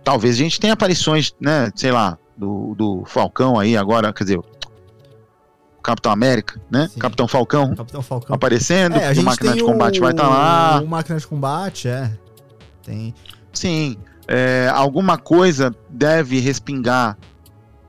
Talvez 0.05 0.35
a 0.37 0.38
gente 0.38 0.61
tenha 0.61 0.75
aparições, 0.75 1.33
né? 1.40 1.73
Sei 1.75 1.90
lá, 1.90 2.16
do, 2.37 2.75
do 2.77 3.03
Falcão 3.07 3.59
aí 3.59 3.77
agora, 3.77 4.12
quer 4.12 4.25
dizer, 4.25 4.40
Capitão 5.83 6.12
América, 6.12 6.61
né? 6.70 6.88
Sim. 6.92 6.99
Capitão 7.01 7.27
Falcão 7.29 7.75
Capitão 7.75 8.01
Falcão. 8.03 8.35
aparecendo, 8.37 8.97
É, 8.97 9.12
o 9.12 9.23
máquina 9.23 9.55
de 9.55 9.62
combate 9.62 9.99
o, 9.99 10.03
vai 10.03 10.12
estar 10.12 10.29
lá. 10.29 10.81
O 10.81 10.87
máquina 10.87 11.18
de 11.18 11.27
combate, 11.27 11.88
é. 11.88 12.11
Tem. 12.85 13.14
Sim, 13.53 13.97
é, 14.29 14.70
alguma 14.75 15.16
coisa 15.18 15.75
deve 15.88 16.38
respingar 16.40 17.16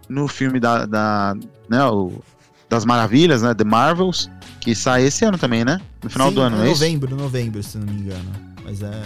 no 0.07 0.27
filme 0.27 0.59
da, 0.59 0.85
da 0.85 1.35
né, 1.69 1.83
o- 1.85 2.21
das 2.69 2.85
Maravilhas, 2.85 3.41
né, 3.41 3.53
The 3.53 3.63
Marvels, 3.63 4.29
que 4.59 4.73
sai 4.75 5.03
esse 5.03 5.23
ano 5.25 5.37
também, 5.37 5.63
né? 5.65 5.79
No 6.03 6.09
final 6.09 6.29
Sim, 6.29 6.35
do 6.35 6.41
ano, 6.41 6.57
é 6.57 6.67
é 6.67 6.71
isso? 6.71 6.81
novembro, 6.81 7.15
novembro, 7.15 7.63
se 7.63 7.77
não 7.77 7.85
me 7.85 8.01
engano. 8.01 8.31
Mas 8.63 8.81
é. 8.81 9.01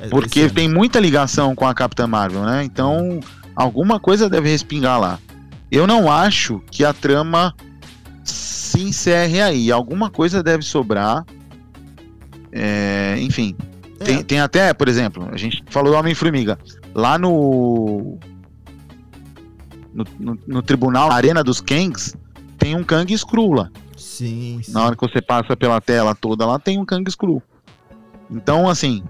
é 0.00 0.08
Porque 0.08 0.48
tem 0.50 0.68
muita 0.68 0.98
ligação 1.00 1.54
com 1.54 1.66
a 1.66 1.74
Capitã 1.74 2.06
Marvel, 2.06 2.42
né? 2.44 2.64
Então, 2.64 3.20
alguma 3.54 3.98
coisa 4.00 4.28
deve 4.28 4.48
respingar 4.48 5.00
lá. 5.00 5.18
Eu 5.70 5.86
não 5.86 6.10
acho 6.10 6.60
que 6.70 6.84
a 6.84 6.92
trama 6.92 7.54
se 8.24 8.80
encerre 8.80 9.40
aí. 9.40 9.72
Alguma 9.72 10.10
coisa 10.10 10.42
deve 10.42 10.62
sobrar. 10.64 11.24
É, 12.52 13.16
enfim, 13.20 13.56
Tem, 14.04 14.22
tem 14.24 14.40
até, 14.40 14.72
por 14.74 14.88
exemplo, 14.88 15.28
a 15.32 15.36
gente 15.36 15.62
falou 15.70 15.92
do 15.92 15.98
Homem-Formiga. 15.98 16.58
Lá 16.94 17.18
no, 17.18 18.18
no. 19.92 20.04
no- 20.18 20.38
no 20.46 20.62
tribunal, 20.62 21.08
na 21.08 21.14
Arena 21.14 21.42
dos 21.42 21.60
Kangs, 21.60 22.14
tem 22.58 22.76
um 22.76 22.84
Kang 22.84 23.12
Skrull 23.14 23.52
lá. 23.54 23.70
Sim, 23.96 24.60
sim. 24.62 24.72
Na 24.72 24.84
hora 24.84 24.96
que 24.96 25.06
você 25.06 25.20
passa 25.22 25.56
pela 25.56 25.80
tela 25.80 26.14
toda 26.14 26.46
lá, 26.46 26.58
tem 26.58 26.78
um 26.78 26.84
Kang 26.84 27.08
Skrull. 27.08 27.42
Então, 28.30 28.68
assim. 28.68 29.02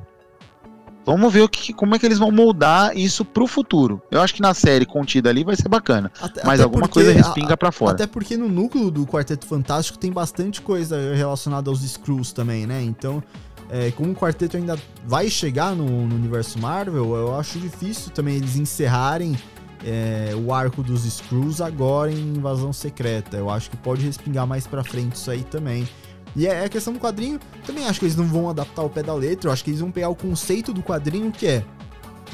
Vamos 1.06 1.30
ver 1.30 1.42
o 1.42 1.48
que, 1.50 1.74
como 1.74 1.94
é 1.94 1.98
que 1.98 2.06
eles 2.06 2.18
vão 2.18 2.30
moldar 2.30 2.96
isso 2.96 3.26
pro 3.26 3.46
futuro. 3.46 4.00
Eu 4.10 4.22
acho 4.22 4.32
que 4.32 4.40
na 4.40 4.54
série 4.54 4.86
contida 4.86 5.28
ali 5.28 5.44
vai 5.44 5.54
ser 5.54 5.68
bacana. 5.68 6.10
Até- 6.18 6.40
Mas 6.46 6.54
até 6.60 6.62
alguma 6.64 6.88
porque 6.88 6.94
coisa 7.04 7.12
respinga 7.12 7.54
pra 7.58 7.70
fora. 7.70 7.92
Até 7.92 8.06
porque 8.06 8.38
no 8.38 8.48
núcleo 8.48 8.90
do 8.90 9.06
Quarteto 9.06 9.46
Fantástico 9.46 9.98
tem 9.98 10.10
bastante 10.10 10.62
coisa 10.62 10.96
relacionada 11.14 11.68
aos 11.68 11.82
Skrulls 11.84 12.32
também, 12.32 12.66
né? 12.66 12.82
Então, 12.82 13.22
é, 13.76 13.90
como 13.90 14.12
o 14.12 14.14
quarteto 14.14 14.56
ainda 14.56 14.78
vai 15.04 15.28
chegar 15.28 15.74
no, 15.74 16.06
no 16.06 16.14
universo 16.14 16.60
Marvel, 16.60 17.16
eu 17.16 17.34
acho 17.34 17.58
difícil 17.58 18.12
também 18.12 18.36
eles 18.36 18.54
encerrarem 18.54 19.36
é, 19.84 20.32
o 20.36 20.54
arco 20.54 20.80
dos 20.80 21.04
Skrulls 21.04 21.60
agora 21.60 22.12
em 22.12 22.36
Invasão 22.36 22.72
Secreta. 22.72 23.36
Eu 23.36 23.50
acho 23.50 23.68
que 23.68 23.76
pode 23.76 24.06
respingar 24.06 24.46
mais 24.46 24.64
pra 24.64 24.84
frente 24.84 25.16
isso 25.16 25.28
aí 25.28 25.42
também. 25.42 25.88
E 26.36 26.46
é 26.46 26.64
a 26.64 26.68
questão 26.68 26.92
do 26.92 27.00
quadrinho, 27.00 27.40
também 27.66 27.84
acho 27.88 27.98
que 27.98 28.06
eles 28.06 28.16
não 28.16 28.26
vão 28.28 28.48
adaptar 28.48 28.82
o 28.82 28.88
pé 28.90 29.02
da 29.02 29.14
letra, 29.14 29.48
eu 29.48 29.52
acho 29.52 29.64
que 29.64 29.70
eles 29.70 29.80
vão 29.80 29.90
pegar 29.90 30.08
o 30.08 30.14
conceito 30.14 30.72
do 30.72 30.80
quadrinho 30.82 31.32
que 31.32 31.46
é 31.46 31.64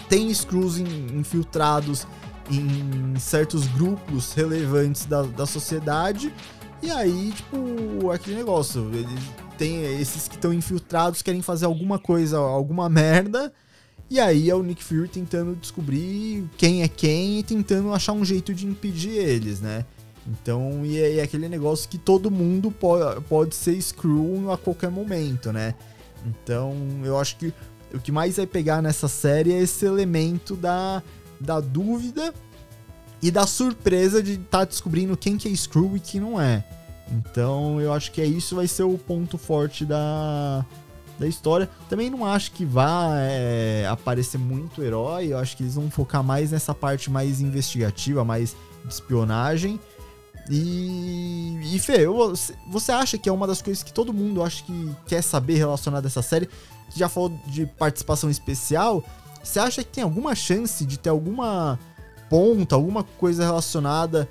tem 0.09 0.29
in- 0.29 1.19
infiltrados 1.19 2.07
em 2.51 3.19
certos 3.19 3.67
grupos 3.69 4.35
relevantes 4.35 5.07
da, 5.07 5.23
da 5.23 5.47
sociedade. 5.47 6.33
E 6.83 6.91
aí, 6.91 7.33
tipo, 7.35 8.11
aquele 8.11 8.37
negócio. 8.37 8.91
Eles 8.93 9.21
tem 9.61 9.85
esses 10.01 10.27
que 10.27 10.37
estão 10.37 10.55
infiltrados, 10.55 11.21
querem 11.21 11.43
fazer 11.43 11.67
alguma 11.67 11.99
coisa, 11.99 12.39
alguma 12.39 12.89
merda. 12.89 13.53
E 14.09 14.19
aí 14.19 14.49
é 14.49 14.55
o 14.55 14.63
Nick 14.63 14.83
Fury 14.83 15.07
tentando 15.07 15.55
descobrir 15.55 16.49
quem 16.57 16.83
é 16.83 16.89
quem 16.89 17.41
e 17.41 17.43
tentando 17.43 17.93
achar 17.93 18.15
um 18.15 18.25
jeito 18.25 18.55
de 18.55 18.67
impedir 18.67 19.11
eles, 19.11 19.61
né? 19.61 19.85
Então, 20.27 20.81
e 20.83 20.99
é, 20.99 21.19
é 21.19 21.23
aquele 21.23 21.47
negócio 21.47 21.91
que 21.91 21.99
todo 21.99 22.31
mundo 22.31 22.71
pode, 22.71 23.21
pode 23.25 23.55
ser 23.55 23.79
Screw 23.83 24.51
a 24.51 24.57
qualquer 24.57 24.91
momento, 24.91 25.53
né? 25.53 25.75
Então, 26.25 26.75
eu 27.05 27.19
acho 27.19 27.37
que 27.37 27.53
o 27.93 28.01
que 28.01 28.11
mais 28.11 28.39
vai 28.39 28.47
pegar 28.47 28.81
nessa 28.81 29.09
série 29.09 29.53
é 29.53 29.59
esse 29.59 29.85
elemento 29.85 30.57
da, 30.57 31.03
da 31.39 31.61
dúvida 31.61 32.33
e 33.21 33.31
da 33.31 33.47
surpresa 33.47 34.23
de 34.23 34.33
estar 34.33 34.65
descobrindo 34.65 35.19
quem 35.19 35.37
que 35.37 35.49
é 35.49 35.55
Screw 35.55 35.99
e 35.99 36.01
quem 36.01 36.19
não 36.19 36.41
é. 36.41 36.65
Então 37.11 37.81
eu 37.81 37.93
acho 37.93 38.13
que 38.13 38.21
é 38.21 38.25
isso 38.27 38.55
vai 38.57 38.67
ser 38.69 38.85
o 38.85 38.97
ponto 38.97 39.37
forte 39.37 39.85
da, 39.85 40.65
da 41.19 41.27
história. 41.27 41.69
Também 41.89 42.09
não 42.11 42.25
acho 42.25 42.53
que 42.53 42.65
vá 42.65 43.11
é, 43.19 43.87
aparecer 43.91 44.39
muito 44.39 44.83
herói, 44.83 45.29
eu 45.33 45.39
acho 45.39 45.57
que 45.57 45.63
eles 45.63 45.75
vão 45.75 45.91
focar 45.91 46.23
mais 46.23 46.53
nessa 46.53 46.75
parte 46.75 47.11
mais 47.11 47.41
investigativa, 47.41 48.25
mais 48.25 48.55
de 48.85 48.93
espionagem. 48.93 49.79
E, 50.49 51.61
e 51.75 51.79
Fê, 51.79 52.07
eu- 52.07 52.35
você- 52.69 52.93
acha 52.93 53.17
que 53.19 53.29
é 53.29 53.33
uma 53.33 53.47
das 53.47 53.63
coisas 53.63 53.83
que 53.83 53.93
todo 53.93 54.13
mundo 54.13 54.43
acha 54.43 54.65
que 54.65 54.95
quer 55.07 55.23
saber 55.23 55.55
relacionada 55.55 56.07
a 56.07 56.09
essa 56.09 56.23
série? 56.23 56.47
Que 56.91 56.99
já 56.99 57.09
falou 57.09 57.33
de 57.47 57.67
participação 57.67 58.29
especial. 58.29 59.05
Você 59.43 59.59
acha 59.61 59.83
que 59.85 59.91
tem 59.91 60.03
alguma 60.05 60.35
chance 60.35 60.85
de 60.85 60.99
ter 60.99 61.09
alguma 61.11 61.79
ponta, 62.29 62.75
alguma 62.75 63.03
coisa 63.05 63.45
relacionada 63.45 64.29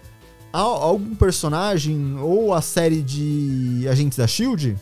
algum 0.58 1.16
personagem 1.16 2.18
ou 2.20 2.54
a 2.54 2.62
série 2.62 3.02
de 3.02 3.88
Agentes 3.90 4.18
da 4.18 4.28
Shield? 4.28 4.76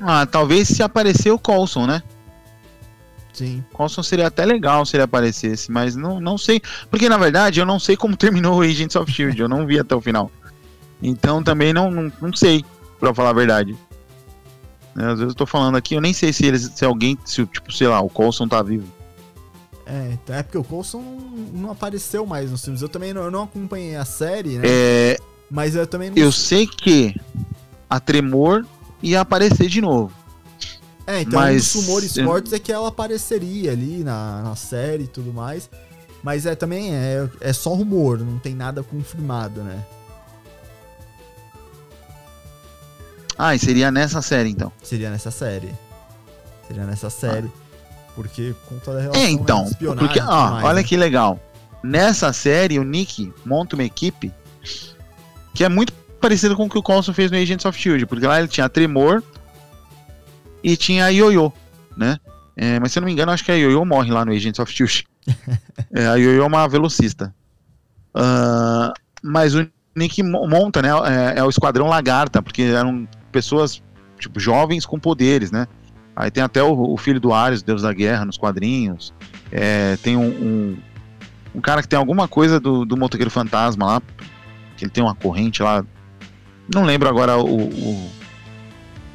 Ah, 0.00 0.24
talvez 0.24 0.68
se 0.68 0.82
aparecer 0.82 1.30
o 1.30 1.38
Coulson, 1.38 1.86
né? 1.86 2.02
Sim. 3.32 3.64
Coulson 3.72 4.02
seria 4.02 4.26
até 4.26 4.44
legal 4.44 4.84
se 4.84 4.96
ele 4.96 5.02
aparecesse, 5.02 5.70
mas 5.70 5.94
não, 5.94 6.20
não 6.20 6.36
sei. 6.36 6.60
Porque 6.90 7.08
na 7.08 7.18
verdade 7.18 7.60
eu 7.60 7.66
não 7.66 7.78
sei 7.78 7.96
como 7.96 8.16
terminou 8.16 8.58
o 8.58 8.62
Agents 8.62 8.96
of 8.96 9.10
Shield, 9.10 9.40
eu 9.40 9.48
não 9.48 9.66
vi 9.66 9.78
até 9.78 9.94
o 9.94 10.00
final. 10.00 10.30
Então 11.02 11.42
também 11.42 11.72
não, 11.72 11.90
não, 11.90 12.12
não 12.20 12.32
sei, 12.32 12.64
pra 12.98 13.14
falar 13.14 13.30
a 13.30 13.34
verdade. 13.34 13.76
É, 14.96 15.04
às 15.04 15.18
vezes 15.18 15.28
eu 15.28 15.34
tô 15.34 15.46
falando 15.46 15.76
aqui, 15.76 15.94
eu 15.94 16.00
nem 16.00 16.12
sei 16.12 16.32
se 16.32 16.46
eles, 16.46 16.72
se 16.74 16.84
alguém, 16.84 17.16
se 17.24 17.46
tipo, 17.46 17.72
sei 17.72 17.88
lá, 17.88 18.00
o 18.00 18.08
Coulson 18.08 18.48
tá 18.48 18.62
vivo. 18.62 18.99
É, 19.90 20.38
é 20.38 20.42
porque 20.44 20.56
o 20.56 20.62
Coulson 20.62 21.02
não, 21.52 21.72
apareceu 21.72 22.24
mais 22.24 22.48
nos 22.48 22.62
filmes. 22.62 22.80
Eu 22.80 22.88
também 22.88 23.12
não, 23.12 23.22
eu 23.22 23.30
não 23.30 23.42
acompanhei 23.42 23.96
a 23.96 24.04
série, 24.04 24.58
né? 24.58 24.62
É, 24.64 25.18
Mas 25.50 25.74
eu 25.74 25.84
também 25.84 26.10
não 26.10 26.16
eu 26.16 26.30
sei 26.30 26.64
que 26.64 27.12
a 27.88 27.98
Tremor 27.98 28.64
ia 29.02 29.20
aparecer 29.20 29.68
de 29.68 29.80
novo. 29.80 30.12
É, 31.04 31.22
então 31.22 31.40
Mas- 31.40 31.74
um 31.74 31.80
dos 31.80 31.86
rumores 31.86 32.16
fortes 32.16 32.52
é 32.52 32.58
que 32.60 32.70
ela 32.70 32.86
apareceria 32.86 33.72
ali 33.72 34.04
na, 34.04 34.42
na 34.42 34.54
série 34.54 35.04
e 35.04 35.08
tudo 35.08 35.32
mais. 35.32 35.68
Mas 36.22 36.46
é 36.46 36.54
também 36.54 36.94
é, 36.94 37.28
é 37.40 37.52
só 37.52 37.74
rumor, 37.74 38.18
não 38.20 38.38
tem 38.38 38.54
nada 38.54 38.82
confirmado, 38.84 39.62
né? 39.62 39.84
Ah, 43.36 43.54
e 43.54 43.58
seria 43.58 43.90
nessa 43.90 44.22
série 44.22 44.50
então. 44.50 44.70
Seria 44.82 45.10
nessa 45.10 45.30
série. 45.30 45.74
Seria 46.68 46.84
nessa 46.84 47.08
série. 47.10 47.50
Porque 48.14 48.54
conta 48.68 48.92
da 48.94 49.00
relação 49.00 49.22
É, 49.22 49.30
então, 49.30 49.64
porque, 49.98 50.20
ó, 50.20 50.50
mais, 50.50 50.64
olha 50.64 50.74
né? 50.76 50.82
que 50.82 50.96
legal. 50.96 51.38
Nessa 51.82 52.32
série, 52.32 52.78
o 52.78 52.84
Nick 52.84 53.32
monta 53.44 53.74
uma 53.76 53.84
equipe 53.84 54.32
que 55.54 55.64
é 55.64 55.68
muito 55.68 55.92
parecida 56.20 56.54
com 56.54 56.66
o 56.66 56.68
que 56.68 56.76
o 56.78 56.82
Coulson 56.82 57.12
fez 57.14 57.30
no 57.30 57.36
Agents 57.38 57.64
of 57.64 57.76
S.H.I.E.L.D., 57.78 58.06
porque 58.06 58.26
lá 58.26 58.38
ele 58.38 58.48
tinha 58.48 58.66
a 58.66 58.68
Tremor 58.68 59.22
e 60.62 60.76
tinha 60.76 61.06
a 61.06 61.08
Yoyo, 61.08 61.52
né? 61.96 62.18
É, 62.56 62.78
mas 62.78 62.92
se 62.92 62.98
eu 62.98 63.00
não 63.00 63.06
me 63.06 63.12
engano, 63.12 63.32
acho 63.32 63.42
que 63.44 63.50
a 63.50 63.54
Yoyo 63.54 63.84
morre 63.86 64.10
lá 64.12 64.24
no 64.24 64.32
Agents 64.32 64.58
of 64.58 64.70
S.H.I.E.L.D. 64.72 65.06
É, 65.92 66.06
a 66.06 66.14
Yoyo 66.16 66.42
é 66.42 66.46
uma 66.46 66.68
velocista. 66.68 67.34
Ah, 68.14 68.92
mas 69.22 69.54
o 69.54 69.66
Nick 69.96 70.22
mo- 70.22 70.46
monta, 70.46 70.82
né? 70.82 70.88
É, 71.34 71.38
é 71.40 71.44
o 71.44 71.48
Esquadrão 71.48 71.86
Lagarta, 71.86 72.42
porque 72.42 72.62
eram 72.62 73.08
pessoas, 73.32 73.82
tipo, 74.18 74.38
jovens 74.38 74.84
com 74.86 74.98
poderes, 75.00 75.50
né? 75.50 75.66
Aí 76.14 76.30
tem 76.30 76.42
até 76.42 76.62
o, 76.62 76.92
o 76.92 76.96
filho 76.96 77.20
do 77.20 77.32
Ares, 77.32 77.62
Deus 77.62 77.82
da 77.82 77.92
Guerra, 77.92 78.24
nos 78.24 78.36
quadrinhos. 78.36 79.12
É, 79.50 79.96
tem 80.02 80.16
um, 80.16 80.28
um, 80.28 80.78
um 81.54 81.60
cara 81.60 81.82
que 81.82 81.88
tem 81.88 81.98
alguma 81.98 82.28
coisa 82.28 82.60
do, 82.60 82.84
do 82.84 82.96
motoqueiro 82.96 83.30
fantasma 83.30 83.86
lá, 83.86 84.02
que 84.76 84.84
ele 84.84 84.90
tem 84.90 85.02
uma 85.02 85.14
corrente 85.14 85.62
lá. 85.62 85.84
Não 86.72 86.84
lembro 86.84 87.08
agora 87.08 87.36
o, 87.38 87.68
o, 87.68 88.10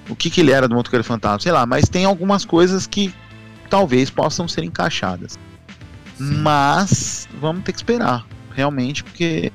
o 0.10 0.16
que, 0.16 0.30
que 0.30 0.42
ele 0.42 0.52
era 0.52 0.68
do 0.68 0.76
motoqueiro 0.76 1.04
fantasma, 1.04 1.40
sei 1.40 1.52
lá, 1.52 1.66
mas 1.66 1.88
tem 1.88 2.06
algumas 2.06 2.44
coisas 2.44 2.88
que 2.88 3.14
talvez 3.70 4.10
possam 4.10 4.48
ser 4.48 4.64
encaixadas. 4.64 5.38
Mas 6.18 7.28
vamos 7.40 7.64
ter 7.64 7.72
que 7.74 7.80
esperar, 7.80 8.26
realmente, 8.54 9.04
porque. 9.04 9.52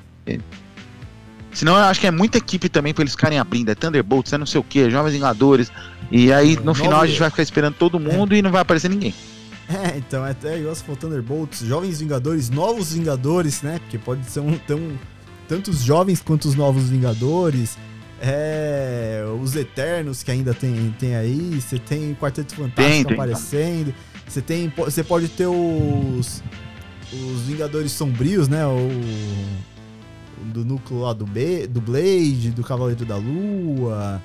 Senão 1.53 1.75
eu 1.75 1.83
acho 1.83 1.99
que 1.99 2.07
é 2.07 2.11
muita 2.11 2.37
equipe 2.37 2.69
também 2.69 2.93
pra 2.93 3.03
eles 3.03 3.13
ficarem 3.13 3.37
abrindo. 3.37 3.69
É 3.69 3.75
Thunderbolts, 3.75 4.31
é 4.31 4.37
não 4.37 4.45
sei 4.45 4.61
o 4.61 4.63
que, 4.63 4.89
Jovens 4.89 5.13
Vingadores. 5.13 5.71
E 6.11 6.31
aí 6.31 6.57
no 6.61 6.73
final 6.73 7.01
a 7.01 7.07
gente 7.07 7.19
vai 7.19 7.29
ficar 7.29 7.43
esperando 7.43 7.75
todo 7.75 7.99
mundo 7.99 8.35
e 8.35 8.41
não 8.41 8.51
vai 8.51 8.61
aparecer 8.61 8.89
ninguém. 8.89 9.13
É, 9.69 9.97
então, 9.97 10.25
é 10.25 10.31
até 10.31 10.59
igual 10.59 10.75
se 10.75 10.83
for 10.83 10.97
Thunderbolts, 10.97 11.61
Jovens 11.61 12.01
Vingadores, 12.01 12.49
Novos 12.49 12.91
Vingadores, 12.91 13.61
né? 13.61 13.79
Porque 13.79 13.97
pode 13.97 14.25
ser 14.29 14.41
um, 14.41 14.57
tão, 14.57 14.99
tanto 15.47 15.71
os 15.71 15.81
jovens 15.81 16.21
quanto 16.21 16.43
os 16.45 16.55
Novos 16.55 16.89
Vingadores. 16.89 17.77
É, 18.19 19.23
os 19.41 19.55
Eternos 19.55 20.23
que 20.23 20.31
ainda 20.31 20.53
tem, 20.53 20.93
tem 20.99 21.15
aí. 21.15 21.61
Você 21.61 21.79
tem 21.79 22.11
o 22.11 22.15
Quarteto 22.17 22.53
Fantástico 22.53 22.75
Tem, 22.75 23.05
tem, 23.05 23.13
aparecendo. 23.13 23.95
Você 24.27 24.41
tem, 24.41 24.73
você 24.75 25.05
pode 25.05 25.29
ter 25.29 25.47
os 25.47 26.43
os 27.13 27.41
Vingadores 27.41 27.91
Sombrios, 27.91 28.47
né? 28.47 28.65
O, 28.65 28.87
o 30.41 30.45
do 30.45 30.65
núcleo 30.65 31.01
lá 31.01 31.13
do, 31.13 31.25
B, 31.25 31.67
do 31.67 31.81
Blade, 31.81 32.51
do 32.51 32.63
Cavaleiro 32.63 33.05
da 33.05 33.17
Lua. 33.17 34.21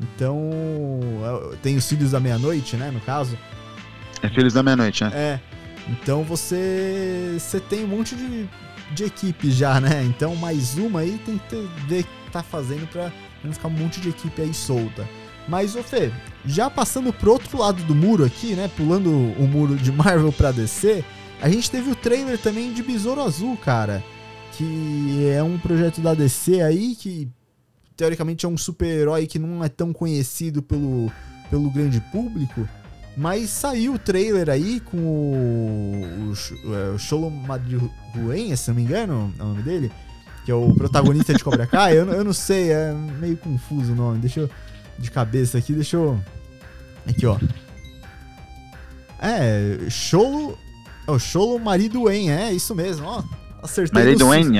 Então, 0.00 0.50
é, 1.52 1.56
tem 1.56 1.76
os 1.76 1.88
Filhos 1.88 2.10
da 2.10 2.20
Meia-Noite, 2.20 2.76
né? 2.76 2.90
No 2.90 3.00
caso. 3.00 3.38
É 4.22 4.28
Filhos 4.28 4.52
da 4.52 4.62
Meia-Noite, 4.62 5.04
né? 5.04 5.10
É. 5.14 5.40
Então 5.88 6.24
você 6.24 7.36
você 7.38 7.60
tem 7.60 7.84
um 7.84 7.88
monte 7.88 8.16
de, 8.16 8.48
de 8.92 9.04
equipe 9.04 9.50
já, 9.50 9.80
né? 9.80 10.02
Então 10.04 10.34
mais 10.34 10.76
uma 10.76 11.00
aí 11.00 11.18
tem 11.24 11.38
que 11.38 11.48
ter, 11.48 11.68
ver 11.86 12.00
o 12.00 12.04
que 12.04 12.30
tá 12.32 12.42
fazendo 12.42 12.86
pra 12.88 13.12
não 13.44 13.52
ficar 13.52 13.68
um 13.68 13.72
monte 13.72 14.00
de 14.00 14.08
equipe 14.08 14.42
aí 14.42 14.52
solta. 14.52 15.08
Mas, 15.48 15.76
ô 15.76 15.82
Fê, 15.82 16.10
já 16.44 16.68
passando 16.68 17.12
pro 17.12 17.32
outro 17.32 17.58
lado 17.58 17.82
do 17.84 17.94
muro 17.94 18.24
aqui, 18.24 18.54
né? 18.54 18.68
Pulando 18.76 19.10
o 19.10 19.46
muro 19.46 19.76
de 19.76 19.92
Marvel 19.92 20.32
pra 20.32 20.50
DC, 20.50 21.04
a 21.40 21.48
gente 21.48 21.70
teve 21.70 21.90
o 21.90 21.94
trailer 21.94 22.36
também 22.38 22.72
de 22.72 22.82
Besouro 22.82 23.22
Azul, 23.22 23.56
cara. 23.56 24.02
Que 24.52 25.28
é 25.28 25.42
um 25.42 25.58
projeto 25.58 26.00
da 26.00 26.14
DC 26.14 26.62
aí 26.62 26.96
que 26.96 27.28
teoricamente 27.96 28.44
é 28.44 28.48
um 28.48 28.56
super-herói 28.56 29.26
que 29.26 29.38
não 29.38 29.64
é 29.64 29.68
tão 29.68 29.92
conhecido 29.92 30.62
pelo, 30.62 31.10
pelo 31.50 31.70
grande 31.70 32.00
público. 32.12 32.68
Mas 33.16 33.48
saiu 33.48 33.94
o 33.94 33.98
trailer 33.98 34.50
aí 34.50 34.78
com 34.78 34.98
o, 34.98 36.32
o, 36.32 36.74
é, 36.74 36.90
o 36.90 36.98
Sholo 36.98 37.30
Madruen, 37.30 38.54
se 38.54 38.68
não 38.68 38.76
me 38.76 38.82
engano, 38.82 39.32
é 39.38 39.42
o 39.42 39.46
nome 39.46 39.62
dele, 39.62 39.90
que 40.44 40.50
é 40.50 40.54
o 40.54 40.74
protagonista 40.74 41.32
de 41.32 41.42
Cobra 41.42 41.66
Kai. 41.66 41.96
Eu, 41.96 42.06
eu 42.12 42.22
não 42.22 42.34
sei, 42.34 42.70
é 42.72 42.92
meio 42.92 43.38
confuso 43.38 43.92
o 43.92 43.96
nome. 43.96 44.18
Deixa 44.18 44.40
eu. 44.40 44.50
De 44.98 45.10
cabeça 45.10 45.58
aqui, 45.58 45.72
deixa 45.72 45.96
eu. 45.96 46.20
Aqui, 47.06 47.26
ó. 47.26 47.38
É, 49.18 49.78
Sholo. 49.88 50.58
É 51.08 51.10
o 51.10 51.18
Sholo 51.18 51.58
Mariduen, 51.58 52.30
é 52.30 52.52
isso 52.52 52.74
mesmo, 52.74 53.06
ó. 53.06 53.22
Acertei. 53.66 54.02
no 54.12 54.18
susto. 54.18 54.52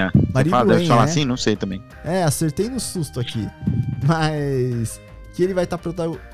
Fala, 0.50 0.64
deve 0.74 0.86
falar 0.88 1.02
é. 1.02 1.04
assim? 1.04 1.24
Não 1.24 1.36
sei 1.36 1.56
também. 1.56 1.82
É, 2.04 2.22
acertei 2.24 2.68
no 2.68 2.80
susto 2.80 3.18
aqui. 3.20 3.48
Mas 4.04 5.00
que 5.34 5.42
ele 5.42 5.52
vai 5.54 5.64
estar 5.64 5.78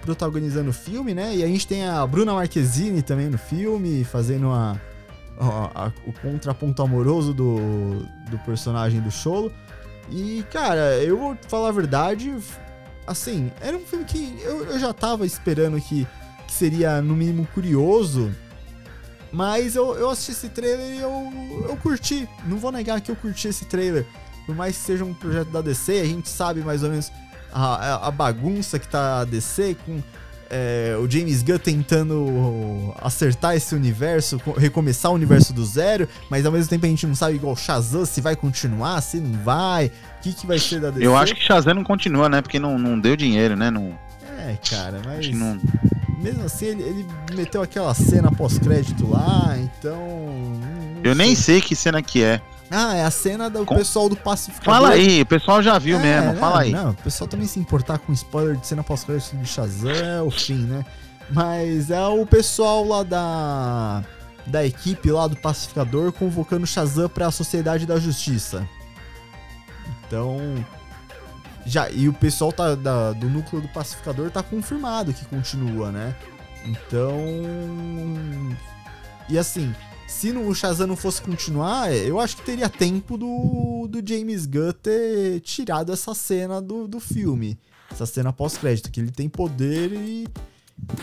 protagonizando 0.01 0.71
o 0.71 0.73
filme, 0.73 1.13
né? 1.13 1.35
E 1.37 1.43
a 1.43 1.47
gente 1.47 1.67
tem 1.67 1.85
a 1.87 2.07
Bruna 2.07 2.35
Marquezine 2.35 3.03
também 3.03 3.29
no 3.29 3.37
filme, 3.39 4.05
fazendo 4.05 4.49
a, 4.51 4.77
a- 5.41 5.87
a- 5.87 5.93
o 6.07 6.13
contraponto 6.13 6.81
amoroso 6.83 7.35
do, 7.35 7.57
do 8.31 8.39
personagem 8.47 9.01
do 9.01 9.11
Cholo. 9.11 9.53
E, 10.11 10.45
cara, 10.53 10.99
eu 11.03 11.19
vou 11.19 11.37
falar 11.49 11.71
a 11.71 11.73
verdade, 11.73 12.33
assim, 13.07 13.51
era 13.61 13.77
um 13.77 13.81
filme 13.81 14.05
que 14.05 14.37
eu, 14.43 14.65
eu 14.67 14.79
já 14.79 14.93
tava 14.93 15.27
esperando 15.27 15.81
que, 15.81 16.07
que 16.47 16.53
seria, 16.53 17.03
no 17.03 17.15
mínimo, 17.17 17.47
curioso. 17.55 18.31
Mas 19.33 19.75
eu, 19.77 19.95
eu 19.97 20.11
assisti 20.11 20.33
esse 20.33 20.49
trailer 20.51 20.95
e 20.95 21.01
eu, 21.01 21.33
eu 21.68 21.77
curti. 21.79 22.29
Não 22.47 22.59
vou 22.59 22.71
negar 22.71 23.01
que 23.01 23.11
eu 23.11 23.16
curti 23.16 23.49
esse 23.49 23.64
trailer. 23.64 24.05
Por 24.45 24.55
mais 24.55 24.77
que 24.77 24.83
seja 24.83 25.05
um 25.05 25.14
projeto 25.14 25.49
da 25.49 25.62
DC, 25.62 26.01
a 26.01 26.05
gente 26.05 26.29
sabe 26.29 26.61
mais 26.61 26.83
ou 26.83 26.90
menos 26.90 27.11
a, 27.53 28.07
a- 28.09 28.11
bagunça 28.11 28.79
que 28.79 28.88
tá 28.88 29.21
a 29.21 29.25
DC 29.25 29.77
com 29.87 30.03
é, 30.51 30.95
o 31.01 31.09
James 31.11 31.42
Gunn 31.42 31.57
tentando 31.59 32.92
acertar 33.01 33.55
esse 33.57 33.75
universo, 33.75 34.38
co- 34.40 34.53
recomeçar 34.53 35.11
o 35.11 35.14
universo 35.14 35.53
do 35.55 35.64
zero, 35.64 36.07
mas 36.29 36.45
ao 36.45 36.53
mesmo 36.53 36.68
tempo 36.68 36.85
a 36.85 36.88
gente 36.88 37.07
não 37.07 37.14
sabe 37.14 37.37
igual 37.37 37.57
Shazam 37.57 38.05
se 38.05 38.21
vai 38.21 38.37
continuar, 38.37 39.01
se 39.01 39.16
não 39.18 39.38
vai, 39.42 39.87
o 39.87 40.23
que, 40.23 40.33
que 40.35 40.47
vai 40.47 40.59
ser 40.59 40.81
da 40.81 40.90
DC. 40.90 41.07
Eu 41.07 41.16
acho 41.16 41.35
que 41.35 41.42
Shazam 41.42 41.73
não 41.75 41.85
continua, 41.85 42.29
né? 42.29 42.42
Porque 42.42 42.59
não, 42.59 42.79
não 42.79 43.01
deu 43.01 43.16
dinheiro, 43.16 43.57
né? 43.57 43.71
Não, 43.71 43.99
É, 44.40 44.59
cara, 44.68 45.01
mas 45.05 45.21
acho 45.21 45.31
que 45.31 45.37
não... 45.37 45.59
mesmo 46.23 46.45
assim 46.45 46.67
ele, 46.67 46.83
ele 46.83 47.07
meteu 47.35 47.61
aquela 47.63 47.93
cena 47.95 48.31
pós-crédito 48.33 49.09
lá, 49.09 49.57
então. 49.59 49.97
não- 49.99 50.95
não 50.95 51.01
Eu 51.05 51.15
nem 51.15 51.35
sei. 51.35 51.57
sei 51.57 51.61
que 51.61 51.75
cena 51.77 52.01
que 52.03 52.23
é. 52.23 52.41
Ah, 52.71 52.95
é 52.97 53.05
a 53.05 53.11
cena 53.11 53.51
do 53.51 53.67
Com- 53.67 53.77
pessoal 53.77 54.09
do 54.09 54.17
Pacificador. 54.17 54.73
Fala 54.75 54.91
aí, 54.95 55.21
o 55.21 55.27
pessoal 55.27 55.63
já 55.63 55.79
viu 55.79 55.99
É, 55.99 56.03
mesmo, 56.03 56.33
não, 56.33 56.41
fala 56.41 56.61
aí. 56.63 56.71
Não, 56.71 56.91
o 56.91 56.95
pessoal 56.95 57.29
também 57.29 57.47
se 57.47 57.59
importar 57.61 57.99
com 57.99 58.13
spoiler 58.15 58.57
de 58.57 58.67
cena 58.67 58.83
pós-crédito 58.83 59.37
de 59.37 59.47
Shazam 59.47 59.91
é 59.91 60.23
o 60.23 60.31
fim, 60.31 60.55
né? 60.65 60.83
Mas 61.31 61.91
é 61.91 62.07
o 62.07 62.25
pessoal 62.25 62.83
lá 62.87 63.03
da 63.03 64.03
da 64.47 64.65
equipe 64.67 65.09
lá 65.11 65.29
do 65.29 65.37
Pacificador 65.37 66.11
convocando 66.13 66.67
Shazam 66.67 67.09
pra 67.09 67.31
Sociedade 67.31 67.87
da 67.87 67.99
Justiça. 68.01 68.67
Então, 70.07 70.39
já 71.66 71.90
e 71.90 72.09
o 72.09 72.12
pessoal 72.12 72.53
tá 72.53 72.75
da- 72.75 73.12
do 73.12 73.29
núcleo 73.29 73.62
do 73.62 73.68
Pacificador 73.68 74.31
tá 74.31 74.42
confirmado 74.42 75.12
que 75.12 75.25
continua, 75.27 75.90
né? 75.92 76.14
Então, 76.64 77.16
e 79.29 79.38
assim, 79.38 79.75
se 80.07 80.33
não- 80.33 80.46
o 80.48 80.55
Shazam 80.55 80.87
não 80.87 80.96
fosse 80.96 81.20
continuar, 81.22 81.92
eu 81.92 82.20
acho 82.20 82.37
que 82.37 82.42
teria 82.44 82.68
tempo 82.68 83.16
do, 83.16 83.87
do 83.88 84.03
James 84.07 84.46
Gunn 84.46 84.72
ter 84.72 85.40
tirado 85.40 85.92
essa 85.92 86.14
cena 86.14 86.61
do, 86.61 86.87
do 86.87 87.01
filme. 87.01 87.59
Essa 87.90 88.07
cena 88.07 88.33
pós-crédito, 88.33 88.90
que 88.90 89.01
ele 89.01 89.11
tem 89.11 89.29
poder 89.29 89.92
e. 89.92 90.27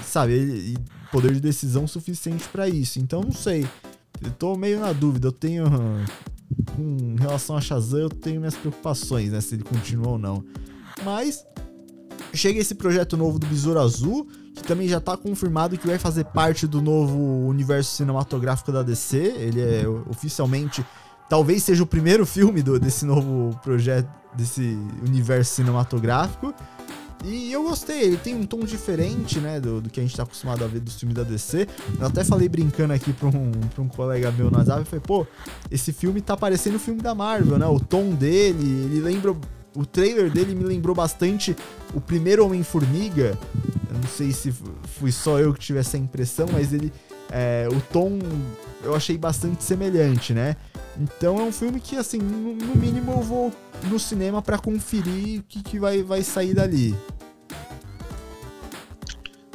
Sabe, 0.03 0.33
ele- 0.33 0.73
e 0.73 0.77
poder 1.11 1.33
de 1.33 1.39
decisão 1.39 1.87
suficiente 1.87 2.47
pra 2.49 2.67
isso. 2.67 2.99
Então 2.99 3.21
não 3.21 3.31
sei. 3.31 3.67
Eu 4.21 4.31
tô 4.31 4.55
meio 4.57 4.79
na 4.79 4.91
dúvida, 4.91 5.27
eu 5.27 5.31
tenho. 5.31 5.65
Com 6.79 7.15
relação 7.19 7.57
a 7.57 7.61
Shazam, 7.61 7.99
eu 7.99 8.09
tenho 8.09 8.39
minhas 8.39 8.55
preocupações, 8.55 9.31
né? 9.31 9.41
Se 9.41 9.55
ele 9.55 9.63
continua 9.63 10.11
ou 10.11 10.17
não. 10.17 10.43
Mas. 11.03 11.45
Chega 12.33 12.59
esse 12.59 12.75
projeto 12.75 13.17
novo 13.17 13.39
do 13.39 13.47
Besouro 13.47 13.79
Azul, 13.79 14.27
que 14.53 14.61
também 14.61 14.87
já 14.87 14.99
tá 14.99 15.17
confirmado 15.17 15.77
que 15.77 15.87
vai 15.87 15.97
fazer 15.97 16.25
parte 16.25 16.67
do 16.67 16.79
novo 16.79 17.17
universo 17.47 17.95
cinematográfico 17.95 18.71
da 18.71 18.83
DC. 18.83 19.17
Ele 19.17 19.61
é 19.61 19.87
oficialmente. 20.09 20.85
Talvez 21.27 21.63
seja 21.63 21.81
o 21.81 21.87
primeiro 21.87 22.25
filme 22.25 22.61
do, 22.61 22.79
desse 22.79 23.03
novo 23.03 23.57
projeto, 23.63 24.09
desse 24.35 24.77
universo 25.05 25.55
cinematográfico. 25.55 26.53
E 27.25 27.51
eu 27.51 27.63
gostei, 27.63 28.03
ele 28.03 28.17
tem 28.17 28.33
um 28.33 28.45
tom 28.45 28.59
diferente, 28.59 29.39
né, 29.39 29.59
do, 29.59 29.81
do 29.81 29.89
que 29.89 29.99
a 29.99 30.03
gente 30.03 30.15
tá 30.15 30.23
acostumado 30.23 30.63
a 30.63 30.67
ver 30.67 30.79
dos 30.79 30.97
filmes 30.97 31.15
da 31.15 31.23
DC. 31.23 31.67
Eu 31.99 32.07
até 32.07 32.23
falei 32.23 32.47
brincando 32.47 32.93
aqui 32.93 33.11
pra 33.11 33.27
um, 33.27 33.51
pra 33.51 33.83
um 33.83 33.89
colega 33.89 34.31
meu 34.31 34.49
na 34.49 34.63
Zave, 34.63 34.85
falei, 34.85 35.03
pô, 35.05 35.27
esse 35.69 35.91
filme 35.91 36.21
tá 36.21 36.37
parecendo 36.37 36.77
o 36.77 36.79
filme 36.79 37.01
da 37.01 37.13
Marvel, 37.13 37.59
né? 37.59 37.65
O 37.65 37.79
tom 37.79 38.11
dele, 38.11 38.85
ele 38.85 39.01
lembra. 39.01 39.35
O 39.75 39.85
trailer 39.85 40.31
dele 40.31 40.55
me 40.55 40.63
lembrou 40.63 40.95
bastante 40.95 41.55
o 41.93 42.01
primeiro 42.01 42.43
Homem-Formiga. 42.43 43.37
Eu 43.89 43.95
não 43.95 44.07
sei 44.07 44.31
se 44.31 44.51
fui 44.97 45.11
só 45.11 45.39
eu 45.39 45.53
que 45.53 45.59
tive 45.59 45.79
essa 45.79 45.97
impressão, 45.97 46.47
mas 46.51 46.73
ele. 46.73 46.91
É, 47.31 47.67
o 47.71 47.79
tom 47.91 48.19
eu 48.83 48.95
achei 48.95 49.17
bastante 49.17 49.63
semelhante, 49.63 50.33
né? 50.33 50.55
Então 50.99 51.39
é 51.39 51.43
um 51.43 51.51
filme 51.51 51.79
que, 51.79 51.95
assim, 51.95 52.17
no, 52.17 52.55
no 52.55 52.75
mínimo 52.75 53.11
eu 53.11 53.21
vou 53.21 53.53
no 53.89 53.99
cinema 53.99 54.41
para 54.41 54.57
conferir 54.57 55.39
o 55.39 55.43
que, 55.43 55.63
que 55.63 55.79
vai, 55.79 56.03
vai 56.03 56.21
sair 56.21 56.53
dali. 56.53 56.95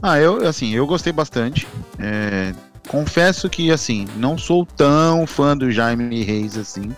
Ah, 0.03 0.19
eu, 0.19 0.47
assim, 0.47 0.75
eu 0.75 0.87
gostei 0.87 1.13
bastante. 1.13 1.67
É, 1.99 2.55
confesso 2.89 3.49
que, 3.49 3.71
assim, 3.71 4.07
não 4.17 4.37
sou 4.37 4.65
tão 4.65 5.27
fã 5.27 5.57
do 5.57 5.71
Jaime 5.71 6.23
Reis 6.23 6.57
assim. 6.57 6.95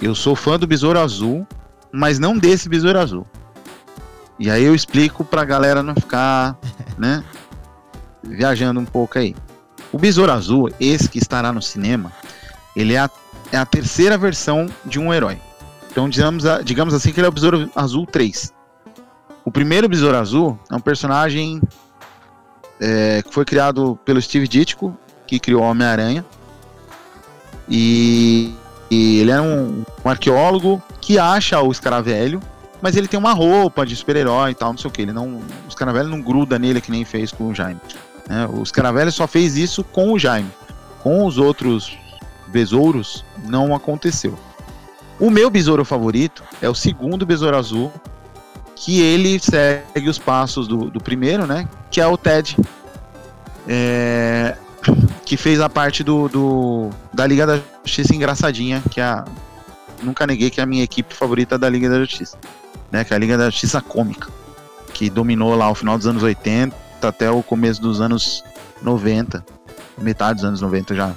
Eu 0.00 0.14
sou 0.14 0.36
fã 0.36 0.58
do 0.58 0.66
Besouro 0.66 0.98
Azul, 0.98 1.46
mas 1.92 2.18
não 2.18 2.38
desse 2.38 2.68
Besouro 2.68 2.98
Azul. 2.98 3.26
E 4.38 4.50
aí 4.50 4.62
eu 4.62 4.74
explico 4.74 5.24
pra 5.24 5.44
galera 5.44 5.82
não 5.82 5.94
ficar, 5.94 6.56
né, 6.96 7.24
viajando 8.22 8.78
um 8.78 8.84
pouco 8.84 9.18
aí. 9.18 9.34
O 9.92 9.98
Besouro 9.98 10.32
Azul, 10.32 10.70
esse 10.78 11.08
que 11.08 11.18
estará 11.18 11.52
no 11.52 11.62
cinema, 11.62 12.12
ele 12.76 12.94
é 12.94 12.98
a, 12.98 13.10
é 13.52 13.56
a 13.56 13.66
terceira 13.66 14.18
versão 14.18 14.66
de 14.84 14.98
um 14.98 15.12
herói. 15.12 15.40
Então, 15.90 16.08
digamos, 16.08 16.44
digamos 16.64 16.94
assim 16.94 17.12
que 17.12 17.20
ele 17.20 17.26
é 17.26 17.28
o 17.28 17.32
Besouro 17.32 17.70
Azul 17.74 18.06
3. 18.06 18.52
O 19.44 19.50
primeiro 19.50 19.88
Besouro 19.88 20.16
Azul 20.16 20.58
é 20.70 20.74
um 20.74 20.80
personagem 20.80 21.60
é, 22.80 23.22
que 23.22 23.32
foi 23.32 23.44
criado 23.44 23.98
pelo 24.04 24.20
Steve 24.20 24.46
Ditko, 24.46 24.96
que 25.26 25.40
criou 25.40 25.62
Homem-Aranha. 25.62 26.24
E, 27.68 28.54
e, 28.90 29.20
ele 29.20 29.30
é 29.30 29.40
um, 29.40 29.84
um, 30.04 30.08
arqueólogo 30.08 30.82
que 31.00 31.18
acha 31.18 31.60
o 31.60 31.70
escaravelho, 31.70 32.40
mas 32.80 32.96
ele 32.96 33.08
tem 33.08 33.18
uma 33.18 33.32
roupa 33.32 33.84
de 33.84 33.96
super-herói 33.96 34.52
e 34.52 34.54
tal, 34.54 34.70
não 34.70 34.78
sei 34.78 34.88
o 34.88 34.92
que. 34.92 35.02
Ele 35.02 35.12
não, 35.12 35.36
o 35.36 35.68
escaravelho 35.68 36.08
não 36.08 36.20
gruda 36.20 36.58
nele 36.58 36.80
que 36.80 36.90
nem 36.90 37.04
fez 37.04 37.32
com 37.32 37.48
o 37.48 37.54
Jaime. 37.54 37.80
Né? 38.28 38.46
O 38.52 38.62
escaravelho 38.62 39.10
só 39.10 39.26
fez 39.26 39.56
isso 39.56 39.82
com 39.82 40.12
o 40.12 40.18
Jaime. 40.18 40.50
Com 41.02 41.24
os 41.24 41.38
outros 41.38 41.96
besouros, 42.46 43.24
não 43.44 43.74
aconteceu. 43.74 44.38
O 45.18 45.30
meu 45.30 45.50
besouro 45.50 45.84
favorito 45.84 46.44
é 46.62 46.68
o 46.68 46.74
segundo 46.74 47.26
besouro 47.26 47.56
azul, 47.56 47.92
que 48.76 49.00
ele 49.00 49.38
segue 49.40 50.08
os 50.08 50.18
passos 50.18 50.68
do, 50.68 50.90
do 50.90 51.00
primeiro, 51.00 51.46
né? 51.46 51.68
Que 51.90 52.00
é 52.00 52.06
o 52.06 52.16
Ted, 52.16 52.56
é, 53.66 54.56
que 55.24 55.36
fez 55.36 55.60
a 55.60 55.68
parte 55.68 56.04
do, 56.04 56.28
do, 56.28 56.90
da 57.12 57.26
Liga 57.26 57.46
da 57.46 57.58
Justiça 57.84 58.14
engraçadinha, 58.14 58.82
que 58.90 59.00
é 59.00 59.04
a, 59.04 59.24
nunca 60.02 60.26
neguei 60.26 60.50
que 60.50 60.60
é 60.60 60.62
a 60.62 60.66
minha 60.66 60.84
equipe 60.84 61.12
favorita 61.12 61.58
da 61.58 61.68
Liga 61.68 61.88
da 61.88 61.98
Justiça, 61.98 62.38
né? 62.92 63.02
Que 63.02 63.12
é 63.12 63.16
a 63.16 63.18
Liga 63.18 63.36
da 63.36 63.50
Justiça 63.50 63.80
cômica, 63.80 64.30
que 64.94 65.10
dominou 65.10 65.56
lá 65.56 65.68
o 65.68 65.74
final 65.74 65.98
dos 65.98 66.06
anos 66.06 66.22
80 66.22 66.87
até 67.06 67.30
o 67.30 67.42
começo 67.42 67.80
dos 67.80 68.00
anos 68.00 68.42
90, 68.82 69.44
metade 69.98 70.36
dos 70.36 70.44
anos 70.44 70.60
90 70.60 70.94
já, 70.94 71.14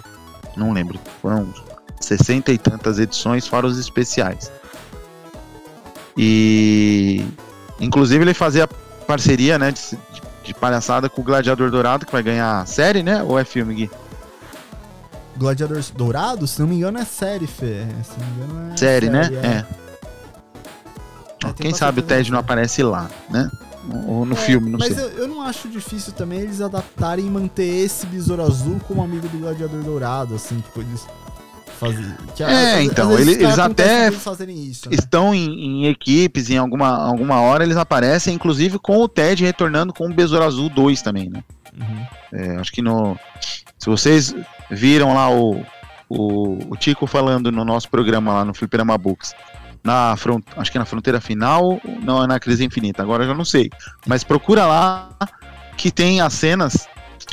não 0.55 0.71
lembro, 0.71 0.99
foram 1.21 1.53
60 1.99 2.51
e 2.51 2.57
tantas 2.57 2.99
edições, 2.99 3.47
fora 3.47 3.65
os 3.65 3.77
especiais. 3.77 4.51
E 6.17 7.25
inclusive 7.79 8.23
ele 8.23 8.33
fazia 8.33 8.67
parceria, 9.07 9.57
né, 9.57 9.71
de, 9.71 9.97
de 10.43 10.53
palhaçada 10.53 11.09
com 11.09 11.21
o 11.21 11.23
Gladiador 11.23 11.71
Dourado, 11.71 12.05
que 12.05 12.11
vai 12.11 12.23
ganhar 12.23 12.65
série, 12.67 13.03
né? 13.03 13.23
Ou 13.23 13.39
é 13.39 13.43
filme, 13.43 13.73
Gui? 13.73 13.91
Gladiador 15.37 15.81
Dourado, 15.95 16.45
se 16.47 16.59
não 16.59 16.67
me 16.67 16.75
engano, 16.75 16.99
é 16.99 17.05
série, 17.05 17.47
Fê. 17.47 17.85
Se 18.03 18.19
não 18.19 18.27
me 18.27 18.43
engano, 18.43 18.73
é 18.73 18.77
série, 18.77 19.07
série 19.07 19.09
né? 19.09 19.29
É. 19.43 19.47
é. 21.47 21.53
Quem 21.53 21.73
sabe 21.73 22.01
o 22.01 22.03
Ted 22.03 22.31
não 22.31 22.39
aparece 22.39 22.83
lá, 22.83 23.09
né? 23.29 23.49
Ou 24.07 24.25
no 24.25 24.33
é, 24.33 24.37
filme, 24.37 24.69
não 24.69 24.79
mas 24.79 24.93
sei. 24.93 25.03
Mas 25.03 25.13
eu, 25.13 25.19
eu, 25.19 25.27
não 25.27 25.41
acho 25.41 25.67
difícil 25.67 26.13
também 26.13 26.39
eles 26.39 26.61
adaptarem 26.61 27.25
e 27.25 27.29
manter 27.29 27.63
esse 27.63 28.05
Besouro 28.05 28.43
Azul 28.43 28.79
como 28.87 29.03
amigo 29.03 29.27
do 29.27 29.39
Gladiador 29.39 29.81
Dourado, 29.81 30.35
assim, 30.35 30.59
tipo, 30.59 30.81
eles 30.81 31.05
fazer. 31.81 32.15
Que, 32.35 32.43
é, 32.43 32.75
às, 32.75 32.83
então, 32.83 33.11
às 33.11 33.19
eles, 33.19 33.37
eles 33.37 33.57
até 33.57 34.09
isso, 34.09 34.89
né? 34.89 34.95
estão 34.95 35.33
em, 35.33 35.49
em, 35.49 35.85
equipes, 35.87 36.51
em 36.51 36.57
alguma, 36.57 36.89
alguma 36.89 37.41
hora 37.41 37.63
eles 37.63 37.75
aparecem, 37.75 38.35
inclusive 38.35 38.77
com 38.77 38.97
o 38.97 39.07
Ted 39.07 39.43
retornando 39.43 39.91
com 39.91 40.05
o 40.05 40.13
Besouro 40.13 40.45
Azul 40.45 40.69
2 40.69 41.01
também, 41.01 41.29
né? 41.29 41.43
Uhum. 41.75 42.05
É, 42.33 42.55
acho 42.57 42.71
que 42.71 42.81
no. 42.81 43.17
Se 43.79 43.89
vocês 43.89 44.35
viram 44.69 45.13
lá 45.15 45.31
o, 45.31 45.65
o, 46.07 46.59
o 46.69 46.77
Tico 46.77 47.07
falando 47.07 47.51
no 47.51 47.65
nosso 47.65 47.89
programa 47.89 48.33
lá 48.33 48.45
no 48.45 48.53
Fliperama 48.53 48.95
Books, 48.97 49.33
na 49.83 50.15
front, 50.15 50.43
acho 50.57 50.71
que 50.71 50.79
na 50.79 50.85
fronteira 50.85 51.19
final, 51.19 51.81
não 52.03 52.23
é 52.23 52.27
na 52.27 52.39
crise 52.39 52.63
infinita, 52.63 53.01
agora 53.01 53.23
eu 53.23 53.29
já 53.29 53.33
não 53.33 53.45
sei. 53.45 53.69
Mas 54.05 54.23
procura 54.23 54.65
lá 54.65 55.09
que 55.77 55.91
tem 55.91 56.21
as 56.21 56.33
cenas 56.33 56.87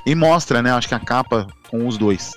e 0.07 0.15
mostra, 0.15 0.63
né? 0.63 0.73
Acho 0.73 0.89
que 0.89 0.95
a 0.95 1.01
capa 1.01 1.47
com 1.71 1.87
os 1.87 1.99
dois. 1.99 2.33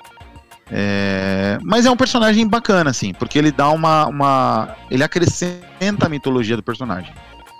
É, 0.69 1.57
mas 1.63 1.85
é 1.85 1.91
um 1.91 1.97
personagem 1.97 2.47
bacana, 2.47 2.89
assim, 2.89 3.13
porque 3.13 3.37
ele 3.37 3.51
dá 3.51 3.69
uma. 3.69 4.07
uma 4.07 4.75
ele 4.89 5.03
acrescenta 5.03 6.05
a 6.05 6.09
mitologia 6.09 6.55
do 6.55 6.63
personagem. 6.63 7.13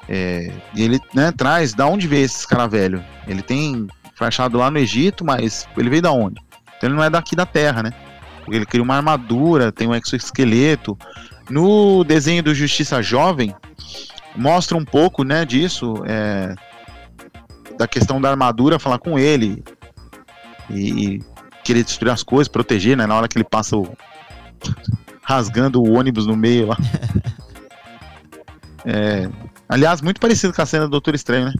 É, 0.07 0.51
ele 0.75 0.99
né, 1.13 1.31
traz 1.31 1.73
da 1.73 1.85
onde 1.85 2.07
veio 2.07 2.25
esse 2.25 2.47
cara 2.47 2.67
velho. 2.67 3.03
Ele 3.27 3.41
tem 3.41 3.87
fachado 4.15 4.57
lá 4.57 4.71
no 4.71 4.77
Egito, 4.77 5.25
mas 5.25 5.67
ele 5.77 5.89
veio 5.89 6.01
da 6.01 6.11
onde? 6.11 6.39
Então 6.77 6.89
ele 6.89 6.95
não 6.95 7.03
é 7.03 7.09
daqui 7.09 7.35
da 7.35 7.45
Terra, 7.45 7.83
né? 7.83 7.91
Ele 8.47 8.65
cria 8.65 8.81
uma 8.81 8.95
armadura, 8.95 9.71
tem 9.71 9.87
um 9.87 9.95
exoesqueleto. 9.95 10.97
No 11.51 12.03
desenho 12.03 12.41
do 12.41 12.55
Justiça 12.55 13.01
Jovem, 13.01 13.53
mostra 14.35 14.77
um 14.77 14.85
pouco 14.85 15.23
né, 15.23 15.45
disso, 15.45 15.95
é, 16.07 16.55
da 17.77 17.87
questão 17.87 18.21
da 18.21 18.29
armadura, 18.29 18.79
falar 18.79 18.99
com 18.99 19.19
ele. 19.19 19.63
E, 20.69 21.19
querer 21.63 21.83
destruir 21.83 22.11
as 22.11 22.23
coisas, 22.23 22.47
proteger, 22.47 22.97
né? 22.97 23.05
Na 23.05 23.15
hora 23.15 23.27
que 23.27 23.37
ele 23.37 23.43
passa 23.43 23.75
o... 23.77 23.95
rasgando 25.21 25.81
o 25.81 25.91
ônibus 25.91 26.25
no 26.25 26.35
meio 26.35 26.67
lá. 26.67 26.77
É... 28.83 29.29
Aliás, 29.69 30.01
muito 30.01 30.19
parecido 30.19 30.53
com 30.53 30.61
a 30.61 30.65
cena 30.65 30.85
do 30.85 30.91
Doutor 30.91 31.13
Estranho, 31.13 31.45
né? 31.45 31.53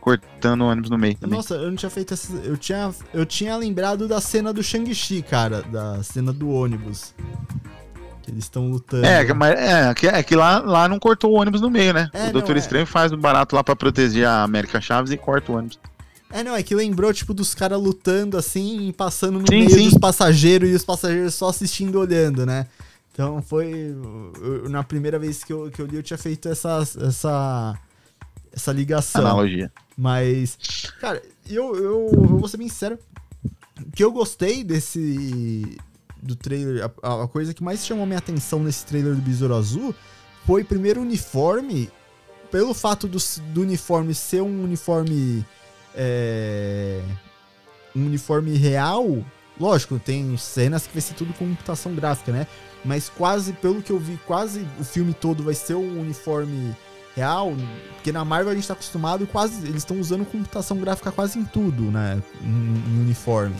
Cortando 0.00 0.62
o 0.62 0.66
ônibus 0.66 0.88
no 0.88 0.96
meio. 0.96 1.16
Também. 1.16 1.36
Nossa, 1.36 1.54
eu 1.54 1.68
não 1.68 1.76
tinha 1.76 1.90
feito 1.90 2.14
essa. 2.14 2.32
Eu 2.36 2.56
tinha, 2.56 2.94
eu 3.12 3.26
tinha 3.26 3.56
lembrado 3.56 4.06
da 4.06 4.20
cena 4.20 4.52
do 4.52 4.62
Shang-Chi, 4.62 5.22
cara. 5.22 5.62
Da 5.62 6.02
cena 6.02 6.32
do 6.32 6.48
ônibus. 6.48 7.12
Eles 8.28 8.44
estão 8.44 8.68
lutando. 8.70 9.06
É, 9.06 9.32
mas 9.32 9.58
é, 9.58 9.94
que, 9.94 10.06
é 10.06 10.22
que 10.22 10.36
lá, 10.36 10.58
lá 10.58 10.86
não 10.86 10.98
cortou 10.98 11.32
o 11.32 11.40
ônibus 11.40 11.60
no 11.60 11.70
meio, 11.70 11.94
né? 11.94 12.10
É, 12.12 12.28
o 12.28 12.32
Doutor 12.32 12.50
não, 12.50 12.56
é. 12.56 12.58
Estranho 12.58 12.86
faz 12.86 13.10
o 13.10 13.16
barato 13.16 13.56
lá 13.56 13.64
pra 13.64 13.74
proteger 13.74 14.26
a 14.26 14.42
América 14.42 14.80
Chaves 14.80 15.10
e 15.10 15.16
corta 15.16 15.50
o 15.50 15.56
ônibus. 15.56 15.78
É, 16.30 16.44
não, 16.44 16.54
é 16.54 16.62
que 16.62 16.74
lembrou, 16.74 17.12
tipo, 17.12 17.32
dos 17.32 17.54
caras 17.54 17.80
lutando 17.80 18.36
assim, 18.36 18.92
passando 18.96 19.40
no 19.40 19.46
sim, 19.48 19.60
meio 19.60 19.70
sim. 19.70 19.88
dos 19.88 19.98
passageiros 19.98 20.68
e 20.68 20.74
os 20.74 20.84
passageiros 20.84 21.34
só 21.34 21.48
assistindo 21.48 21.98
olhando, 21.98 22.44
né? 22.44 22.66
Então 23.12 23.40
foi. 23.42 23.96
Eu, 24.40 24.68
na 24.68 24.84
primeira 24.84 25.18
vez 25.18 25.42
que 25.42 25.52
eu, 25.52 25.70
que 25.70 25.80
eu 25.80 25.86
li, 25.86 25.96
eu 25.96 26.02
tinha 26.02 26.18
feito 26.18 26.48
essa, 26.48 26.80
essa, 27.00 27.78
essa 28.52 28.72
ligação. 28.72 29.22
Analogia. 29.22 29.72
Mas, 29.96 30.56
cara, 31.00 31.20
eu, 31.48 31.74
eu, 31.74 32.10
eu 32.12 32.24
vou 32.26 32.46
ser 32.46 32.58
bem 32.58 32.68
sincero. 32.68 32.98
que 33.94 34.04
eu 34.04 34.12
gostei 34.12 34.62
desse. 34.62 35.78
Do 36.28 36.36
trailer. 36.36 36.90
A, 37.02 37.22
a 37.22 37.28
coisa 37.28 37.54
que 37.54 37.62
mais 37.62 37.84
chamou 37.86 38.04
minha 38.04 38.18
atenção 38.18 38.60
nesse 38.62 38.84
trailer 38.84 39.14
do 39.14 39.22
Besouro 39.22 39.54
Azul 39.54 39.94
foi 40.46 40.62
primeiro 40.62 41.00
o 41.00 41.02
uniforme. 41.02 41.90
Pelo 42.50 42.74
fato 42.74 43.08
do, 43.08 43.18
do 43.52 43.62
uniforme 43.62 44.14
ser 44.14 44.42
um 44.42 44.64
uniforme 44.64 45.44
é, 45.94 47.00
um 47.94 48.06
uniforme 48.06 48.56
real, 48.56 49.24
lógico, 49.58 49.98
tem 49.98 50.36
cenas 50.36 50.86
que 50.86 50.92
vai 50.92 51.02
ser 51.02 51.14
tudo 51.14 51.32
computação 51.34 51.94
gráfica, 51.94 52.32
né? 52.32 52.46
Mas 52.84 53.08
quase, 53.08 53.52
pelo 53.54 53.82
que 53.82 53.90
eu 53.90 53.98
vi, 53.98 54.18
quase 54.26 54.66
o 54.78 54.84
filme 54.84 55.12
todo 55.12 55.42
vai 55.42 55.54
ser 55.54 55.74
um 55.74 56.00
uniforme 56.00 56.76
real, 57.16 57.52
porque 57.94 58.12
na 58.12 58.24
Marvel 58.24 58.52
a 58.52 58.54
gente 58.54 58.68
tá 58.68 58.74
acostumado, 58.74 59.26
quase 59.26 59.66
eles 59.66 59.78
estão 59.78 59.98
usando 59.98 60.24
computação 60.24 60.76
gráfica 60.78 61.10
quase 61.10 61.38
em 61.38 61.44
tudo, 61.44 61.82
né? 61.90 62.22
No, 62.40 63.00
uniforme. 63.02 63.56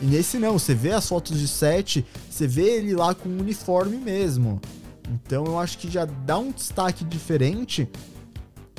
E 0.00 0.04
nesse 0.04 0.38
não, 0.38 0.58
você 0.58 0.74
vê 0.74 0.92
as 0.92 1.08
fotos 1.08 1.38
de 1.38 1.48
set, 1.48 2.04
você 2.30 2.46
vê 2.46 2.76
ele 2.76 2.94
lá 2.94 3.14
com 3.14 3.28
o 3.28 3.40
uniforme 3.40 3.96
mesmo. 3.96 4.60
Então 5.08 5.44
eu 5.44 5.58
acho 5.58 5.78
que 5.78 5.90
já 5.90 6.04
dá 6.04 6.38
um 6.38 6.50
destaque 6.50 7.04
diferente. 7.04 7.88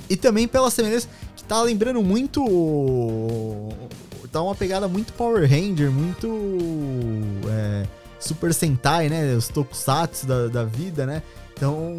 E 0.10 0.16
também 0.16 0.48
pela 0.48 0.70
semelhança 0.70 1.10
que 1.36 1.44
tá 1.44 1.62
lembrando 1.62 2.02
muito. 2.02 2.44
Tá 4.32 4.42
uma 4.42 4.56
pegada 4.56 4.88
muito 4.88 5.14
Power 5.14 5.50
Ranger, 5.50 5.92
muito. 5.92 6.28
É, 7.50 7.88
Super 8.20 8.54
Sentai, 8.54 9.10
né? 9.10 9.36
Os 9.36 9.48
tokusatsu 9.48 10.26
da, 10.26 10.48
da 10.48 10.64
vida, 10.64 11.06
né? 11.06 11.22
Então, 11.58 11.96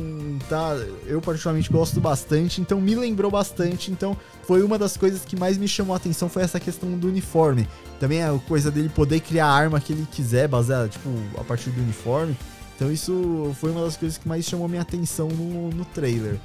tá, 0.49 0.77
eu 1.05 1.21
particularmente 1.21 1.69
gosto 1.69 2.01
bastante, 2.01 2.61
então 2.61 2.81
me 2.81 2.95
lembrou 2.95 3.29
bastante, 3.29 3.91
então 3.91 4.17
foi 4.45 4.63
uma 4.63 4.79
das 4.79 4.97
coisas 4.97 5.25
que 5.25 5.35
mais 5.35 5.59
me 5.59 5.67
chamou 5.67 5.95
a 5.95 5.97
atenção 5.97 6.29
foi 6.29 6.45
essa 6.45 6.61
questão 6.61 6.97
do 6.97 7.09
uniforme. 7.09 7.69
Também 7.99 8.23
a 8.23 8.39
coisa 8.47 8.71
dele 8.71 8.89
poder 8.89 9.19
criar 9.19 9.47
a 9.47 9.53
arma 9.53 9.81
que 9.81 9.93
ele 9.93 10.07
quiser, 10.13 10.47
baseada, 10.47 10.89
tipo, 10.89 11.11
a 11.37 11.43
partir 11.43 11.71
do 11.71 11.81
uniforme. 11.81 12.37
Então 12.77 12.93
isso 12.93 13.53
foi 13.61 13.73
uma 13.73 13.85
das 13.85 13.97
coisas 13.97 14.17
que 14.17 14.29
mais 14.29 14.45
chamou 14.45 14.69
minha 14.69 14.83
atenção 14.83 15.27
no, 15.27 15.71
no 15.71 15.85
trailer. 15.87 16.39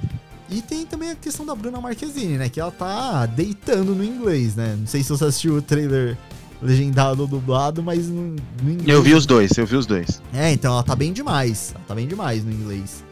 E 0.50 0.60
tem 0.60 0.84
também 0.84 1.10
a 1.10 1.14
questão 1.14 1.46
da 1.46 1.54
Bruna 1.54 1.80
Marquezine, 1.80 2.36
né? 2.36 2.48
Que 2.48 2.60
ela 2.60 2.72
tá 2.72 3.26
deitando 3.26 3.94
no 3.94 4.04
inglês, 4.04 4.56
né? 4.56 4.74
Não 4.76 4.88
sei 4.88 5.04
se 5.04 5.08
você 5.08 5.24
assistiu 5.24 5.54
o 5.54 5.62
trailer 5.62 6.18
legendado 6.64 7.22
ou 7.22 7.28
dublado, 7.28 7.82
mas 7.82 8.08
no, 8.08 8.34
no 8.62 8.70
inglês. 8.70 8.88
Eu 8.88 9.02
vi 9.02 9.14
os 9.14 9.26
dois, 9.26 9.56
eu 9.56 9.66
vi 9.66 9.76
os 9.76 9.86
dois. 9.86 10.22
É, 10.32 10.50
então 10.52 10.72
ela 10.72 10.82
tá 10.82 10.96
bem 10.96 11.12
demais. 11.12 11.72
Ela 11.74 11.84
tá 11.86 11.94
bem 11.94 12.08
demais 12.08 12.42
no 12.44 12.50
inglês. 12.50 13.04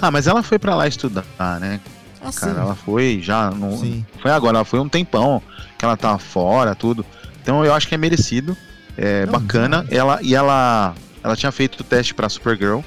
Ah, 0.00 0.10
mas 0.10 0.26
ela 0.26 0.42
foi 0.42 0.58
para 0.58 0.74
lá 0.74 0.86
estudar, 0.88 1.24
né? 1.60 1.80
Ah, 2.20 2.30
Cara, 2.32 2.54
sim. 2.54 2.60
ela 2.60 2.74
foi 2.74 3.20
já. 3.22 3.50
Não, 3.50 3.76
Sim. 3.78 4.04
Foi 4.20 4.30
agora, 4.30 4.58
ela 4.58 4.64
foi 4.64 4.80
um 4.80 4.88
tempão 4.88 5.40
que 5.78 5.84
ela 5.84 5.96
tá 5.96 6.18
fora, 6.18 6.74
tudo. 6.74 7.06
Então 7.42 7.64
eu 7.64 7.72
acho 7.72 7.86
que 7.86 7.94
é 7.94 7.98
merecido. 7.98 8.56
É 8.98 9.24
Não, 9.26 9.32
bacana. 9.34 9.78
demais. 9.84 9.92
Ela, 9.96 10.18
e 10.22 10.34
ela. 10.34 10.94
Ela 11.22 11.36
tinha 11.36 11.52
feito 11.52 11.80
o 11.80 11.84
teste 11.84 12.14
pra 12.14 12.28
Supergirl. 12.28 12.80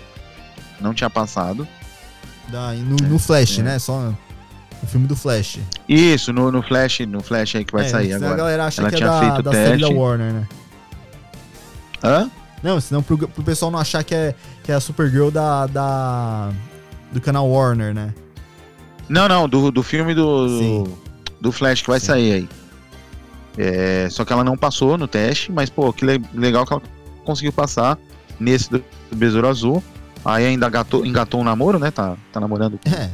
Não 0.81 0.93
tinha 0.93 1.09
passado. 1.09 1.67
Da- 2.49 2.73
no, 2.73 2.95
no 3.07 3.19
Flash, 3.19 3.59
é. 3.59 3.63
né? 3.63 3.79
Só 3.79 4.13
no 4.81 4.87
filme 4.87 5.07
do 5.07 5.15
Flash. 5.15 5.59
Isso, 5.87 6.31
no, 6.33 6.51
no 6.51 6.61
Flash, 6.61 6.99
no 7.01 7.21
Flash 7.21 7.55
aí 7.55 7.65
que 7.65 7.73
vai 7.73 7.85
É, 7.85 7.89
sair 7.89 8.07
senão 8.13 8.15
A 8.15 8.25
agora. 8.27 8.37
galera 8.37 8.65
acha 8.65 8.81
Ela 8.81 8.89
que 8.89 8.95
é 8.95 8.97
tinha 8.97 9.09
da, 9.09 9.19
feito 9.19 9.39
o 9.39 9.43
da 9.43 9.51
série 9.51 9.77
da 9.81 9.87
teste. 9.87 9.93
Warner, 9.93 10.33
né? 10.33 10.47
Hã? 12.03 12.29
Não, 12.63 12.79
senão 12.81 13.01
pro, 13.03 13.17
pro 13.17 13.43
pessoal 13.43 13.71
não 13.71 13.79
achar 13.79 14.03
que 14.03 14.13
é, 14.15 14.35
que 14.63 14.71
é 14.71 14.75
a 14.75 14.79
Supergirl 14.79 15.29
da, 15.29 15.65
da. 15.67 16.51
do 17.11 17.21
canal 17.21 17.49
Warner, 17.49 17.93
né? 17.93 18.13
Não, 19.07 19.27
não, 19.27 19.47
do, 19.49 19.71
do 19.71 19.81
filme 19.81 20.13
do, 20.13 20.47
do, 20.85 20.97
do 21.41 21.51
Flash 21.51 21.81
que 21.81 21.87
vai 21.89 21.99
Sim. 21.99 22.05
sair 22.05 22.33
aí. 22.33 22.49
É, 23.57 24.07
só 24.09 24.23
que 24.23 24.31
ela 24.31 24.43
não 24.43 24.55
passou 24.57 24.97
no 24.97 25.07
teste, 25.07 25.51
mas 25.51 25.69
pô, 25.69 25.91
que 25.91 26.05
le- 26.05 26.21
legal 26.33 26.65
que 26.65 26.73
ela 26.73 26.81
conseguiu 27.25 27.51
passar 27.51 27.97
nesse 28.39 28.69
do, 28.69 28.83
Besouro 29.13 29.47
Azul. 29.47 29.83
Aí 30.23 30.45
ainda 30.45 30.67
engatou, 30.67 31.05
engatou 31.05 31.39
um 31.39 31.43
namoro, 31.43 31.79
né? 31.79 31.91
Tá, 31.91 32.15
tá 32.31 32.39
namorando 32.39 32.77
com 32.83 32.89
É. 32.93 33.09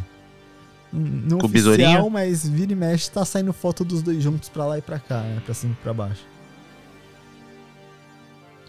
Não 0.96 1.38
Com 1.40 1.48
oficial, 1.48 2.10
mas 2.10 2.48
vira 2.48 2.72
e 2.72 2.76
mexe 2.76 3.10
tá 3.12 3.26
saindo 3.26 3.52
foto 3.52 3.84
dos 3.84 4.02
dois 4.02 4.22
juntos 4.24 4.48
pra 4.50 4.66
lá 4.66 4.78
e 4.78 4.82
pra 4.82 5.00
cá, 5.00 5.20
né? 5.22 5.42
Pra 5.46 5.54
cima 5.54 5.74
e 5.80 5.84
pra 5.84 5.94
baixo. 5.94 6.26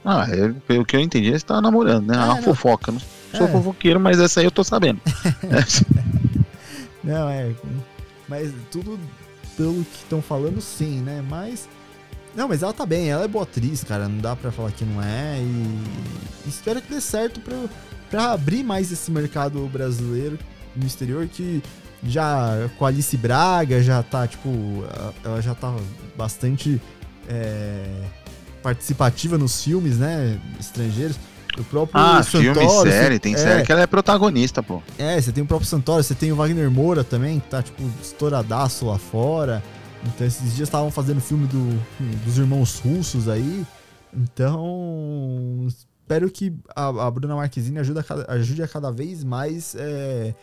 Ah, 0.04 0.26
é, 0.30 0.52
pelo 0.66 0.84
que 0.84 0.96
eu 0.96 1.00
entendi, 1.00 1.28
eles 1.28 1.38
estavam 1.38 1.62
namorando, 1.62 2.06
né? 2.06 2.16
É 2.16 2.20
É, 2.20 2.24
uma 2.24 2.34
não. 2.36 2.42
fofoca. 2.42 2.92
Não 2.92 3.00
sou 3.34 3.46
É. 3.46 3.50
fofoqueiro, 3.50 3.98
mas 3.98 4.20
essa 4.20 4.40
aí 4.40 4.46
eu 4.46 4.50
tô 4.50 4.62
sabendo. 4.62 5.00
Não, 7.02 7.28
é. 7.28 7.52
Mas 8.28 8.52
tudo 8.70 8.98
pelo 9.56 9.84
que 9.84 9.96
estão 9.98 10.20
falando, 10.20 10.60
sim, 10.60 11.00
né? 11.02 11.24
Mas. 11.28 11.68
Não, 12.34 12.48
mas 12.48 12.62
ela 12.62 12.72
tá 12.72 12.84
bem, 12.84 13.08
ela 13.08 13.24
é 13.24 13.28
boa 13.28 13.44
atriz, 13.44 13.82
cara. 13.84 14.08
Não 14.08 14.18
dá 14.18 14.34
pra 14.36 14.50
falar 14.50 14.70
que 14.72 14.84
não 14.84 15.00
é. 15.02 15.38
E 15.40 16.48
espero 16.48 16.82
que 16.82 16.92
dê 16.92 17.00
certo 17.00 17.40
pra, 17.40 17.56
pra 18.10 18.32
abrir 18.32 18.62
mais 18.64 18.90
esse 18.92 19.10
mercado 19.10 19.60
brasileiro 19.72 20.38
no 20.74 20.84
exterior 20.84 21.26
que 21.28 21.62
já 22.02 22.68
com 22.78 22.84
a 22.84 22.88
Alice 22.88 23.16
Braga 23.16 23.82
já 23.82 24.02
tá, 24.02 24.26
tipo, 24.26 24.48
ela 25.24 25.40
já 25.40 25.54
tá 25.54 25.74
bastante 26.16 26.80
é, 27.28 27.86
participativa 28.62 29.36
nos 29.38 29.62
filmes, 29.62 29.98
né? 29.98 30.38
Estrangeiros. 30.60 31.16
O 31.58 31.64
próprio 31.64 31.98
Ah, 31.98 32.22
filme, 32.22 32.54
Santoro, 32.54 32.90
série, 32.90 33.18
tem 33.18 33.32
é, 33.34 33.38
série 33.38 33.62
que 33.64 33.72
ela 33.72 33.80
é 33.80 33.86
protagonista, 33.86 34.62
pô. 34.62 34.82
é, 34.98 35.18
você 35.18 35.32
tem 35.32 35.42
o 35.42 35.46
próprio 35.46 35.66
Santoro, 35.66 36.02
você 36.02 36.14
tem 36.14 36.30
o 36.30 36.36
Wagner 36.36 36.70
Moura 36.70 37.02
também, 37.02 37.40
que 37.40 37.48
tá, 37.48 37.62
tipo, 37.62 37.82
estouradaço 38.02 38.84
lá 38.84 38.98
fora. 38.98 39.62
Então, 40.04 40.26
esses 40.26 40.54
dias 40.54 40.68
estavam 40.68 40.90
fazendo 40.90 41.18
filme 41.20 41.46
do, 41.46 41.82
dos 42.26 42.36
irmãos 42.36 42.78
russos 42.78 43.26
aí. 43.26 43.64
Então, 44.14 45.66
espero 45.66 46.30
que 46.30 46.52
a, 46.74 46.88
a 47.06 47.10
Bruna 47.10 47.34
Marquezine 47.36 47.78
ajude 47.78 48.00
a 48.00 48.02
cada, 48.02 48.32
ajude 48.32 48.62
a 48.62 48.68
cada 48.68 48.90
vez 48.92 49.24
mais 49.24 49.74
é 49.78 50.34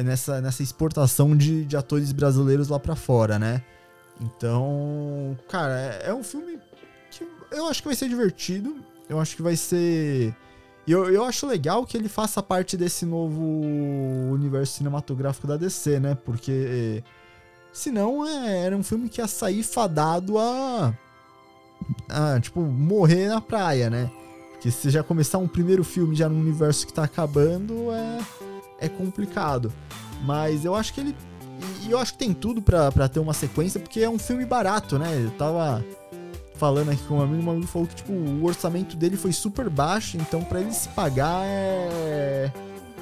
nessa, 0.00 0.40
nessa 0.40 0.62
exportação 0.62 1.36
de, 1.36 1.64
de 1.64 1.76
atores 1.76 2.12
brasileiros 2.12 2.68
lá 2.68 2.78
pra 2.78 2.94
fora, 2.94 3.38
né? 3.38 3.62
Então, 4.20 5.36
cara, 5.48 5.78
é, 5.80 6.10
é 6.10 6.14
um 6.14 6.22
filme 6.22 6.58
que 7.10 7.26
eu 7.50 7.66
acho 7.66 7.82
que 7.82 7.88
vai 7.88 7.96
ser 7.96 8.08
divertido. 8.08 8.76
Eu 9.08 9.20
acho 9.20 9.34
que 9.34 9.42
vai 9.42 9.56
ser. 9.56 10.34
Eu, 10.86 11.10
eu 11.12 11.24
acho 11.24 11.46
legal 11.46 11.84
que 11.84 11.96
ele 11.96 12.08
faça 12.08 12.42
parte 12.42 12.76
desse 12.76 13.04
novo 13.04 13.42
universo 14.32 14.74
cinematográfico 14.74 15.46
da 15.46 15.56
DC, 15.56 16.00
né? 16.00 16.14
Porque 16.14 17.02
senão 17.72 18.26
é, 18.26 18.66
era 18.66 18.76
um 18.76 18.82
filme 18.82 19.08
que 19.08 19.20
ia 19.20 19.26
sair 19.26 19.62
fadado 19.62 20.38
a, 20.38 20.94
a, 22.08 22.40
tipo, 22.40 22.60
morrer 22.60 23.28
na 23.28 23.40
praia, 23.40 23.88
né? 23.88 24.10
Porque 24.52 24.70
se 24.70 24.90
já 24.90 25.02
começar 25.02 25.38
um 25.38 25.48
primeiro 25.48 25.82
filme 25.82 26.14
já 26.14 26.28
num 26.28 26.40
universo 26.40 26.86
que 26.86 26.92
tá 26.92 27.04
acabando, 27.04 27.90
é, 27.92 28.18
é 28.82 28.88
complicado. 28.88 29.72
Mas 30.24 30.64
eu 30.64 30.74
acho 30.74 30.92
que 30.92 31.00
ele. 31.00 31.16
E 31.82 31.90
eu 31.90 31.98
acho 31.98 32.12
que 32.12 32.18
tem 32.18 32.34
tudo 32.34 32.60
pra 32.60 33.08
ter 33.08 33.20
uma 33.20 33.32
sequência, 33.32 33.80
porque 33.80 34.00
é 34.00 34.10
um 34.10 34.18
filme 34.18 34.44
barato, 34.44 34.98
né? 34.98 35.22
Eu 35.24 35.30
tava 35.30 35.84
falando 36.56 36.90
aqui 36.90 37.02
com 37.04 37.16
um 37.18 37.22
amigo, 37.22 37.42
um 37.42 37.50
amigo 37.50 37.66
falou 37.66 37.88
que 37.88 37.96
tipo, 37.96 38.12
o 38.12 38.44
orçamento 38.44 38.96
dele 38.96 39.16
foi 39.16 39.32
super 39.32 39.68
baixo, 39.68 40.16
então 40.16 40.42
pra 40.42 40.60
ele 40.60 40.72
se 40.72 40.88
pagar 40.90 41.44
é, 41.44 42.52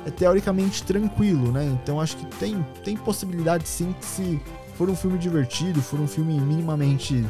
é 0.06 0.10
teoricamente 0.10 0.82
tranquilo, 0.82 1.52
né? 1.52 1.64
Então 1.64 2.00
acho 2.00 2.16
que 2.16 2.26
tem, 2.36 2.64
tem 2.84 2.96
possibilidade 2.96 3.68
sim 3.68 3.94
que 3.98 4.06
se 4.06 4.40
for 4.76 4.88
um 4.88 4.96
filme 4.96 5.18
divertido, 5.18 5.82
for 5.82 6.00
um 6.00 6.06
filme 6.06 6.40
minimamente 6.40 7.22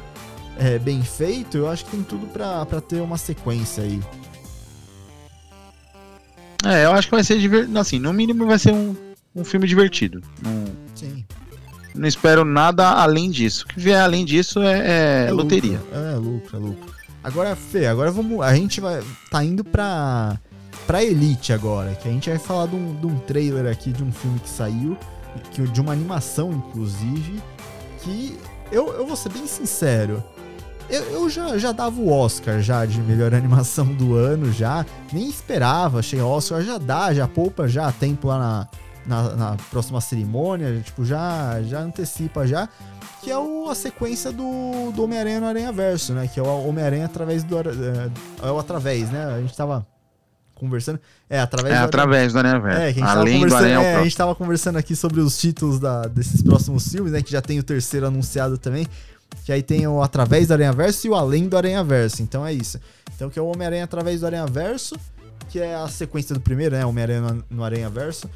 é, 0.56 0.78
bem 0.78 1.02
feito, 1.02 1.56
eu 1.56 1.68
acho 1.68 1.84
que 1.84 1.92
tem 1.92 2.02
tudo 2.04 2.26
pra 2.28 2.64
ter 2.80 3.00
uma 3.00 3.18
sequência 3.18 3.82
aí. 3.82 4.00
É, 6.64 6.84
eu 6.84 6.92
acho 6.92 7.08
que 7.08 7.14
vai 7.14 7.24
ser 7.24 7.38
divertido. 7.38 7.78
Assim, 7.78 7.98
no 7.98 8.12
mínimo 8.12 8.46
vai 8.46 8.58
ser 8.58 8.72
um, 8.72 8.94
um 9.34 9.44
filme 9.44 9.66
divertido. 9.66 10.22
Não, 10.42 10.64
Sim. 10.94 11.24
não 11.94 12.06
espero 12.06 12.44
nada 12.44 12.88
além 12.90 13.30
disso. 13.30 13.64
O 13.64 13.68
que 13.68 13.80
vier 13.80 14.00
além 14.00 14.24
disso 14.24 14.60
é, 14.60 15.26
é 15.28 15.32
loteria. 15.32 15.78
Lucro, 15.78 15.98
é 15.98 16.14
lucro, 16.16 16.56
é 16.56 16.60
lucro. 16.60 16.94
Agora, 17.22 17.54
Fê, 17.54 17.86
agora 17.86 18.10
vamos. 18.10 18.40
A 18.40 18.54
gente 18.54 18.80
vai. 18.80 19.02
tá 19.30 19.44
indo 19.44 19.62
pra. 19.62 20.38
pra 20.86 21.04
Elite 21.04 21.52
agora. 21.52 21.94
Que 21.94 22.08
a 22.08 22.12
gente 22.12 22.28
vai 22.30 22.38
falar 22.38 22.66
de 22.66 22.76
um, 22.76 22.94
de 22.94 23.06
um 23.06 23.18
trailer 23.20 23.70
aqui 23.70 23.92
de 23.92 24.02
um 24.02 24.12
filme 24.12 24.38
que 24.40 24.48
saiu. 24.48 24.96
Que, 25.52 25.62
de 25.62 25.80
uma 25.80 25.92
animação, 25.92 26.50
inclusive. 26.52 27.40
Que 28.02 28.36
eu, 28.72 28.92
eu 28.94 29.06
vou 29.06 29.16
ser 29.16 29.30
bem 29.30 29.46
sincero. 29.46 30.22
Eu, 30.90 31.02
eu 31.04 31.30
já, 31.30 31.56
já 31.56 31.72
dava 31.72 32.00
o 32.00 32.10
Oscar 32.10 32.60
já 32.60 32.84
de 32.84 33.00
melhor 33.00 33.32
animação 33.34 33.86
do 33.86 34.14
ano 34.14 34.52
já. 34.52 34.84
Nem 35.12 35.28
esperava, 35.28 36.00
achei 36.00 36.20
Oscar, 36.20 36.62
já 36.62 36.78
dá, 36.78 37.12
já 37.14 37.28
poupa 37.28 37.68
já 37.68 37.90
tempo 37.92 38.28
lá 38.28 38.38
na, 38.38 38.68
na, 39.06 39.36
na 39.36 39.56
próxima 39.70 40.00
cerimônia. 40.00 40.80
Tipo, 40.84 41.04
já, 41.04 41.62
já 41.62 41.80
antecipa 41.80 42.46
já 42.46 42.68
que 43.22 43.30
é 43.30 43.36
o, 43.38 43.68
a 43.68 43.74
sequência 43.74 44.32
do, 44.32 44.90
do 44.92 45.04
Homem-Aranha 45.04 45.40
no 45.40 45.46
Aranha 45.46 45.70
Verso, 45.72 46.14
né? 46.14 46.26
Que 46.26 46.40
é 46.40 46.42
o 46.42 46.66
Homem-Aranha 46.66 47.04
através 47.04 47.44
do. 47.44 47.58
É, 47.58 48.10
é 48.42 48.50
o 48.50 48.58
através, 48.58 49.10
né? 49.10 49.24
A 49.26 49.40
gente 49.40 49.54
tava 49.54 49.86
conversando. 50.54 50.98
É, 51.28 51.38
através 51.40 51.74
É 51.74 51.78
do 51.78 51.84
através 51.84 52.32
do 52.32 52.38
Aranha 52.38 52.56
É, 52.56 52.60
Verso. 52.60 52.78
que 52.78 52.82
a 52.82 52.92
gente 52.92 53.00
tava 53.04 53.20
Além 53.20 53.46
do 53.46 53.54
Aranha 53.56 53.74
é, 53.74 53.76
a 53.76 53.82
Verso. 53.82 54.04
gente 54.04 54.16
tava 54.16 54.34
conversando 54.34 54.76
aqui 54.78 54.96
sobre 54.96 55.20
os 55.20 55.38
títulos 55.38 55.78
da, 55.78 56.02
desses 56.06 56.42
próximos 56.42 56.88
filmes, 56.90 57.12
né? 57.12 57.22
Que 57.22 57.30
já 57.30 57.42
tem 57.42 57.58
o 57.58 57.62
terceiro 57.62 58.06
anunciado 58.06 58.56
também. 58.56 58.86
Que 59.50 59.54
aí 59.54 59.64
tem 59.64 59.84
o 59.84 60.00
Através 60.00 60.46
do 60.46 60.52
Aranha 60.52 60.72
Verso 60.72 61.08
e 61.08 61.10
o 61.10 61.14
Além 61.16 61.48
do 61.48 61.56
Aranha 61.56 61.82
Verso. 61.82 62.22
Então 62.22 62.46
é 62.46 62.52
isso. 62.52 62.78
Então 63.16 63.28
que 63.28 63.36
é 63.36 63.42
o 63.42 63.46
Homem-Aranha 63.46 63.82
através 63.82 64.20
do 64.20 64.26
Aranha 64.26 64.46
Verso, 64.46 64.94
que 65.48 65.58
é 65.58 65.74
a 65.74 65.88
sequência 65.88 66.32
do 66.36 66.40
primeiro, 66.40 66.76
né? 66.76 66.86
Homem-Aranha 66.86 67.20
no, 67.20 67.44
no 67.50 67.64
Aranha 67.64 67.90
Verso. 67.90 68.30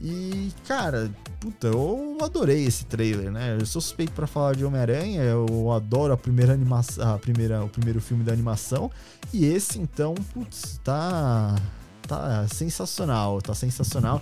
E, 0.00 0.50
cara, 0.66 1.08
puta, 1.38 1.68
eu 1.68 2.18
adorei 2.20 2.64
esse 2.64 2.84
trailer, 2.84 3.30
né? 3.30 3.56
Eu 3.60 3.64
sou 3.64 3.80
suspeito 3.80 4.10
pra 4.10 4.26
falar 4.26 4.56
de 4.56 4.64
Homem-Aranha, 4.64 5.22
eu 5.22 5.70
adoro 5.70 6.12
a 6.12 6.16
primeira 6.16 6.52
animação, 6.52 7.14
a 7.14 7.16
primeira, 7.16 7.62
o 7.62 7.68
primeiro 7.68 8.00
filme 8.00 8.24
da 8.24 8.32
animação. 8.32 8.90
E 9.32 9.46
esse, 9.46 9.78
então, 9.78 10.16
putz, 10.34 10.80
tá 10.82 11.54
tá 12.08 12.44
sensacional, 12.52 13.40
tá 13.40 13.54
sensacional. 13.54 14.20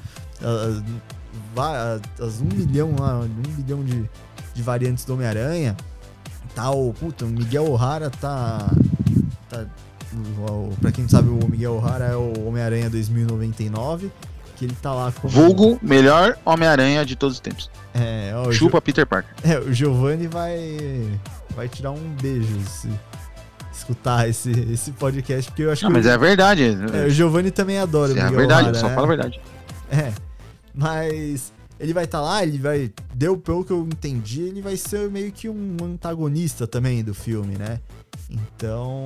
Vai- 1.54 2.00
As 2.20 2.40
um 2.42 2.44
milhão 2.54 2.90
um 2.90 3.56
milhão 3.56 3.82
de, 3.82 4.08
de 4.52 4.62
variantes 4.62 5.06
do 5.06 5.14
Homem-Aranha. 5.14 5.74
Tá 6.54 6.70
o, 6.70 6.92
puta, 6.92 7.24
o 7.24 7.28
Miguel 7.28 7.70
O'Hara 7.70 8.10
tá 8.10 8.70
tá. 9.48 9.64
o- 10.38 10.70
o- 10.70 10.76
Pra 10.80 10.92
quem 10.92 11.02
não 11.02 11.08
sabe, 11.08 11.28
o 11.28 11.48
Miguel 11.50 11.74
O'Hara 11.74 12.04
é 12.04 12.16
o 12.16 12.46
Homem-Aranha 12.46 12.88
2099. 12.90 14.10
Que 14.56 14.66
ele 14.66 14.76
tá 14.80 14.92
lá 14.94 15.10
com. 15.10 15.26
Vulgo, 15.26 15.78
melhor 15.82 16.38
Homem-Aranha 16.44 17.04
de 17.04 17.16
todos 17.16 17.36
os 17.36 17.40
tempos. 17.40 17.68
É, 17.92 18.32
ó, 18.36 18.46
o 18.48 18.52
Chupa 18.52 18.80
Peter 18.80 19.04
Parker. 19.06 19.34
É, 19.42 19.58
o 19.58 19.72
Giovanni 19.72 20.28
vai. 20.28 21.18
Vai 21.56 21.68
tirar 21.68 21.90
um 21.90 22.14
beijo 22.22 22.60
se 22.68 22.88
escutar 23.72 24.28
esse, 24.28 24.50
esse 24.72 24.92
podcast, 24.92 25.50
porque 25.50 25.62
eu 25.62 25.72
acho 25.72 25.82
Não, 25.84 25.90
que. 25.90 25.96
mas 25.96 26.06
o, 26.06 26.08
é 26.10 26.16
verdade. 26.18 26.78
é, 26.92 27.06
o 27.06 27.10
Giovanni 27.10 27.50
também 27.50 27.78
adora 27.78 28.12
o 28.12 28.16
É, 28.18 28.22
Miguel 28.22 28.38
verdade, 28.38 28.62
O'Hara, 28.68 28.78
só 28.78 28.88
né? 28.88 28.94
fala 28.94 29.06
a 29.06 29.08
verdade. 29.08 29.40
É. 29.90 30.12
Mas 30.74 31.52
ele 31.78 31.92
vai 31.92 32.04
estar 32.04 32.20
lá, 32.20 32.42
ele 32.42 32.58
vai. 32.58 32.92
Deu 33.14 33.36
pelo 33.36 33.64
que 33.64 33.72
eu 33.72 33.82
entendi, 33.82 34.42
ele 34.42 34.62
vai 34.62 34.76
ser 34.76 35.10
meio 35.10 35.32
que 35.32 35.48
um 35.48 35.76
antagonista 35.82 36.66
também 36.66 37.02
do 37.02 37.14
filme, 37.14 37.56
né? 37.56 37.80
Então. 38.30 39.04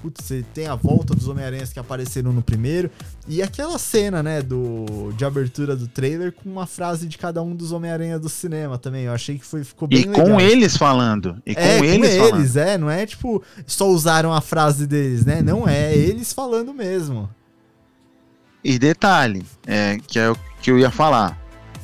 Putz, 0.00 0.24
você 0.24 0.44
tem 0.54 0.66
a 0.66 0.74
volta 0.74 1.14
dos 1.14 1.28
Homem-Aranhas 1.28 1.72
que 1.72 1.78
apareceram 1.78 2.32
no 2.32 2.42
primeiro. 2.42 2.90
E 3.28 3.42
aquela 3.42 3.78
cena, 3.78 4.22
né, 4.22 4.42
do, 4.42 5.12
de 5.16 5.24
abertura 5.24 5.76
do 5.76 5.86
trailer 5.86 6.32
com 6.32 6.50
uma 6.50 6.66
frase 6.66 7.06
de 7.06 7.18
cada 7.18 7.42
um 7.42 7.54
dos 7.54 7.72
Homem-Aranha 7.72 8.18
do 8.18 8.28
cinema 8.28 8.78
também. 8.78 9.04
Eu 9.04 9.12
achei 9.12 9.38
que 9.38 9.44
foi, 9.44 9.62
ficou 9.62 9.86
bem 9.86 10.00
E 10.00 10.04
legal. 10.06 10.26
com 10.26 10.40
eles 10.40 10.76
falando. 10.76 11.40
E 11.46 11.54
com 11.54 11.60
é, 11.60 11.78
eles, 11.78 12.18
com 12.18 12.36
eles, 12.36 12.56
é, 12.56 12.78
não 12.78 12.90
é 12.90 13.06
tipo, 13.06 13.42
só 13.66 13.88
usaram 13.88 14.32
a 14.32 14.40
frase 14.40 14.86
deles, 14.86 15.24
né? 15.24 15.42
Não 15.42 15.68
é, 15.68 15.94
eles 15.94 16.32
falando 16.32 16.72
mesmo. 16.74 17.28
E 18.64 18.78
detalhe, 18.78 19.44
é, 19.66 19.98
que 20.06 20.18
é 20.18 20.30
o 20.30 20.36
que 20.60 20.70
eu 20.70 20.78
ia 20.78 20.90
falar. 20.90 21.41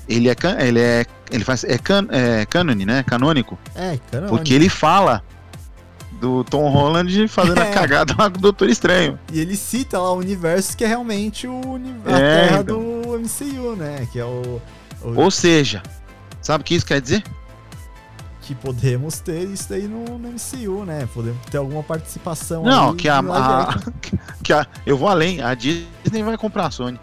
Ele 0.08 0.28
é 0.30 0.34
ele 0.60 0.80
é 0.80 1.04
ele 1.30 1.44
faz 1.44 1.62
é, 1.64 1.76
can, 1.76 2.06
é 2.10 2.46
cânone, 2.46 2.86
né? 2.86 3.02
Canônico, 3.02 3.58
É, 3.74 3.98
canônico. 4.10 4.36
porque 4.36 4.54
ele 4.54 4.68
fala 4.68 5.22
do 6.20 6.42
Tom 6.44 6.68
Holland 6.70 7.28
fazendo 7.28 7.60
É. 7.60 7.70
a 7.70 7.72
cagada 7.74 8.14
lá 8.18 8.30
com 8.30 8.38
o 8.38 8.40
Doutor 8.40 8.68
Estranho. 8.70 9.18
E 9.32 9.38
ele 9.40 9.54
cita 9.56 9.98
lá 9.98 10.10
o 10.12 10.16
universo 10.16 10.76
que 10.76 10.84
é 10.84 10.86
realmente 10.88 11.46
o 11.46 11.60
a 12.06 12.10
É, 12.18 12.46
terra 12.46 12.60
então. 12.62 12.78
do 13.02 13.18
MCU, 13.20 13.76
né? 13.76 14.08
Que 14.10 14.18
é 14.18 14.24
o, 14.24 14.60
o- 15.02 15.20
Ou 15.20 15.30
seja, 15.30 15.82
sabe 16.40 16.62
o 16.62 16.64
que 16.64 16.74
isso 16.74 16.86
quer 16.86 17.00
dizer? 17.00 17.22
que 18.40 18.54
podemos 18.54 19.18
ter 19.20 19.42
isso 19.46 19.74
aí 19.74 19.82
no, 19.86 20.18
no 20.18 20.28
MCU, 20.32 20.82
né? 20.86 21.06
Podemos 21.12 21.44
ter 21.50 21.58
alguma 21.58 21.82
participação 21.82 22.62
Não, 22.62 22.90
aí 22.92 22.96
que 22.96 23.06
a, 23.06 23.18
a- 23.18 23.78
que 24.42 24.54
a 24.54 24.66
eu 24.86 24.96
vou 24.96 25.06
além, 25.10 25.42
a 25.42 25.52
Disney 25.52 26.22
vai 26.24 26.38
comprar 26.38 26.64
a 26.68 26.70
Sony. 26.70 26.98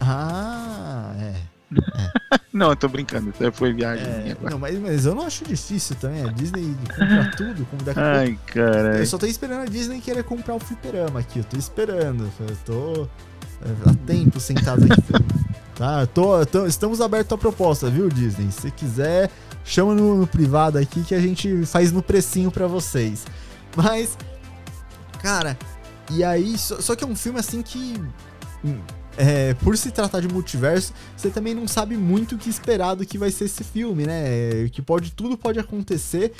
Ah, 0.00 1.12
é. 1.20 1.34
Não, 2.52 2.70
eu 2.70 2.76
tô 2.76 2.88
brincando, 2.88 3.30
isso 3.30 3.52
foi 3.52 3.72
viagem 3.72 4.06
é. 4.06 4.36
Não, 4.48 4.60
mas, 4.60 4.78
mas 4.78 5.04
eu 5.04 5.12
não 5.12 5.26
acho 5.26 5.44
difícil 5.44 5.96
também. 5.96 6.22
A 6.22 6.30
Disney 6.30 6.76
compra 6.88 7.30
tudo, 7.36 7.66
como 7.66 7.82
daqui 7.82 7.98
Ai, 7.98 8.38
cara. 8.46 8.98
Eu 8.98 9.06
só 9.06 9.18
tô 9.18 9.26
esperando 9.26 9.62
a 9.62 9.64
Disney 9.64 10.00
querer 10.00 10.22
comprar 10.22 10.54
o 10.54 10.60
fliperama 10.60 11.18
aqui. 11.18 11.40
Eu 11.40 11.44
tô 11.44 11.56
esperando. 11.56 12.30
Eu 12.38 12.56
tô 12.64 13.08
é, 13.60 13.90
há 13.90 13.94
tempo 14.06 14.38
sentado 14.38 14.84
aqui. 14.84 15.02
tá? 15.74 16.06
Tô, 16.06 16.46
tô- 16.46 16.66
estamos 16.66 17.00
abertos 17.00 17.32
à 17.32 17.38
proposta, 17.38 17.90
viu, 17.90 18.08
Disney? 18.08 18.52
Se 18.52 18.70
quiser, 18.70 19.30
chama 19.64 19.92
no, 19.92 20.16
no 20.16 20.26
privado 20.26 20.78
aqui 20.78 21.02
que 21.02 21.14
a 21.14 21.20
gente 21.20 21.66
faz 21.66 21.90
no 21.90 22.02
precinho 22.02 22.52
pra 22.52 22.68
vocês. 22.68 23.26
Mas, 23.74 24.16
cara, 25.20 25.58
e 26.10 26.22
aí. 26.22 26.56
Só, 26.56 26.80
só 26.80 26.94
que 26.94 27.02
é 27.02 27.06
um 27.06 27.16
filme 27.16 27.40
assim 27.40 27.62
que. 27.62 27.94
É, 29.16 29.54
por 29.54 29.76
se 29.76 29.90
tratar 29.90 30.20
de 30.20 30.28
multiverso, 30.28 30.92
você 31.16 31.30
também 31.30 31.54
não 31.54 31.68
sabe 31.68 31.96
muito 31.96 32.34
o 32.34 32.38
que 32.38 32.50
esperar 32.50 32.94
do 32.94 33.06
que 33.06 33.16
vai 33.16 33.30
ser 33.30 33.44
esse 33.44 33.62
filme, 33.62 34.06
né? 34.06 34.68
Que 34.72 34.82
pode 34.82 35.12
tudo 35.12 35.36
pode 35.36 35.58
acontecer. 35.58 36.32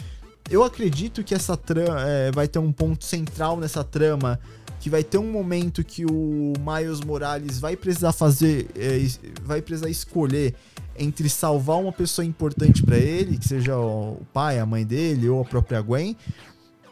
Eu 0.50 0.62
acredito 0.62 1.24
que 1.24 1.34
essa 1.34 1.56
trama 1.56 2.02
é, 2.02 2.30
vai 2.30 2.46
ter 2.46 2.58
um 2.58 2.72
ponto 2.72 3.04
central 3.04 3.58
nessa 3.58 3.82
trama, 3.82 4.38
que 4.78 4.90
vai 4.90 5.02
ter 5.02 5.16
um 5.16 5.30
momento 5.30 5.82
que 5.82 6.04
o 6.04 6.52
Miles 6.58 7.00
Morales 7.00 7.58
vai 7.58 7.76
precisar 7.76 8.12
fazer, 8.12 8.68
é, 8.76 8.98
vai 9.42 9.62
precisar 9.62 9.88
escolher 9.88 10.54
entre 10.98 11.28
salvar 11.28 11.78
uma 11.78 11.92
pessoa 11.92 12.24
importante 12.24 12.82
pra 12.82 12.98
ele, 12.98 13.38
que 13.38 13.48
seja 13.48 13.76
o 13.78 14.20
pai, 14.32 14.58
a 14.58 14.66
mãe 14.66 14.84
dele 14.84 15.28
ou 15.28 15.40
a 15.40 15.44
própria 15.44 15.80
Gwen, 15.80 16.16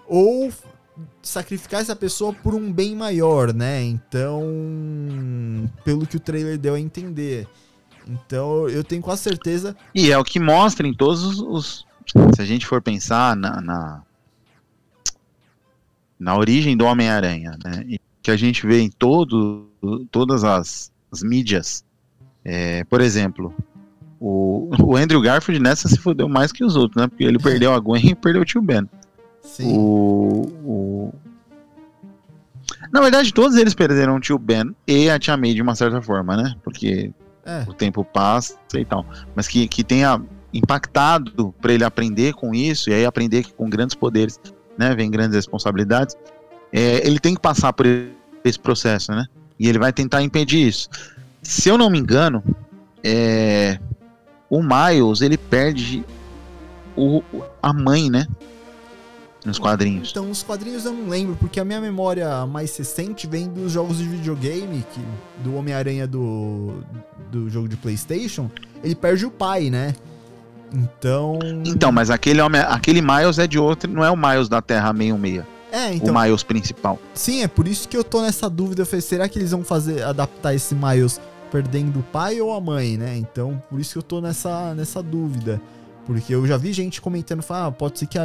ou 0.07 0.51
sacrificar 1.23 1.81
essa 1.81 1.97
pessoa 1.97 2.33
por 2.33 2.55
um 2.55 2.73
bem 2.73 2.95
maior, 2.95 3.53
né? 3.53 3.83
Então, 3.83 4.43
pelo 5.85 6.07
que 6.07 6.17
o 6.17 6.21
trailer 6.21 6.59
deu 6.59 6.75
a 6.75 6.81
entender. 6.81 7.47
Então, 8.07 8.69
eu 8.69 8.83
tenho 8.83 9.01
quase 9.03 9.23
certeza. 9.23 9.77
E 9.95 10.11
é 10.11 10.19
o 10.19 10.25
que 10.25 10.41
mostra 10.41 10.87
em 10.87 10.95
todos 10.95 11.23
os. 11.23 11.41
os- 11.41 11.87
se 12.35 12.43
a 12.43 12.45
gente 12.45 12.67
for 12.67 12.83
pensar 12.83 13.37
na, 13.37 13.61
na, 13.61 14.03
na 16.19 16.37
origem 16.37 16.77
do 16.77 16.85
Homem-Aranha, 16.85 17.57
né? 17.65 17.85
E 17.87 18.01
que 18.23 18.31
a 18.31 18.37
gente 18.37 18.67
vê 18.67 18.81
em 18.81 18.91
todo, 18.91 19.69
todas 20.11 20.45
as, 20.45 20.93
as 21.11 21.23
mídias. 21.23 21.85
É, 22.45 22.85
por 22.85 23.01
exemplo, 23.01 23.55
o, 24.21 24.71
o 24.83 24.97
Andrew 24.97 25.21
Garfield 25.21 25.63
nessa 25.63 25.89
se 25.89 25.97
fodeu 25.97 26.29
mais 26.29 26.53
que 26.53 26.65
os 26.65 26.77
outros, 26.77 27.01
né? 27.01 27.09
Porque 27.09 27.25
ele 27.25 27.39
perdeu 27.39 27.73
a 27.73 27.79
Gwen 27.79 28.05
e 28.11 28.15
perdeu 28.15 28.43
o 28.43 28.45
tio 28.45 28.61
Ben. 28.63 28.89
Sim. 29.43 29.77
O, 29.77 30.43
o- 30.65 31.15
Na 32.93 33.01
verdade, 33.01 33.33
todos 33.33 33.57
eles 33.57 33.75
perderam 33.75 34.17
o 34.17 34.21
tio 34.21 34.39
Ben 34.39 34.75
e 34.87 35.09
a 35.11 35.19
tia 35.19 35.37
May 35.37 35.55
de 35.55 35.63
uma 35.63 35.75
certa 35.75 36.01
forma, 36.01 36.37
né? 36.37 36.55
Porque 36.63 37.13
É. 37.45 37.65
o 37.69 37.73
tempo 37.75 38.05
passa 38.05 38.57
e 38.75 38.85
tal. 38.85 39.05
Mas 39.35 39.49
que, 39.49 39.67
que 39.69 39.83
tenha 39.83 40.21
impactado 40.55 41.55
para 41.61 41.73
ele 41.73 41.85
aprender 41.85 42.35
com 42.35 42.55
isso, 42.55 42.91
e 42.91 42.95
aí 42.95 43.05
aprender 43.07 43.43
que 43.43 43.53
com 43.53 43.69
grandes 43.69 43.95
poderes 43.95 44.39
né, 44.79 44.95
vem 44.95 45.11
grandes 45.11 45.35
responsabilidades, 45.35 46.15
é, 46.73 47.07
ele 47.07 47.19
tem 47.19 47.35
que 47.35 47.41
passar 47.41 47.73
por 47.73 47.87
esse 48.45 48.59
processo, 48.59 49.13
né? 49.13 49.27
E 49.59 49.69
ele 49.69 49.79
vai 49.79 49.93
tentar 49.93 50.23
impedir 50.23 50.67
isso. 50.69 50.89
Se 51.43 51.69
eu 51.69 51.77
não 51.79 51.91
me 51.91 51.99
engano, 51.99 52.43
é, 53.03 53.79
o 54.49 54.63
Miles 54.63 55.21
ele 55.21 55.37
perde 55.39 56.05
o, 56.97 57.23
a 57.63 57.73
mãe, 57.73 58.11
né? 58.11 58.27
Nos 59.45 59.59
quadrinhos. 59.59 60.11
Então, 60.11 60.31
os 60.31 60.43
quadrinhos 60.43 60.85
eu 60.85 60.93
não 60.93 61.09
lembro, 61.09 61.35
porque 61.37 61.59
a 61.59 61.65
minha 61.65 61.81
memória 61.81 62.47
mais 62.47 62.77
recente 62.77 63.27
vem 63.27 63.49
dos 63.49 63.73
jogos 63.73 63.99
de 63.99 64.05
videogame, 64.05 64.85
que, 64.93 65.01
do 65.43 65.57
Homem-Aranha 65.57 66.07
do, 66.07 66.75
do 67.31 67.51
jogo 67.51 67.69
de 67.69 67.77
PlayStation. 67.77 68.49
Ele 68.85 68.95
perde 68.95 69.27
o 69.27 69.31
pai, 69.31 69.69
né? 69.69 69.95
Então. 70.73 71.39
Então, 71.67 71.91
mas 71.91 72.09
aquele, 72.11 72.41
aquele 72.41 73.03
Miles 73.03 73.39
é 73.39 73.47
de 73.47 73.59
outro, 73.59 73.91
não 73.91 74.05
é 74.05 74.11
o 74.11 74.17
Miles 74.17 74.49
da 74.49 74.63
Terra 74.63 74.93
616, 74.97 75.45
É, 75.73 75.95
então. 75.95 76.15
o 76.15 76.21
Miles 76.21 76.43
principal. 76.43 76.99
Sim, 77.13 77.43
é 77.43 77.49
por 77.49 77.67
isso 77.67 77.89
que 77.89 77.97
eu 77.97 78.05
tô 78.05 78.23
nessa 78.23 78.49
dúvida. 78.49 78.83
Eu 78.83 78.87
falei, 78.87 79.01
será 79.01 79.29
que 79.29 79.39
eles 79.39 79.51
vão 79.51 79.65
fazer 79.65 80.03
adaptar 80.03 80.55
esse 80.55 80.75
Miles 80.75 81.21
perdendo 81.51 81.99
o 82.01 82.03
pai 82.05 82.41
ou 82.41 82.55
a 82.55 82.61
mãe, 82.61 82.97
né? 82.97 83.17
Então, 83.19 83.63
por 83.69 83.79
isso 83.79 83.93
que 83.93 83.99
eu 83.99 84.03
tô 84.03 84.21
nessa, 84.21 84.75
nessa 84.75 85.03
dúvida. 85.03 85.61
Porque 86.07 86.35
eu 86.35 86.47
já 86.47 86.57
vi 86.57 86.73
gente 86.73 87.01
comentando, 87.01 87.43
falando, 87.43 87.69
ah, 87.69 87.73
pode 87.73 87.99
ser 87.99 88.07
que 88.07 88.19
a, 88.19 88.23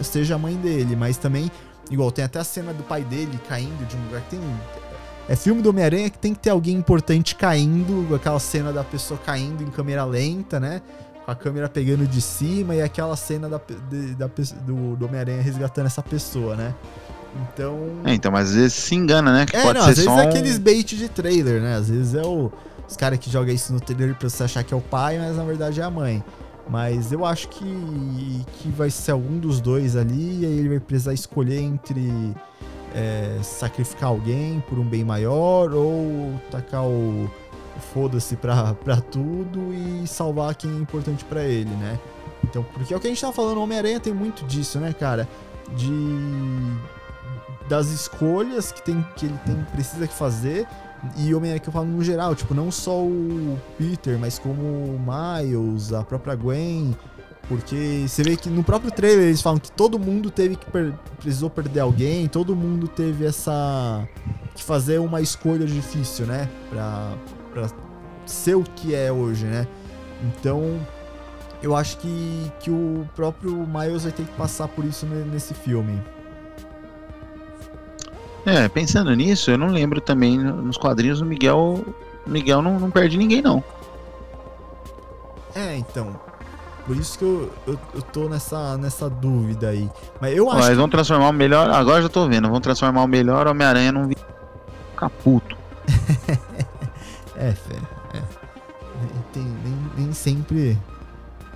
a- 0.00 0.02
seja 0.04 0.34
a 0.34 0.38
mãe 0.38 0.54
dele, 0.56 0.96
mas 0.96 1.16
também, 1.18 1.50
igual, 1.90 2.10
tem 2.10 2.24
até 2.24 2.38
a 2.38 2.44
cena 2.44 2.72
do 2.72 2.82
pai 2.82 3.02
dele 3.02 3.38
caindo 3.48 3.86
de 3.86 3.96
um 3.96 4.04
lugar. 4.04 4.22
Tem 4.30 4.38
um- 4.38 4.56
É 5.28 5.36
filme 5.36 5.62
do 5.62 5.70
Homem-Aranha 5.70 6.10
que 6.10 6.18
tem 6.18 6.34
que 6.34 6.40
ter 6.40 6.50
alguém 6.50 6.74
importante 6.74 7.34
caindo, 7.36 8.14
aquela 8.14 8.40
cena 8.40 8.72
da 8.72 8.82
pessoa 8.82 9.20
caindo 9.24 9.62
em 9.62 9.70
câmera 9.70 10.04
lenta, 10.04 10.58
né? 10.58 10.80
Com 11.24 11.30
a 11.30 11.34
câmera 11.36 11.68
pegando 11.68 12.04
de 12.06 12.20
cima 12.20 12.74
e 12.74 12.82
aquela 12.82 13.14
cena 13.14 13.48
da, 13.48 13.60
de- 13.90 14.14
da 14.16 14.26
do, 14.26 14.96
do 14.96 15.04
Homem-Aranha 15.06 15.40
resgatando 15.42 15.86
essa 15.86 16.02
pessoa, 16.02 16.56
né? 16.56 16.74
Então. 17.54 17.78
É, 18.04 18.14
então, 18.14 18.32
mas 18.32 18.48
às 18.50 18.54
vezes 18.54 18.72
se 18.74 18.94
engana, 18.94 19.32
né? 19.32 19.46
Que 19.46 19.56
É, 19.56 19.62
pode 19.62 19.78
não, 19.78 19.84
ser 19.84 19.90
às 19.90 19.96
vezes 19.96 20.10
só 20.12 20.20
é 20.20 20.26
aqueles 20.28 20.58
bait 20.58 20.84
de 20.96 21.08
trailer, 21.08 21.60
né? 21.62 21.76
Às 21.76 21.88
vezes 21.88 22.14
é 22.14 22.22
o, 22.22 22.50
os 22.88 22.96
caras 22.96 23.18
que 23.18 23.30
jogam 23.30 23.54
isso 23.54 23.72
no 23.72 23.80
trailer 23.80 24.14
pra 24.16 24.28
você 24.28 24.42
achar 24.42 24.64
que 24.64 24.74
é 24.74 24.76
o 24.76 24.80
pai, 24.80 25.18
mas 25.18 25.36
na 25.36 25.44
verdade 25.44 25.80
é 25.80 25.84
a 25.84 25.90
mãe. 25.90 26.22
Mas 26.68 27.12
eu 27.12 27.24
acho 27.24 27.48
que, 27.48 28.44
que 28.54 28.68
vai 28.68 28.88
ser 28.90 29.12
algum 29.12 29.38
dos 29.38 29.60
dois 29.60 29.96
ali, 29.96 30.40
e 30.42 30.46
aí 30.46 30.58
ele 30.58 30.68
vai 30.68 30.80
precisar 30.80 31.12
escolher 31.12 31.60
entre 31.60 32.34
é, 32.94 33.38
sacrificar 33.42 34.10
alguém 34.10 34.62
por 34.68 34.78
um 34.78 34.84
bem 34.84 35.04
maior 35.04 35.72
ou 35.72 36.40
tacar 36.50 36.86
o, 36.86 37.28
foda-se 37.92 38.36
pra, 38.36 38.74
pra 38.74 39.00
tudo 39.00 39.72
e 39.74 40.06
salvar 40.06 40.54
quem 40.54 40.70
é 40.70 40.78
importante 40.78 41.24
pra 41.24 41.42
ele, 41.44 41.70
né? 41.70 41.98
Então, 42.44 42.64
porque 42.72 42.92
é 42.92 42.96
o 42.96 43.00
que 43.00 43.06
a 43.06 43.10
gente 43.10 43.20
tava 43.20 43.32
falando, 43.32 43.60
Homem-Aranha 43.60 44.00
tem 44.00 44.12
muito 44.12 44.44
disso, 44.46 44.78
né, 44.78 44.92
cara? 44.92 45.28
De 45.76 45.92
das 47.68 47.88
escolhas 47.88 48.72
que, 48.72 48.82
tem, 48.82 49.04
que 49.16 49.26
ele 49.26 49.38
tem, 49.46 49.56
precisa 49.72 50.06
fazer. 50.08 50.66
E 51.16 51.34
Homem-Aranha 51.34 51.58
que 51.58 51.68
eu 51.68 51.72
falo 51.72 51.86
no 51.86 52.02
geral, 52.04 52.34
tipo, 52.34 52.54
não 52.54 52.70
só 52.70 53.02
o 53.02 53.58
Peter, 53.76 54.18
mas 54.18 54.38
como 54.38 54.62
o 54.62 55.00
Miles, 55.00 55.92
a 55.92 56.02
própria 56.04 56.34
Gwen. 56.34 56.96
Porque 57.48 58.04
você 58.06 58.22
vê 58.22 58.36
que 58.36 58.48
no 58.48 58.62
próprio 58.62 58.90
trailer 58.90 59.24
eles 59.26 59.42
falam 59.42 59.58
que 59.58 59.70
todo 59.70 59.98
mundo 59.98 60.30
teve 60.30 60.54
que 60.56 60.64
per- 60.70 60.94
precisou 61.18 61.50
perder 61.50 61.80
alguém, 61.80 62.28
todo 62.28 62.54
mundo 62.54 62.86
teve 62.86 63.26
essa. 63.26 64.08
que 64.54 64.62
fazer 64.62 65.00
uma 65.00 65.20
escolha 65.20 65.66
difícil, 65.66 66.24
né? 66.26 66.48
Pra, 66.70 67.12
pra 67.52 67.68
ser 68.24 68.54
o 68.54 68.62
que 68.62 68.94
é 68.94 69.10
hoje, 69.10 69.44
né? 69.44 69.66
Então, 70.22 70.78
eu 71.60 71.74
acho 71.74 71.98
que, 71.98 72.52
que 72.60 72.70
o 72.70 73.06
próprio 73.16 73.66
Miles 73.66 74.04
vai 74.04 74.12
ter 74.12 74.24
que 74.24 74.32
passar 74.32 74.68
por 74.68 74.84
isso 74.84 75.04
ne- 75.04 75.24
nesse 75.24 75.52
filme. 75.52 76.00
É, 78.44 78.68
pensando 78.68 79.14
nisso, 79.14 79.50
eu 79.50 79.58
não 79.58 79.68
lembro 79.68 80.00
também 80.00 80.38
nos 80.38 80.76
quadrinhos 80.76 81.20
o 81.20 81.24
Miguel. 81.24 81.84
O 82.26 82.30
Miguel 82.30 82.60
não, 82.62 82.78
não 82.78 82.90
perde 82.90 83.16
ninguém, 83.16 83.40
não. 83.40 83.62
É, 85.54 85.76
então. 85.76 86.18
Por 86.86 86.96
isso 86.96 87.16
que 87.16 87.24
eu, 87.24 87.52
eu, 87.66 87.78
eu 87.94 88.02
tô 88.02 88.28
nessa, 88.28 88.76
nessa 88.76 89.08
dúvida 89.08 89.68
aí. 89.68 89.88
Mas 90.20 90.36
eu 90.36 90.48
Ó, 90.48 90.52
acho 90.52 90.66
eles 90.66 90.78
vão 90.78 90.88
transformar 90.88 91.28
o 91.28 91.32
melhor. 91.32 91.70
Agora 91.70 92.02
já 92.02 92.08
tô 92.08 92.28
vendo, 92.28 92.48
vão 92.48 92.60
transformar 92.60 93.04
o 93.04 93.08
melhor 93.08 93.46
Homem-Aranha 93.46 93.92
num 93.92 94.10
caputo. 94.96 95.56
É, 97.34 97.50
fé. 97.50 97.74
É. 98.14 98.22
Tem, 99.32 99.42
nem, 99.42 99.76
nem 99.96 100.12
sempre 100.12 100.78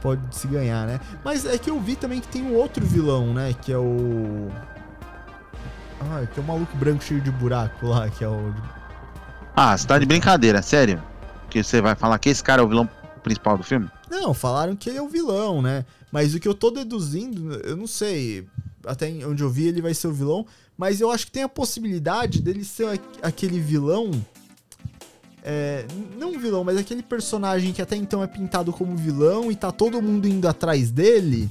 pode 0.02 0.20
se 0.32 0.48
ganhar, 0.48 0.84
né? 0.84 1.00
Mas 1.24 1.44
é 1.44 1.56
que 1.58 1.70
eu 1.70 1.78
vi 1.78 1.94
também 1.94 2.20
que 2.20 2.26
tem 2.26 2.42
um 2.42 2.54
outro 2.54 2.84
vilão, 2.84 3.32
né? 3.32 3.54
Que 3.62 3.72
é 3.72 3.78
o. 3.78 4.48
Ah, 6.00 6.26
que 6.26 6.38
é 6.38 6.42
o 6.42 6.46
maluco 6.46 6.76
branco 6.76 7.02
cheio 7.02 7.20
de 7.20 7.30
buraco 7.30 7.86
lá, 7.86 8.08
que 8.08 8.22
é 8.22 8.28
o. 8.28 8.54
Ah, 9.54 9.76
você 9.76 9.86
tá 9.86 9.98
de 9.98 10.06
brincadeira, 10.06 10.60
sério? 10.62 11.02
Que 11.50 11.62
você 11.62 11.80
vai 11.80 11.94
falar 11.94 12.18
que 12.18 12.28
esse 12.28 12.42
cara 12.42 12.60
é 12.62 12.64
o 12.64 12.68
vilão 12.68 12.88
principal 13.22 13.56
do 13.56 13.64
filme? 13.64 13.88
Não, 14.10 14.34
falaram 14.34 14.76
que 14.76 14.88
ele 14.90 14.98
é 14.98 15.02
o 15.02 15.08
vilão, 15.08 15.62
né? 15.62 15.84
Mas 16.12 16.34
o 16.34 16.40
que 16.40 16.46
eu 16.46 16.54
tô 16.54 16.70
deduzindo, 16.70 17.54
eu 17.64 17.76
não 17.76 17.86
sei. 17.86 18.46
Até 18.86 19.08
onde 19.26 19.42
eu 19.42 19.50
vi 19.50 19.66
ele 19.66 19.82
vai 19.82 19.94
ser 19.94 20.06
o 20.08 20.12
vilão. 20.12 20.46
Mas 20.78 21.00
eu 21.00 21.10
acho 21.10 21.24
que 21.26 21.32
tem 21.32 21.42
a 21.42 21.48
possibilidade 21.48 22.40
dele 22.42 22.62
ser 22.64 22.86
aqu- 22.88 23.18
aquele 23.22 23.58
vilão. 23.58 24.10
É, 25.42 25.86
não 26.18 26.32
um 26.32 26.38
vilão, 26.38 26.62
mas 26.64 26.76
aquele 26.76 27.02
personagem 27.02 27.72
que 27.72 27.80
até 27.80 27.96
então 27.96 28.22
é 28.22 28.26
pintado 28.26 28.72
como 28.72 28.96
vilão 28.96 29.50
e 29.50 29.56
tá 29.56 29.70
todo 29.72 30.02
mundo 30.02 30.26
indo 30.28 30.46
atrás 30.48 30.90
dele. 30.90 31.48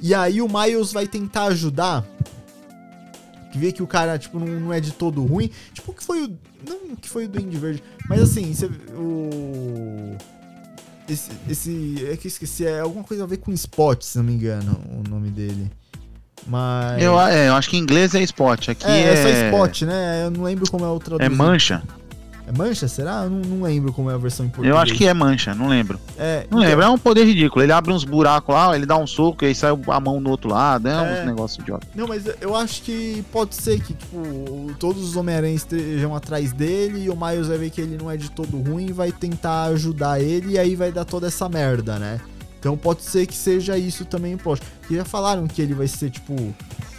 E 0.00 0.14
aí 0.14 0.40
o 0.40 0.48
Miles 0.48 0.92
vai 0.92 1.06
tentar 1.08 1.44
ajudar. 1.44 2.04
Que 3.50 3.58
vê 3.58 3.72
que 3.72 3.82
o 3.82 3.86
cara, 3.86 4.18
tipo, 4.18 4.38
não, 4.38 4.46
não 4.46 4.72
é 4.72 4.80
de 4.80 4.92
todo 4.92 5.24
ruim. 5.24 5.50
Tipo, 5.72 5.92
que 5.92 6.04
foi 6.04 6.24
o. 6.24 6.38
Não 6.66 6.96
que 6.96 7.08
foi 7.08 7.24
o 7.24 7.28
Duende 7.28 7.56
Verde. 7.56 7.82
Mas 8.08 8.22
assim, 8.22 8.52
você, 8.52 8.66
o. 8.94 10.16
Esse, 11.08 11.30
esse. 11.48 12.06
É 12.10 12.16
que 12.16 12.26
eu 12.26 12.30
esqueci, 12.30 12.66
é 12.66 12.80
alguma 12.80 13.04
coisa 13.04 13.24
a 13.24 13.26
ver 13.26 13.38
com 13.38 13.52
Spot, 13.52 14.00
se 14.02 14.16
não 14.18 14.24
me 14.24 14.32
engano, 14.32 14.80
o 14.88 15.08
nome 15.08 15.30
dele. 15.30 15.70
Mas. 16.46 17.02
Eu, 17.02 17.20
é, 17.20 17.48
eu 17.48 17.54
acho 17.54 17.68
que 17.68 17.76
em 17.76 17.80
inglês 17.80 18.14
é 18.14 18.22
spot. 18.22 18.68
Aqui 18.68 18.86
é, 18.86 19.00
é. 19.00 19.12
é 19.12 19.16
só 19.16 19.46
Spot, 19.46 19.82
né? 19.82 20.24
Eu 20.24 20.30
não 20.30 20.44
lembro 20.44 20.70
como 20.70 20.84
é 20.84 20.88
o 20.88 20.96
É 20.96 21.00
traduzido. 21.00 21.36
mancha. 21.36 21.82
É 22.52 22.58
mancha, 22.58 22.88
será? 22.88 23.22
Eu 23.24 23.30
não, 23.30 23.38
não 23.40 23.62
lembro 23.62 23.92
como 23.92 24.10
é 24.10 24.14
a 24.14 24.18
versão 24.18 24.44
em 24.44 24.48
português. 24.48 24.74
Eu 24.74 24.76
acho 24.80 24.92
que 24.94 25.06
é 25.06 25.14
mancha, 25.14 25.54
não 25.54 25.68
lembro. 25.68 26.00
É, 26.18 26.46
Não 26.50 26.58
lembro, 26.58 26.82
é 26.84 26.88
um 26.88 26.98
poder 26.98 27.24
ridículo. 27.24 27.62
Ele 27.64 27.70
abre 27.70 27.92
uns 27.92 28.02
buracos 28.04 28.52
lá, 28.54 28.74
ele 28.74 28.84
dá 28.86 28.96
um 28.98 29.06
soco 29.06 29.44
e 29.44 29.48
aí 29.48 29.54
sai 29.54 29.70
a 29.86 30.00
mão 30.00 30.20
no 30.20 30.30
outro 30.30 30.50
lado. 30.50 30.88
É, 30.88 30.90
É. 30.92 31.20
uns 31.22 31.26
negócios 31.26 31.62
idiota. 31.62 31.86
Não, 31.94 32.08
mas 32.08 32.24
eu 32.40 32.56
acho 32.56 32.82
que 32.82 33.24
pode 33.30 33.54
ser 33.54 33.80
que, 33.80 33.94
tipo, 33.94 34.74
todos 34.80 35.02
os 35.04 35.14
Homem-Aranha 35.16 35.54
estejam 35.54 36.14
atrás 36.16 36.52
dele 36.52 37.04
e 37.04 37.10
o 37.10 37.16
Miles 37.16 37.46
vai 37.46 37.58
ver 37.58 37.70
que 37.70 37.80
ele 37.80 37.96
não 37.96 38.10
é 38.10 38.16
de 38.16 38.30
todo 38.30 38.56
ruim 38.60 38.86
e 38.88 38.92
vai 38.92 39.12
tentar 39.12 39.64
ajudar 39.66 40.20
ele 40.20 40.54
e 40.54 40.58
aí 40.58 40.74
vai 40.74 40.90
dar 40.90 41.04
toda 41.04 41.28
essa 41.28 41.48
merda, 41.48 41.98
né? 42.00 42.20
Então 42.58 42.76
pode 42.76 43.02
ser 43.02 43.26
que 43.26 43.34
seja 43.36 43.78
isso 43.78 44.04
também, 44.04 44.36
poxa. 44.36 44.62
Porque 44.80 44.96
já 44.96 45.04
falaram 45.04 45.46
que 45.46 45.62
ele 45.62 45.72
vai 45.72 45.86
ser, 45.86 46.10
tipo, 46.10 46.34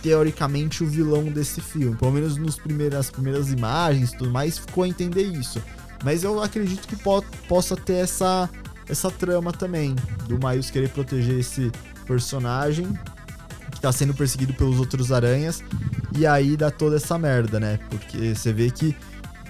teoricamente 0.01 0.83
o 0.83 0.87
vilão 0.87 1.25
desse 1.25 1.61
filme. 1.61 1.95
Pelo 1.95 2.11
menos 2.11 2.37
nos 2.37 2.57
primeiras, 2.57 3.09
primeiras 3.09 3.51
imagens 3.51 4.11
e 4.11 4.17
tudo 4.17 4.31
mais, 4.31 4.57
ficou 4.57 4.83
a 4.83 4.87
entender 4.87 5.23
isso. 5.23 5.61
Mas 6.03 6.23
eu 6.23 6.41
acredito 6.41 6.87
que 6.87 6.95
po 6.95 7.23
possa 7.47 7.75
ter 7.75 7.97
essa, 7.97 8.49
essa 8.89 9.11
trama 9.11 9.51
também. 9.51 9.95
Do 10.27 10.39
Miles 10.45 10.69
querer 10.69 10.89
proteger 10.89 11.39
esse 11.39 11.71
personagem 12.05 12.87
que 13.71 13.79
tá 13.79 13.91
sendo 13.91 14.13
perseguido 14.13 14.53
pelos 14.53 14.79
outros 14.79 15.11
aranhas. 15.11 15.63
E 16.17 16.25
aí 16.25 16.57
dá 16.57 16.71
toda 16.71 16.97
essa 16.97 17.17
merda, 17.17 17.59
né? 17.59 17.79
Porque 17.89 18.35
você 18.35 18.51
vê 18.51 18.69
que 18.69 18.95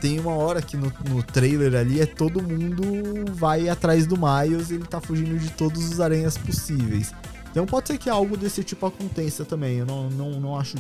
tem 0.01 0.19
uma 0.19 0.33
hora 0.33 0.61
que 0.61 0.75
no, 0.75 0.91
no 1.09 1.21
trailer 1.23 1.75
ali 1.75 2.01
é 2.01 2.05
todo 2.05 2.41
mundo 2.41 2.83
vai 3.33 3.69
atrás 3.69 4.07
do 4.07 4.17
Miles 4.17 4.71
e 4.71 4.75
ele 4.75 4.85
tá 4.85 4.99
fugindo 4.99 5.37
de 5.37 5.51
todos 5.51 5.89
os 5.89 5.99
aranhas 5.99 6.37
possíveis. 6.37 7.13
Então 7.51 7.65
pode 7.65 7.87
ser 7.89 7.97
que 7.97 8.09
algo 8.09 8.35
desse 8.37 8.63
tipo 8.63 8.85
aconteça 8.85 9.43
também. 9.45 9.77
Eu 9.77 9.85
não, 9.85 10.09
não, 10.09 10.31
não 10.39 10.57
acho 10.57 10.77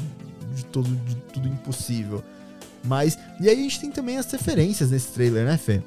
de, 0.55 0.65
todo, 0.65 0.89
de 0.89 1.15
tudo 1.33 1.47
impossível. 1.47 2.23
Mas. 2.83 3.17
E 3.39 3.47
aí 3.49 3.59
a 3.59 3.61
gente 3.61 3.79
tem 3.79 3.91
também 3.91 4.17
as 4.17 4.31
referências 4.31 4.89
nesse 4.89 5.07
trailer, 5.09 5.45
né, 5.45 5.57
Fê? 5.57 5.81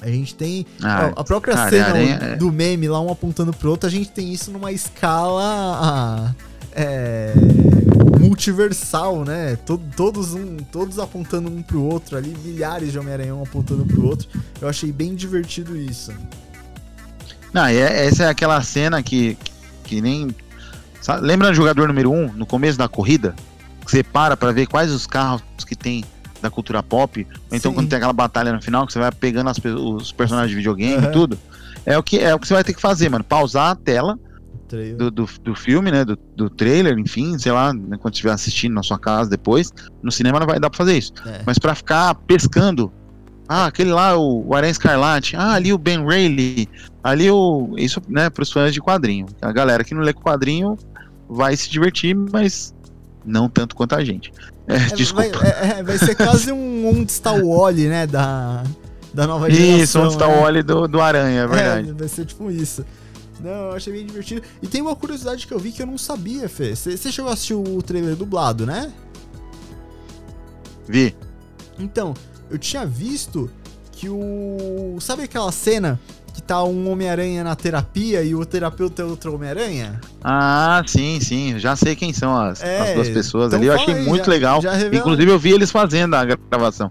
A 0.00 0.08
gente 0.08 0.34
tem 0.34 0.66
Ah, 0.82 1.12
a 1.16 1.22
própria 1.24 1.54
cara, 1.54 1.70
cena 1.70 1.86
aranha 1.86 2.14
é- 2.20 2.36
do 2.36 2.50
meme 2.52 2.88
lá, 2.88 3.00
um 3.00 3.10
apontando 3.10 3.52
pro 3.52 3.70
outro, 3.70 3.86
a 3.88 3.90
gente 3.90 4.10
tem 4.10 4.32
isso 4.32 4.50
numa 4.50 4.72
escala 4.72 5.42
ah, 5.44 6.34
é, 6.72 7.32
multiversal, 8.18 9.24
né? 9.24 9.56
To- 9.64 9.80
todos, 9.96 10.34
um, 10.34 10.56
todos 10.56 10.98
apontando 10.98 11.48
um 11.50 11.62
pro 11.62 11.82
outro 11.82 12.16
ali, 12.16 12.36
milhares 12.44 12.90
de 12.92 12.98
Homem-Aranha 12.98 13.34
um 13.34 13.42
apontando 13.42 13.84
pro 13.86 14.04
outro. 14.06 14.28
Eu 14.60 14.68
achei 14.68 14.90
bem 14.92 15.14
divertido 15.14 15.76
isso. 15.76 16.12
Não, 17.52 17.68
e 17.70 17.76
é- 17.76 18.06
essa 18.06 18.24
é 18.24 18.28
aquela 18.28 18.60
cena 18.62 19.02
que, 19.02 19.36
que 19.92 20.00
nem. 20.00 20.34
sabe, 21.02 21.26
lembra 21.26 21.48
do 21.48 21.54
jogador 21.54 21.86
número 21.86 22.10
1, 22.10 22.14
um, 22.14 22.32
no 22.32 22.46
começo 22.46 22.78
da 22.78 22.88
corrida? 22.88 23.34
Que 23.84 23.90
você 23.90 24.02
para 24.02 24.36
pra 24.36 24.52
ver 24.52 24.66
quais 24.66 24.90
os 24.90 25.06
carros 25.06 25.42
que 25.66 25.76
tem 25.76 26.04
da 26.40 26.50
cultura 26.50 26.82
pop. 26.82 27.26
Ou 27.50 27.56
então 27.56 27.70
Sim. 27.70 27.76
quando 27.76 27.88
tem 27.88 27.96
aquela 27.98 28.12
batalha 28.12 28.52
no 28.52 28.62
final, 28.62 28.86
que 28.86 28.92
você 28.92 28.98
vai 28.98 29.12
pegando 29.12 29.50
as 29.50 29.58
os 29.58 30.12
personagens 30.12 30.50
de 30.50 30.56
videogame 30.56 31.06
e 31.06 31.10
tudo. 31.12 31.38
É 31.84 31.98
o, 31.98 32.02
que, 32.02 32.18
é 32.18 32.32
o 32.34 32.38
que 32.38 32.46
você 32.46 32.54
vai 32.54 32.64
ter 32.64 32.72
que 32.72 32.80
fazer, 32.80 33.08
mano. 33.08 33.24
Pausar 33.24 33.72
a 33.72 33.74
tela 33.74 34.18
do, 34.96 35.10
do, 35.10 35.28
do 35.42 35.54
filme, 35.54 35.90
né? 35.90 36.04
Do, 36.04 36.16
do 36.36 36.48
trailer, 36.48 36.98
enfim, 36.98 37.36
sei 37.38 37.52
lá, 37.52 37.72
né, 37.74 37.98
quando 38.00 38.14
estiver 38.14 38.32
assistindo 38.32 38.72
na 38.72 38.82
sua 38.82 38.98
casa 38.98 39.28
depois. 39.28 39.72
No 40.02 40.10
cinema 40.10 40.38
não 40.40 40.46
vai 40.46 40.58
dar 40.58 40.70
pra 40.70 40.78
fazer 40.78 40.96
isso. 40.96 41.12
É. 41.26 41.42
Mas 41.44 41.58
pra 41.58 41.74
ficar 41.74 42.14
pescando. 42.14 42.92
Ah, 43.48 43.66
aquele 43.66 43.90
lá, 43.90 44.16
o, 44.16 44.48
o 44.48 44.54
Aranha 44.54 44.70
Escarlate. 44.70 45.36
Ah, 45.36 45.52
ali 45.52 45.72
o 45.72 45.78
Ben 45.78 46.04
Reilly. 46.06 46.68
Ali 47.02 47.30
o. 47.30 47.74
Isso, 47.76 48.00
né, 48.08 48.30
pros 48.30 48.50
fãs 48.50 48.72
de 48.72 48.80
quadrinho. 48.80 49.26
A 49.40 49.52
galera 49.52 49.84
que 49.84 49.94
não 49.94 50.02
lê 50.02 50.12
quadrinho 50.12 50.78
vai 51.28 51.56
se 51.56 51.68
divertir, 51.68 52.14
mas 52.14 52.74
não 53.24 53.48
tanto 53.48 53.74
quanto 53.74 53.94
a 53.94 54.04
gente. 54.04 54.32
É, 54.66 54.76
É, 54.76 54.78
desculpa. 54.94 55.38
Vai, 55.38 55.48
é, 55.48 55.78
é, 55.78 55.82
vai 55.82 55.98
ser 55.98 56.14
quase 56.14 56.52
um 56.52 56.88
onde 56.88 57.10
está 57.10 57.32
o 57.32 57.56
Wally, 57.56 57.88
né? 57.88 58.06
Da, 58.06 58.62
da 59.12 59.26
nova 59.26 59.50
geração. 59.50 59.78
Isso, 59.82 60.00
onde 60.00 60.12
está 60.12 60.28
né? 60.28 60.36
o 60.36 60.40
óleo 60.40 60.64
do, 60.64 60.88
do 60.88 61.00
Aranha, 61.00 61.42
é 61.42 61.46
verdade. 61.46 61.90
É, 61.90 61.92
vai 61.92 62.08
ser 62.08 62.24
tipo 62.24 62.50
isso. 62.50 62.84
Não, 63.40 63.70
eu 63.70 63.72
achei 63.72 63.92
bem 63.92 64.06
divertido. 64.06 64.42
E 64.62 64.68
tem 64.68 64.80
uma 64.80 64.94
curiosidade 64.94 65.46
que 65.46 65.52
eu 65.52 65.58
vi 65.58 65.72
que 65.72 65.82
eu 65.82 65.86
não 65.86 65.98
sabia, 65.98 66.48
Fê. 66.48 66.76
Você 66.76 67.10
chegou 67.10 67.28
a 67.28 67.34
assistir 67.34 67.54
o 67.54 67.82
trailer 67.82 68.14
dublado, 68.14 68.64
né? 68.64 68.92
Vi. 70.86 71.14
Então, 71.78 72.14
eu 72.52 72.58
tinha 72.58 72.84
visto 72.86 73.50
que 73.90 74.08
o. 74.08 74.96
Sabe 75.00 75.22
aquela 75.24 75.50
cena 75.50 75.98
que 76.34 76.40
tá 76.42 76.62
um 76.64 76.90
Homem-Aranha 76.90 77.44
na 77.44 77.54
terapia 77.54 78.22
e 78.22 78.34
o 78.34 78.44
terapeuta 78.46 79.02
é 79.02 79.04
outro 79.04 79.34
Homem-Aranha? 79.34 80.00
Ah, 80.24 80.82
sim, 80.86 81.20
sim. 81.20 81.58
Já 81.58 81.76
sei 81.76 81.94
quem 81.94 82.12
são 82.12 82.34
as, 82.36 82.62
É, 82.62 82.80
as 82.80 82.94
duas 82.94 83.08
pessoas 83.10 83.48
então 83.48 83.58
ali. 83.58 83.66
Eu 83.68 83.74
achei 83.74 83.94
aí, 83.94 84.06
muito 84.06 84.24
já- 84.24 84.30
legal. 84.30 84.62
já 84.62 84.72
revela- 84.72 84.96
Inclusive, 84.96 85.30
eu 85.30 85.38
vi 85.38 85.50
eles 85.52 85.70
fazendo 85.70 86.14
a 86.14 86.24
gravação. 86.24 86.90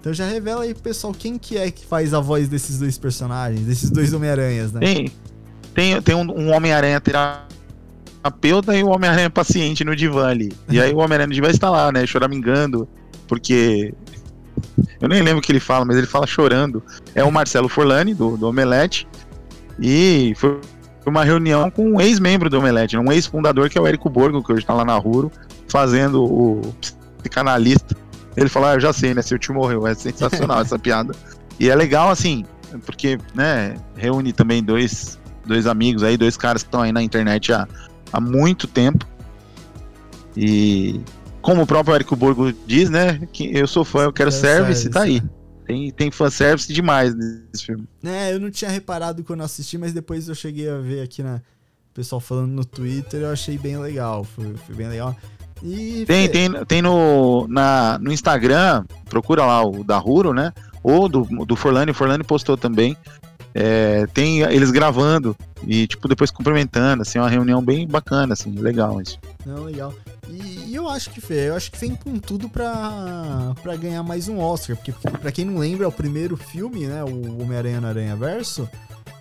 Então 0.00 0.14
já 0.14 0.24
revela 0.26 0.62
aí 0.62 0.72
pro 0.72 0.82
pessoal 0.82 1.12
quem 1.12 1.36
que 1.36 1.58
é 1.58 1.70
que 1.70 1.84
faz 1.84 2.14
a 2.14 2.20
voz 2.20 2.48
desses 2.48 2.78
dois 2.78 2.96
personagens, 2.96 3.60
desses 3.66 3.90
dois 3.90 4.14
Homem-Aranhas, 4.14 4.72
né? 4.72 4.80
Tem, 4.80 5.12
tem, 5.74 6.00
tem 6.00 6.14
um, 6.14 6.22
um 6.46 6.50
Homem-Aranha 6.54 6.98
terapeuta 8.22 8.74
e 8.74 8.82
um 8.82 8.88
Homem-Aranha 8.90 9.28
paciente 9.28 9.84
no 9.84 9.94
divã 9.94 10.28
ali. 10.28 10.52
E 10.70 10.80
aí 10.80 10.92
o 10.94 10.98
Homem-Aranha 10.98 11.26
no 11.26 11.34
divã 11.34 11.48
está 11.50 11.68
lá, 11.68 11.92
né, 11.92 12.06
choramingando, 12.06 12.88
porque. 13.28 13.92
Eu 15.00 15.08
nem 15.08 15.22
lembro 15.22 15.38
o 15.38 15.42
que 15.42 15.52
ele 15.52 15.60
fala, 15.60 15.84
mas 15.84 15.96
ele 15.96 16.06
fala 16.06 16.26
chorando. 16.26 16.82
É 17.14 17.24
o 17.24 17.32
Marcelo 17.32 17.68
Forlani, 17.68 18.14
do, 18.14 18.36
do 18.36 18.48
Omelete. 18.48 19.06
E 19.78 20.34
foi 20.36 20.60
uma 21.06 21.24
reunião 21.24 21.70
com 21.70 21.92
um 21.92 22.00
ex-membro 22.00 22.50
do 22.50 22.58
Omelete, 22.58 22.96
né, 22.96 23.02
um 23.02 23.10
ex-fundador 23.10 23.70
que 23.70 23.78
é 23.78 23.80
o 23.80 23.86
Érico 23.86 24.10
Borgo, 24.10 24.42
que 24.42 24.52
hoje 24.52 24.62
está 24.62 24.74
lá 24.74 24.84
na 24.84 24.96
Ruro, 24.96 25.32
fazendo 25.68 26.22
o 26.22 26.74
psicanalista. 27.18 27.96
Ele 28.36 28.48
falou, 28.48 28.68
ah, 28.68 28.74
eu 28.74 28.80
já 28.80 28.92
sei, 28.92 29.14
né? 29.14 29.22
Seu 29.22 29.38
tio 29.38 29.54
morreu. 29.54 29.86
É 29.86 29.94
sensacional 29.94 30.60
essa 30.62 30.78
piada. 30.78 31.14
E 31.58 31.68
é 31.68 31.74
legal, 31.74 32.10
assim, 32.10 32.44
porque, 32.86 33.18
né, 33.34 33.74
reúne 33.96 34.32
também 34.32 34.62
dois, 34.62 35.18
dois 35.44 35.66
amigos 35.66 36.02
aí, 36.02 36.16
dois 36.16 36.36
caras 36.36 36.62
que 36.62 36.68
estão 36.68 36.80
aí 36.80 36.92
na 36.92 37.02
internet 37.02 37.52
há, 37.52 37.66
há 38.12 38.20
muito 38.20 38.66
tempo. 38.66 39.04
E 40.36 41.00
como 41.50 41.62
o 41.62 41.66
próprio 41.66 41.96
Érico 41.96 42.14
Borgo 42.14 42.52
diz, 42.64 42.88
né, 42.88 43.26
que 43.32 43.50
eu 43.52 43.66
sou 43.66 43.84
fã, 43.84 44.04
eu 44.04 44.12
quero 44.12 44.30
service, 44.30 44.82
service, 44.82 44.88
tá 44.88 45.02
aí. 45.02 45.16
é. 45.16 45.40
Tem, 45.66 45.90
tem 45.90 46.10
fanservice 46.10 46.72
demais 46.72 47.12
nesse 47.12 47.66
filme. 47.66 47.88
É, 48.04 48.32
eu 48.32 48.38
não 48.38 48.52
tinha 48.52 48.70
reparado 48.70 49.24
quando 49.24 49.42
assisti, 49.42 49.76
mas 49.76 49.92
depois 49.92 50.28
eu 50.28 50.34
cheguei 50.34 50.70
a 50.70 50.78
ver 50.78 51.02
aqui 51.02 51.24
na 51.24 51.36
o 51.36 51.92
pessoal 51.92 52.20
falando 52.20 52.52
no 52.52 52.64
Twitter, 52.64 53.22
eu 53.22 53.32
achei 53.32 53.58
bem 53.58 53.76
legal, 53.78 54.22
foi, 54.22 54.54
foi 54.64 54.76
bem 54.76 54.88
legal. 54.88 55.16
E 55.60 56.04
Tem, 56.06 56.28
tem, 56.28 56.64
tem 56.66 56.80
no, 56.80 57.48
na, 57.48 57.98
no 57.98 58.12
Instagram, 58.12 58.84
procura 59.08 59.44
lá 59.44 59.64
o 59.64 59.82
da 59.82 59.98
Ruro, 59.98 60.32
né? 60.32 60.52
Ou 60.84 61.08
do, 61.08 61.24
do 61.44 61.56
Forlani, 61.56 61.90
o 61.90 61.94
Forlani 61.94 62.22
postou 62.22 62.56
também. 62.56 62.96
É, 63.52 64.06
tem 64.14 64.42
eles 64.42 64.70
gravando 64.70 65.36
e, 65.66 65.88
tipo, 65.88 66.06
depois 66.06 66.30
cumprimentando, 66.30 67.02
assim, 67.02 67.18
uma 67.18 67.28
reunião 67.28 67.60
bem 67.60 67.88
bacana, 67.88 68.34
assim, 68.34 68.52
legal 68.52 69.00
isso. 69.02 69.18
Não, 69.44 69.64
legal. 69.64 69.92
E, 70.28 70.70
e 70.70 70.74
eu 70.74 70.88
acho 70.88 71.10
que, 71.10 71.20
Fê, 71.20 71.48
eu 71.48 71.54
acho 71.56 71.70
que 71.72 71.78
vem 71.78 71.94
com 71.94 72.18
tudo 72.18 72.48
pra, 72.48 73.54
pra 73.62 73.76
ganhar 73.76 74.02
mais 74.02 74.28
um 74.28 74.38
Oscar. 74.38 74.76
Porque, 74.76 74.92
pra 75.18 75.32
quem 75.32 75.44
não 75.44 75.58
lembra, 75.58 75.84
é 75.84 75.88
o 75.88 75.92
primeiro 75.92 76.36
filme, 76.36 76.86
né? 76.86 77.02
O 77.04 77.42
Homem-Aranha 77.42 77.80
no 77.80 77.86
Aranha 77.88 78.16
Verso. 78.16 78.68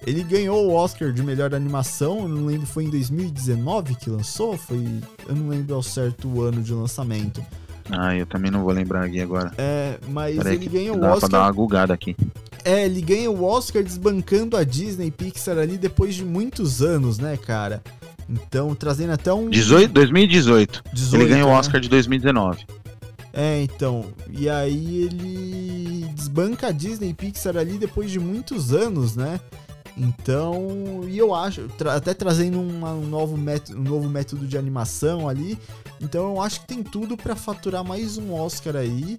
Ele 0.06 0.24
ganhou 0.24 0.68
o 0.68 0.74
Oscar 0.74 1.12
de 1.12 1.22
melhor 1.22 1.54
animação, 1.54 2.20
eu 2.22 2.28
não 2.30 2.46
lembro, 2.46 2.66
foi 2.66 2.86
em 2.86 2.90
2019 2.90 3.96
que 3.96 4.10
lançou? 4.10 4.58
Foi. 4.58 4.84
Eu 5.28 5.36
não 5.36 5.50
lembro 5.50 5.76
ao 5.76 5.84
certo 5.84 6.28
o 6.28 6.42
ano 6.42 6.62
de 6.64 6.74
lançamento. 6.74 7.44
Ah, 7.92 8.16
eu 8.16 8.26
também 8.26 8.50
não 8.52 8.64
vou 8.64 8.72
lembrar 8.72 9.06
aqui 9.06 9.20
agora. 9.20 9.52
É, 9.58 9.98
mas 10.08 10.38
Peraí 10.38 10.56
ele 10.56 10.68
ganha 10.68 10.94
o 10.94 10.96
dá 10.96 11.08
pra 11.08 11.16
Oscar. 11.16 11.30
dar 11.30 11.42
uma 11.42 11.52
gugada 11.52 11.94
aqui. 11.94 12.16
É, 12.64 12.86
ele 12.86 13.02
ganha 13.02 13.30
o 13.32 13.44
Oscar 13.44 13.84
desbancando 13.84 14.56
a 14.56 14.64
Disney 14.64 15.12
Pixar 15.12 15.58
ali 15.58 15.78
depois 15.78 16.16
de 16.16 16.24
muitos 16.24 16.82
anos, 16.82 17.18
né, 17.18 17.36
cara? 17.38 17.82
Então, 18.30 18.76
trazendo 18.76 19.14
até 19.14 19.34
um. 19.34 19.50
18, 19.50 19.92
2018. 19.92 20.84
18, 20.94 21.22
ele 21.24 21.30
ganhou 21.32 21.50
o 21.50 21.52
né? 21.54 21.58
Oscar 21.60 21.82
de 21.82 21.90
2019. 21.90 22.66
É, 23.34 23.62
então. 23.62 24.06
E 24.30 24.48
aí 24.50 25.04
ele 25.04 26.06
desbanca 26.14 26.68
a 26.68 26.72
Disney 26.72 27.14
Pixar 27.14 27.58
ali 27.58 27.78
depois 27.78 28.12
de 28.12 28.20
muitos 28.20 28.72
anos, 28.74 29.16
né? 29.16 29.40
Então, 29.98 31.02
e 31.08 31.18
eu 31.18 31.34
acho, 31.36 31.68
tra- 31.78 31.96
até 31.96 32.14
trazendo 32.14 32.60
uma- 32.62 32.94
um, 32.94 33.06
novo 33.06 33.36
método, 33.36 33.80
um 33.80 33.84
novo 33.84 34.08
método 34.08 34.48
de 34.48 34.58
animação 34.58 35.28
ali. 35.28 35.58
Então 36.02 36.30
eu 36.36 36.42
acho 36.42 36.62
que 36.62 36.68
tem 36.68 36.82
tudo 36.84 37.18
pra 37.18 37.36
faturar 37.36 37.84
mais 37.84 38.18
um 38.18 38.34
Oscar 38.34 38.76
aí. 38.78 39.18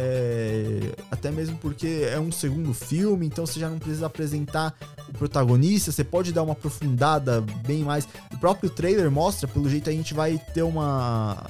É, 0.00 0.94
até 1.10 1.28
mesmo 1.28 1.58
porque 1.58 2.06
é 2.08 2.20
um 2.20 2.30
segundo 2.30 2.72
filme, 2.72 3.26
então 3.26 3.44
você 3.44 3.58
já 3.58 3.68
não 3.68 3.80
precisa 3.80 4.06
apresentar 4.06 4.72
o 5.08 5.12
protagonista, 5.18 5.90
você 5.90 6.04
pode 6.04 6.32
dar 6.32 6.44
uma 6.44 6.52
aprofundada 6.52 7.40
bem 7.66 7.82
mais. 7.82 8.06
O 8.32 8.38
próprio 8.38 8.70
trailer 8.70 9.10
mostra, 9.10 9.48
pelo 9.48 9.68
jeito 9.68 9.90
a 9.90 9.92
gente 9.92 10.14
vai 10.14 10.40
ter 10.54 10.62
uma. 10.62 11.44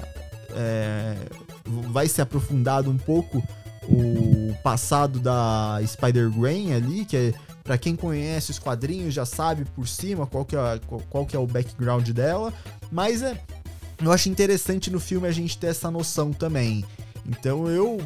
é, 0.55 1.15
vai 1.91 2.07
ser 2.07 2.23
aprofundado 2.23 2.89
um 2.89 2.97
pouco 2.97 3.43
o 3.87 4.55
passado 4.63 5.19
da 5.19 5.79
Spider-Gwen 5.85 6.73
ali, 6.73 7.05
que 7.05 7.17
é 7.17 7.33
Pra 7.61 7.77
quem 7.77 7.95
conhece 7.95 8.49
os 8.49 8.57
quadrinhos 8.57 9.13
já 9.13 9.27
sabe 9.27 9.63
por 9.63 9.87
cima 9.87 10.25
qual 10.25 10.43
que 10.43 10.55
é, 10.55 10.79
qual, 10.87 11.01
qual 11.07 11.23
que 11.23 11.35
é 11.35 11.39
o 11.39 11.45
background 11.45 12.09
dela, 12.09 12.51
mas 12.91 13.21
é, 13.21 13.39
eu 14.01 14.11
acho 14.11 14.27
interessante 14.27 14.89
no 14.89 14.99
filme 14.99 15.27
a 15.27 15.31
gente 15.31 15.55
ter 15.55 15.67
essa 15.67 15.91
noção 15.91 16.33
também. 16.33 16.83
Então 17.27 17.67
eu, 17.67 17.99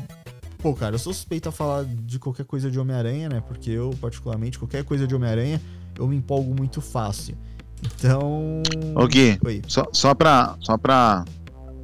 pô, 0.64 0.74
cara, 0.74 0.95
eu 0.95 0.99
sou 0.99 1.14
suspeito 1.14 1.49
a 1.49 1.51
falar 1.51 1.84
de 1.84 2.18
qualquer 2.18 2.45
coisa 2.45 2.72
de 2.72 2.80
Homem-Aranha, 2.80 3.28
né? 3.28 3.43
Porque 3.45 3.70
eu, 3.70 3.93
particularmente, 3.99 4.57
qualquer 4.57 4.86
coisa 4.86 5.05
de 5.05 5.14
Homem-Aranha, 5.14 5.61
eu 5.99 6.07
me 6.07 6.16
empolgo 6.16 6.55
muito 6.57 6.80
fácil. 6.80 7.36
Então. 7.84 8.64
Ô 8.95 9.05
Gui, 9.05 9.38
Oi. 9.43 9.61
só, 9.68 9.86
só, 9.91 10.14
pra, 10.16 10.55
só 10.61 10.78
pra 10.78 11.26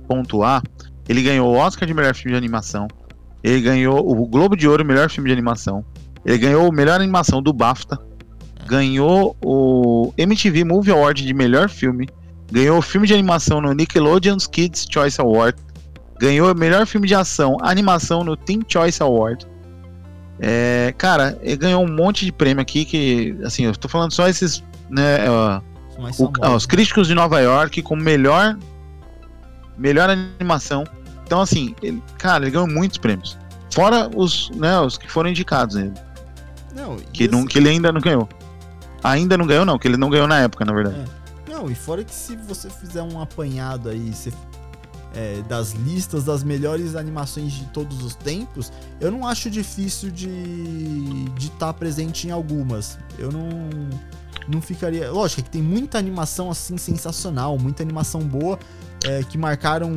pontuar, 0.07 0.63
ele 1.09 1.21
ganhou 1.21 1.53
o 1.53 1.57
Oscar 1.57 1.85
de 1.85 1.93
melhor 1.93 2.15
filme 2.15 2.31
de 2.31 2.37
animação. 2.37 2.87
Ele 3.43 3.59
ganhou 3.59 3.99
o 3.99 4.25
Globo 4.25 4.55
de 4.55 4.65
Ouro, 4.65 4.85
melhor 4.85 5.09
filme 5.09 5.27
de 5.29 5.33
animação. 5.33 5.83
Ele 6.25 6.37
ganhou 6.37 6.69
o 6.69 6.71
melhor 6.71 7.01
animação 7.01 7.41
do 7.41 7.51
BAFTA. 7.51 7.99
Ganhou 8.65 9.35
o 9.43 10.13
MTV 10.17 10.63
Movie 10.63 10.91
Award 10.91 11.25
de 11.25 11.33
melhor 11.33 11.69
filme. 11.69 12.07
Ganhou 12.49 12.77
o 12.77 12.81
filme 12.81 13.05
de 13.05 13.13
animação 13.13 13.59
no 13.59 13.73
Nickelodeon's 13.73 14.47
Kids 14.47 14.87
Choice 14.89 15.19
Award. 15.19 15.57
Ganhou 16.19 16.51
o 16.51 16.55
melhor 16.55 16.85
filme 16.85 17.07
de 17.07 17.15
ação, 17.15 17.57
animação 17.61 18.23
no 18.23 18.35
Teen 18.35 18.61
Choice 18.67 19.01
Award. 19.01 19.47
É, 20.39 20.93
cara, 20.97 21.37
ele 21.41 21.57
ganhou 21.57 21.83
um 21.83 21.87
monte 21.91 22.25
de 22.25 22.31
prêmio 22.31 22.61
aqui 22.61 22.85
que, 22.85 23.37
assim, 23.43 23.65
eu 23.65 23.75
tô 23.75 23.87
falando 23.87 24.11
só 24.13 24.27
esses, 24.27 24.63
né, 24.89 25.19
mais 25.97 26.19
o- 26.19 26.31
ah, 26.41 26.55
os 26.55 26.65
críticos 26.65 27.07
de 27.07 27.13
Nova 27.15 27.39
York 27.41 27.81
como 27.81 28.01
melhor 28.01 28.57
melhor 29.77 30.09
animação. 30.09 30.83
Então 31.25 31.39
assim, 31.41 31.73
ele, 31.81 32.01
cara, 32.17 32.43
ele 32.43 32.51
ganhou 32.51 32.67
muitos 32.67 32.97
prêmios. 32.97 33.37
Fora 33.73 34.09
os, 34.15 34.49
né, 34.51 34.79
os 34.79 34.97
que 34.97 35.09
foram 35.09 35.29
indicados, 35.29 35.75
né, 35.75 35.93
Não, 36.75 36.97
que, 36.97 37.27
não, 37.27 37.39
assim- 37.39 37.47
que 37.47 37.57
ele 37.59 37.69
ainda 37.69 37.91
não 37.91 38.01
ganhou. 38.01 38.27
Ainda 39.03 39.37
não 39.37 39.45
ganhou 39.47 39.63
não, 39.65 39.77
que 39.79 39.87
ele 39.87 39.95
não 39.97 40.09
ganhou 40.09 40.27
na 40.27 40.39
época, 40.39 40.65
na 40.65 40.73
verdade. 40.73 41.03
Não, 41.49 41.69
e 41.69 41.75
fora 41.75 42.03
que 42.03 42.13
se 42.13 42.35
você 42.35 42.69
fizer 42.69 43.01
um 43.03 43.21
apanhado 43.21 43.89
aí 43.89 44.11
você- 44.13 44.33
é, 45.19 45.41
das 45.49 45.73
listas 45.73 46.23
das 46.23 46.43
melhores 46.43 46.95
animações 46.95 47.51
de 47.51 47.65
todos 47.65 48.01
os 48.01 48.15
tempos, 48.15 48.71
eu 49.01 49.11
não 49.11 49.27
acho 49.27 49.49
difícil 49.49 50.09
de 50.09 50.29
estar 51.37 51.73
presente 51.73 52.25
em 52.25 52.31
algumas. 52.31 52.97
Eu 53.17 53.29
não, 53.29 53.49
não 54.47 54.61
ficaria. 54.61 55.11
Lógico 55.11 55.43
que 55.43 55.49
tem 55.49 55.61
muita 55.61 55.97
animação 55.97 56.49
assim 56.49 56.77
sensacional, 56.77 57.59
muita 57.59 57.83
animação 57.83 58.21
boa 58.21 58.57
é, 59.03 59.21
que 59.23 59.37
marcaram 59.37 59.91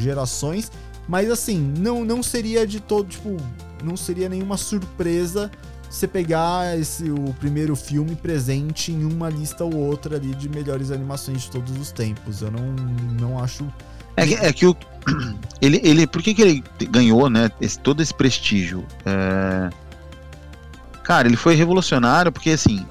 gerações, 0.00 0.72
mas 1.06 1.30
assim, 1.30 1.60
não, 1.78 2.04
não 2.04 2.20
seria 2.20 2.66
de 2.66 2.80
todo, 2.80 3.08
tipo, 3.08 3.36
não 3.84 3.96
seria 3.96 4.28
nenhuma 4.28 4.56
surpresa 4.56 5.48
você 5.88 6.08
pegar 6.08 6.76
esse, 6.76 7.08
o 7.08 7.32
primeiro 7.38 7.76
filme 7.76 8.16
presente 8.16 8.90
em 8.90 9.04
uma 9.04 9.30
lista 9.30 9.64
ou 9.64 9.76
outra 9.76 10.16
ali 10.16 10.34
de 10.34 10.48
melhores 10.48 10.90
animações 10.90 11.42
de 11.42 11.52
todos 11.52 11.78
os 11.78 11.92
tempos. 11.92 12.42
Eu 12.42 12.50
não, 12.50 12.74
não 13.20 13.38
acho. 13.38 13.64
É 14.16 14.26
que, 14.26 14.34
é 14.34 14.52
que 14.52 14.66
o 14.66 14.76
ele, 15.60 15.80
ele 15.84 16.06
por 16.06 16.22
que, 16.22 16.34
que 16.34 16.42
ele 16.42 16.64
ganhou, 16.90 17.28
né, 17.30 17.50
esse, 17.60 17.78
todo 17.78 18.02
esse 18.02 18.12
prestígio? 18.12 18.84
É, 19.04 19.70
Cara, 21.06 21.28
ele 21.28 21.36
foi 21.36 21.54
revolucionário 21.54 22.32
porque 22.32 22.50
assim, 22.50 22.84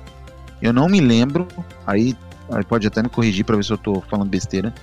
eu 0.61 0.71
não 0.71 0.87
me 0.87 1.01
lembro, 1.01 1.45
aí, 1.85 2.15
aí 2.49 2.63
pode 2.63 2.87
até 2.87 3.03
me 3.03 3.09
corrigir 3.09 3.43
pra 3.43 3.57
ver 3.57 3.65
se 3.65 3.73
eu 3.73 3.77
tô 3.77 3.99
falando 4.09 4.29
besteira, 4.29 4.73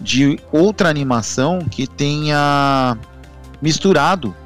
de 0.00 0.38
outra 0.52 0.88
animação 0.88 1.58
que 1.68 1.84
tenha 1.84 2.96
misturado 3.60 4.36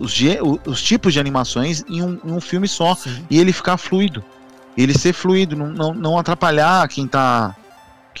os, 0.00 0.12
os 0.66 0.82
tipos 0.82 1.12
de 1.12 1.20
animações 1.20 1.84
em 1.88 2.02
um, 2.02 2.18
em 2.24 2.32
um 2.32 2.40
filme 2.40 2.66
só 2.66 2.96
Sim. 2.96 3.24
e 3.30 3.38
ele 3.38 3.52
ficar 3.52 3.76
fluido. 3.76 4.24
Ele 4.76 4.92
ser 4.92 5.12
fluido, 5.12 5.54
não, 5.54 5.68
não, 5.68 5.94
não 5.94 6.18
atrapalhar 6.18 6.88
quem 6.88 7.06
tá, 7.06 7.54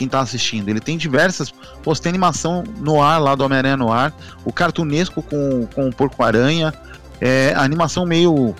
quem 0.00 0.08
tá 0.08 0.20
assistindo. 0.20 0.70
Ele 0.70 0.80
tem 0.80 0.96
diversas. 0.96 1.52
Pô, 1.82 1.94
tem 1.94 2.08
animação 2.08 2.64
no 2.78 3.02
ar 3.02 3.18
lá 3.18 3.34
do 3.34 3.44
Homem-Aranha 3.44 3.76
no 3.76 3.92
ar, 3.92 4.14
o 4.46 4.50
cartunesco 4.52 5.22
com, 5.22 5.66
com 5.74 5.88
o 5.88 5.94
Porco-Aranha, 5.94 6.72
é, 7.20 7.52
a 7.54 7.60
animação 7.62 8.06
meio. 8.06 8.54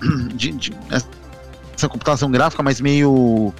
De, 0.34 0.50
de- 0.52 0.72
essa 0.90 1.88
computação 1.88 2.30
gráfica, 2.30 2.62
mas 2.62 2.80
meio. 2.80 3.54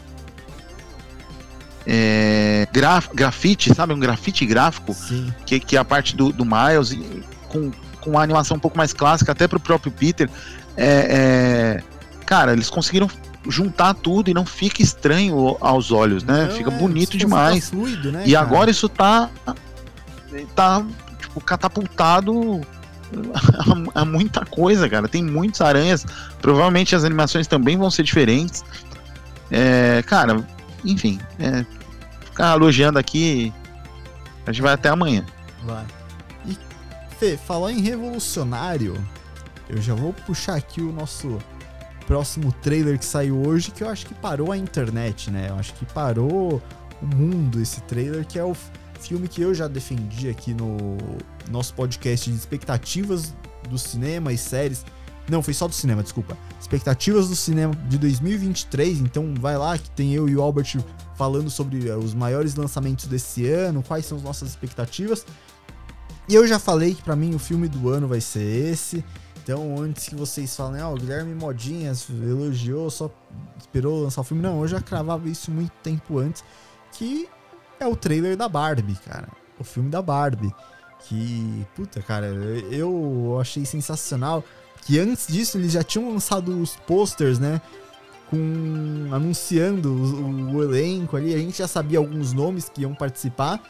É, 1.87 2.69
graf, 2.73 3.09
grafite, 3.15 3.75
sabe? 3.75 3.95
Um 3.95 3.99
grafite 3.99 4.45
gráfico 4.45 4.93
Sim. 4.93 5.33
que, 5.47 5.59
que 5.59 5.77
é 5.77 5.81
a 5.81 5.85
parte 5.85 6.15
do, 6.15 6.33
do 6.33 6.45
Miles, 6.45 6.97
com, 7.49 7.73
com 8.01 8.11
uma 8.11 8.23
animação 8.23 8.57
um 8.57 8.61
pouco 8.61 8.77
mais 8.77 8.93
clássica, 8.93 9.33
até 9.33 9.49
pro 9.49 9.59
próprio 9.59 9.91
Peter. 9.91 10.29
É, 10.77 11.81
é, 11.81 11.83
cara, 12.27 12.53
eles 12.53 12.69
conseguiram 12.69 13.09
juntar 13.49 13.95
tudo 13.95 14.31
e 14.31 14.35
não 14.35 14.47
fica 14.47 14.83
estranho 14.83 15.57
aos 15.61 15.91
olhos, 15.91 16.23
né? 16.23 16.47
Não, 16.47 16.51
fica 16.53 16.71
é, 16.71 16.79
bonito 16.79 17.17
demais. 17.17 17.71
fluido, 17.71 18.13
né, 18.13 18.23
e 18.27 18.33
cara? 18.33 18.47
agora 18.47 18.71
isso 18.71 18.89
tá. 18.89 19.29
tá 20.55 20.85
tipo, 21.19 21.41
catapultado 21.41 22.61
a, 23.95 24.01
a 24.03 24.05
muita 24.05 24.45
coisa, 24.45 24.89
cara. 24.89 25.09
Tem 25.09 25.23
muitas 25.23 25.61
aranhas. 25.61 26.07
Provavelmente 26.41 26.95
as 26.95 27.05
animações 27.05 27.47
também 27.47 27.77
vão 27.77 27.91
ser 27.91 28.03
diferentes. 28.03 28.65
É, 29.51 30.03
cara, 30.07 30.47
enfim. 30.85 31.21
É, 31.39 31.65
ficar 32.25 32.57
elogiando 32.57 32.99
aqui. 32.99 33.53
A 34.47 34.53
gente 34.53 34.63
vai 34.63 34.75
até 34.75 34.89
amanhã. 34.89 35.25
Vai. 35.65 35.85
E, 36.47 36.57
Fê, 37.19 37.37
falar 37.37 37.73
em 37.73 37.81
revolucionário, 37.81 38.97
eu 39.69 39.81
já 39.81 39.95
vou 39.95 40.13
puxar 40.13 40.57
aqui 40.57 40.81
o 40.81 40.93
nosso 40.93 41.39
próximo 42.05 42.53
trailer 42.63 42.99
que 42.99 43.05
saiu 43.05 43.47
hoje, 43.47 43.71
que 43.71 43.83
eu 43.83 43.89
acho 43.89 44.07
que 44.07 44.15
parou 44.15 44.53
a 44.53 44.57
internet, 44.57 45.31
né? 45.31 45.49
Eu 45.51 45.57
acho 45.57 45.75
que 45.75 45.85
parou 45.87 46.63
o 47.01 47.07
mundo 47.07 47.61
esse 47.61 47.81
trailer, 47.83 48.27
que 48.27 48.39
é 48.39 48.45
o 48.45 48.55
filme 49.01 49.27
que 49.29 49.43
eu 49.43 49.55
já 49.55 49.67
defendi 49.67 50.29
aqui 50.29 50.55
no 50.55 50.97
nosso 51.51 51.75
podcast 51.75 52.31
de 52.31 52.37
expectativas 52.37 53.35
do 53.69 53.79
cinema 53.79 54.33
e 54.33 54.39
séries. 54.39 54.85
Não, 55.29 55.43
foi 55.43 55.55
só 55.55 55.69
do 55.69 55.75
cinema, 55.75 56.03
desculpa. 56.03 56.37
Expectativas 56.61 57.29
do 57.29 57.37
cinema 57.37 57.75
de 57.89 57.99
2023. 57.99 59.01
Então 59.01 59.35
vai 59.39 59.57
lá 59.57 59.79
que 59.79 59.91
tem 59.91 60.13
eu 60.15 60.29
e 60.29 60.37
o 60.37 60.43
Albert 60.43 60.79
falando 61.17 61.51
sobre 61.51 61.89
eh, 61.89 61.97
os 61.97 62.15
maiores 62.15 62.55
lançamentos 62.55 63.07
desse 63.07 63.47
ano, 63.47 63.83
quais 63.83 64.07
são 64.07 64.19
as 64.19 64.25
nossas 64.25 64.51
expectativas. 64.51 65.25
E 66.29 66.35
eu 66.35 66.47
já 66.47 66.59
falei 66.59 66.95
que 66.95 67.03
pra 67.03 67.17
mim 67.17 67.35
o 67.35 67.39
filme 67.39 67.69
do 67.69 67.89
ano 67.89 68.09
vai 68.09 68.21
ser 68.21 68.43
esse. 68.43 69.05
Então, 69.43 69.77
antes 69.79 70.09
que 70.09 70.15
vocês 70.15 70.55
falem, 70.55 70.81
ah, 70.81 70.89
o 70.89 70.95
Guilherme 70.95 71.35
Modinhas 71.35 72.07
elogiou, 72.09 72.89
só 72.91 73.11
esperou 73.59 74.05
lançar 74.05 74.21
o 74.21 74.25
filme. 74.25 74.43
Não, 74.43 74.61
eu 74.61 74.69
já 74.69 74.81
cravava 74.81 75.29
isso 75.29 75.51
muito 75.51 75.73
tempo 75.83 76.19
antes. 76.19 76.45
Que 76.93 77.29
é 77.81 77.87
o 77.87 77.97
trailer 77.97 78.37
da 78.37 78.49
Barbie, 78.49 78.97
cara. 79.05 79.29
O 79.59 79.65
filme 79.65 79.91
da 79.91 80.01
Barbie. 80.01 80.55
Que, 81.01 81.67
puta, 81.75 82.01
cara, 82.01 82.27
eu 82.27 83.37
achei 83.41 83.65
sensacional. 83.65 84.45
Que 84.83 85.01
antes 85.01 85.27
disso 85.27 85.59
eles 85.59 85.73
já 85.73 85.83
tinham 85.83 86.13
lançado 86.13 86.61
os 86.61 86.77
posters, 86.77 87.41
né? 87.41 87.61
Com. 88.31 89.09
anunciando 89.13 89.93
o, 89.93 90.57
o 90.57 90.63
elenco 90.63 91.17
ali. 91.17 91.35
A 91.35 91.39
gente 91.39 91.59
já 91.59 91.67
sabia 91.67 91.99
alguns 91.99 92.33
nomes 92.33 92.69
que 92.69 92.83
iam 92.83 92.95
participar. 92.95 93.61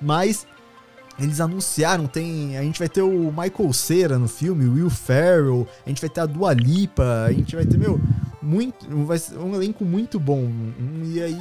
Mas 0.00 0.46
eles 1.18 1.40
anunciaram, 1.40 2.06
tem. 2.06 2.56
A 2.56 2.62
gente 2.62 2.78
vai 2.78 2.88
ter 2.88 3.02
o 3.02 3.32
Michael 3.32 3.72
Cera 3.72 4.18
no 4.18 4.28
filme, 4.28 4.66
o 4.66 4.74
Will 4.74 4.90
Ferrell, 4.90 5.68
a 5.84 5.88
gente 5.88 6.00
vai 6.00 6.10
ter 6.10 6.20
a 6.20 6.26
Dua 6.26 6.52
Lipa, 6.52 7.24
a 7.26 7.32
gente 7.32 7.54
vai 7.54 7.64
ter, 7.64 7.78
meu, 7.78 8.00
muito. 8.40 8.86
Vai 9.04 9.18
ser 9.18 9.38
um 9.38 9.54
elenco 9.54 9.84
muito 9.84 10.18
bom. 10.18 10.50
E 11.04 11.22
aí 11.22 11.38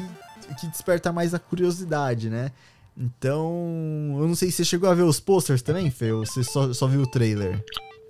que 0.60 0.68
desperta 0.68 1.12
mais 1.12 1.34
a 1.34 1.40
curiosidade, 1.40 2.30
né? 2.30 2.52
Então, 2.98 4.18
eu 4.20 4.28
não 4.28 4.36
sei 4.36 4.52
se 4.52 4.58
você 4.58 4.66
chegou 4.66 4.90
a 4.90 4.94
ver 4.94 5.04
os 5.04 5.20
posters 5.20 5.62
também, 5.62 5.90
Fê, 5.90 6.12
ou 6.12 6.26
você 6.26 6.44
só, 6.44 6.74
só 6.74 6.88
viu 6.88 7.02
o 7.02 7.08
trailer? 7.08 7.64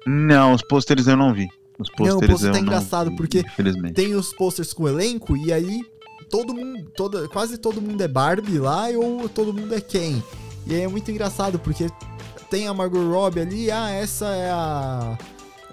Não, 0.07 0.53
os 0.53 0.63
posters 0.63 1.07
eu 1.07 1.15
não 1.15 1.33
vi. 1.33 1.47
Os 1.77 1.89
posters 1.89 2.09
não, 2.09 2.17
o 2.17 2.27
poster 2.27 2.51
tá 2.51 2.59
engraçado 2.59 3.09
vi, 3.11 3.15
porque 3.15 3.43
tem 3.93 4.15
os 4.15 4.33
posters 4.33 4.73
com 4.73 4.83
o 4.83 4.89
elenco 4.89 5.37
e 5.37 5.53
aí 5.53 5.81
todo 6.29 6.53
mundo, 6.53 6.91
toda, 6.95 7.27
quase 7.29 7.57
todo 7.57 7.81
mundo 7.81 8.01
é 8.01 8.07
Barbie 8.07 8.57
lá 8.57 8.87
ou 8.89 9.29
todo 9.29 9.53
mundo 9.53 9.73
é 9.73 9.81
Ken. 9.81 10.21
E 10.65 10.75
aí 10.75 10.81
é 10.81 10.87
muito 10.87 11.09
engraçado 11.09 11.59
porque 11.59 11.89
tem 12.49 12.67
a 12.67 12.73
Margot 12.73 13.09
Robbie 13.09 13.41
ali, 13.41 13.71
ah, 13.71 13.89
essa 13.89 14.27
é 14.27 14.49
a 14.49 15.17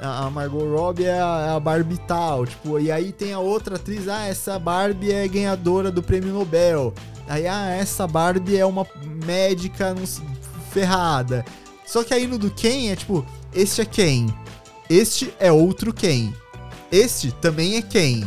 a 0.01 0.31
Margot 0.31 0.65
Robbie 0.65 1.07
é 1.07 1.21
a, 1.21 1.47
é 1.49 1.51
a, 1.57 1.61
Barbie 1.61 1.99
tal, 2.07 2.47
tipo, 2.47 2.79
e 2.79 2.91
aí 2.91 3.13
tem 3.13 3.33
a 3.33 3.41
outra 3.41 3.77
atriz, 3.77 4.09
ah, 4.09 4.27
essa 4.27 4.59
Barbie 4.59 5.13
é 5.13 5.27
ganhadora 5.27 5.91
do 5.91 6.03
prêmio 6.03 6.33
Nobel. 6.33 6.95
Aí, 7.29 7.47
ah, 7.47 7.71
essa 7.71 8.07
Barbie 8.07 8.57
é 8.57 8.65
uma 8.65 8.87
médica 9.27 9.95
ferrada. 10.71 11.45
Só 11.85 12.05
que 12.05 12.15
aí 12.15 12.27
no 12.27 12.39
do 12.39 12.51
Ken 12.51 12.91
é 12.91 12.97
tipo, 12.97 13.27
este 13.53 13.81
é 13.81 13.85
quem? 13.85 14.33
Este 14.89 15.35
é 15.39 15.51
outro 15.51 15.93
quem? 15.93 16.35
Este 16.93 17.33
também 17.33 17.77
é 17.77 17.83
quem? 17.83 18.27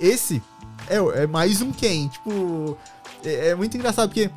Esse 0.00 0.42
é, 0.88 1.22
é 1.22 1.26
mais 1.26 1.62
um 1.62 1.72
quem? 1.72 2.08
Tipo, 2.08 2.76
é, 3.26 3.48
é 3.48 3.54
muito 3.54 3.76
engraçado 3.76 4.08
porque 4.08 4.30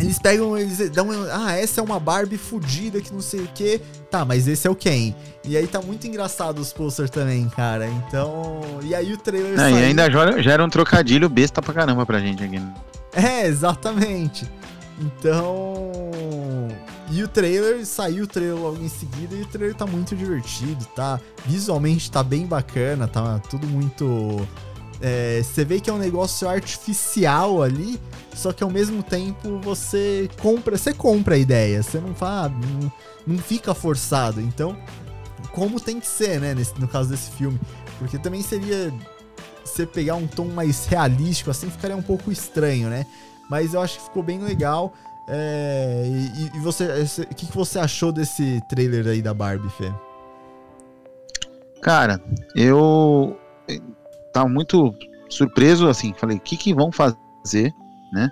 eles 0.00 0.18
pegam, 0.18 0.56
eles 0.56 0.90
dão. 0.90 1.08
Ah, 1.32 1.52
essa 1.52 1.80
é 1.80 1.84
uma 1.84 1.98
Barbie 1.98 2.36
fodida 2.36 3.00
que 3.00 3.12
não 3.12 3.20
sei 3.20 3.40
o 3.40 3.48
que. 3.48 3.80
Tá, 4.10 4.24
mas 4.24 4.46
esse 4.46 4.66
é 4.66 4.70
o 4.70 4.74
Ken. 4.74 5.14
E 5.44 5.56
aí 5.56 5.66
tá 5.66 5.80
muito 5.80 6.06
engraçado 6.06 6.58
os 6.58 6.72
posters 6.72 7.10
também, 7.10 7.48
cara. 7.48 7.88
Então. 7.88 8.60
E 8.82 8.94
aí 8.94 9.12
o 9.12 9.18
trailer. 9.18 9.50
Não, 9.50 9.70
saiu... 9.70 9.78
E 9.78 9.84
ainda 9.84 10.42
gera 10.42 10.64
um 10.64 10.68
trocadilho 10.68 11.28
besta 11.28 11.60
pra 11.60 11.74
caramba 11.74 12.06
pra 12.06 12.20
gente 12.20 12.42
aqui. 12.42 12.58
Né? 12.58 12.74
É, 13.12 13.46
exatamente. 13.46 14.48
Então. 15.00 15.90
E 17.10 17.22
o 17.22 17.28
trailer, 17.28 17.84
saiu 17.84 18.24
o 18.24 18.26
trailer 18.26 18.56
logo 18.56 18.82
em 18.82 18.88
seguida 18.88 19.34
e 19.34 19.42
o 19.42 19.46
trailer 19.46 19.74
tá 19.74 19.86
muito 19.86 20.16
divertido, 20.16 20.84
tá? 20.96 21.20
Visualmente 21.44 22.10
tá 22.10 22.22
bem 22.22 22.46
bacana, 22.46 23.06
tá 23.06 23.38
tudo 23.50 23.66
muito. 23.66 24.46
É, 25.00 25.42
você 25.42 25.64
vê 25.64 25.80
que 25.80 25.90
é 25.90 25.92
um 25.92 25.98
negócio 25.98 26.48
artificial 26.48 27.62
ali, 27.62 28.00
só 28.34 28.52
que 28.52 28.62
ao 28.62 28.70
mesmo 28.70 29.02
tempo 29.02 29.58
você 29.60 30.28
compra, 30.40 30.76
você 30.78 30.92
compra 30.92 31.34
a 31.34 31.38
ideia, 31.38 31.82
você 31.82 31.98
não 31.98 32.14
fala, 32.14 32.48
não, 32.48 32.92
não 33.26 33.38
fica 33.38 33.74
forçado. 33.74 34.40
Então, 34.40 34.76
como 35.52 35.80
tem 35.80 36.00
que 36.00 36.06
ser, 36.06 36.40
né, 36.40 36.54
nesse, 36.54 36.78
no 36.80 36.88
caso 36.88 37.10
desse 37.10 37.30
filme, 37.32 37.60
porque 37.98 38.18
também 38.18 38.42
seria 38.42 38.92
você 39.64 39.86
pegar 39.86 40.14
um 40.14 40.26
tom 40.26 40.46
mais 40.46 40.86
realístico 40.86 41.50
assim, 41.50 41.70
ficaria 41.70 41.96
um 41.96 42.02
pouco 42.02 42.30
estranho, 42.30 42.88
né? 42.88 43.06
Mas 43.50 43.74
eu 43.74 43.80
acho 43.80 43.98
que 43.98 44.04
ficou 44.04 44.22
bem 44.22 44.38
legal. 44.38 44.92
É, 45.26 46.04
e, 46.06 46.56
e, 46.56 46.60
você, 46.60 46.84
o 47.22 47.34
que, 47.34 47.46
que 47.46 47.56
você 47.56 47.78
achou 47.78 48.12
desse 48.12 48.60
trailer 48.68 49.06
aí 49.06 49.22
da 49.22 49.32
Barbie, 49.32 49.70
Fê? 49.70 49.92
Cara, 51.80 52.20
eu 52.54 53.38
tava 54.34 54.48
muito 54.48 54.92
surpreso, 55.30 55.88
assim, 55.88 56.12
falei, 56.18 56.36
o 56.36 56.40
que 56.40 56.56
que 56.56 56.74
vão 56.74 56.92
fazer, 56.92 57.72
né? 58.12 58.30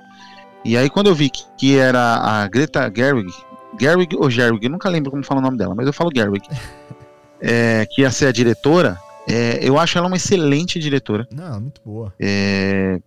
E 0.65 0.77
aí 0.77 0.91
quando 0.91 1.07
eu 1.07 1.15
vi 1.15 1.31
que, 1.31 1.45
que 1.57 1.79
era 1.79 2.17
a 2.17 2.47
Greta 2.49 2.93
Gerwig, 2.95 3.33
Gerwig 3.81 4.17
ou 4.17 4.29
Gerwig, 4.29 4.65
eu 4.65 4.71
nunca 4.71 4.89
lembro 4.89 5.11
como 5.11 5.25
fala 5.25 5.41
o 5.41 5.43
nome 5.43 5.57
dela, 5.57 5.75
mas 5.75 5.87
eu 5.87 5.93
falo 5.93 6.11
Gerwig, 6.15 6.47
é, 7.41 7.87
que 7.87 8.03
ia 8.03 8.11
ser 8.11 8.27
a 8.27 8.33
diretora, 8.33 8.99
é, 9.27 9.59
eu 9.63 9.79
acho 9.79 9.97
ela 9.97 10.09
uma 10.09 10.17
excelente 10.17 10.79
diretora. 10.79 11.27
Não, 11.33 11.61
muito 11.61 11.81
boa. 11.85 12.13
É, 12.21 13.01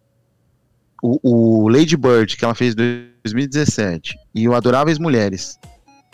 o, 1.04 1.64
o, 1.64 1.70
Lady 1.70 1.98
Bird, 1.98 2.36
que 2.36 2.46
ela 2.46 2.56
fez 2.56 2.74
em 2.74 3.10
2017, 3.24 4.18
e 4.34 4.48
o 4.48 4.56
Adoráveis 4.56 4.98
Mulheres, 4.98 5.60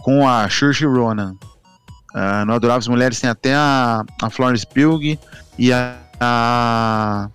com 0.01 0.27
a 0.27 0.49
Saoirse 0.49 0.85
Ronan. 0.85 1.35
Uh, 2.13 2.45
no 2.45 2.53
Adoráveis 2.53 2.87
Mulheres 2.87 3.19
tem 3.19 3.29
até 3.29 3.53
a, 3.53 4.03
a 4.21 4.29
Florence 4.29 4.67
Pugh 4.67 5.17
e 5.57 5.71
a, 5.71 5.97
a, 6.21 7.29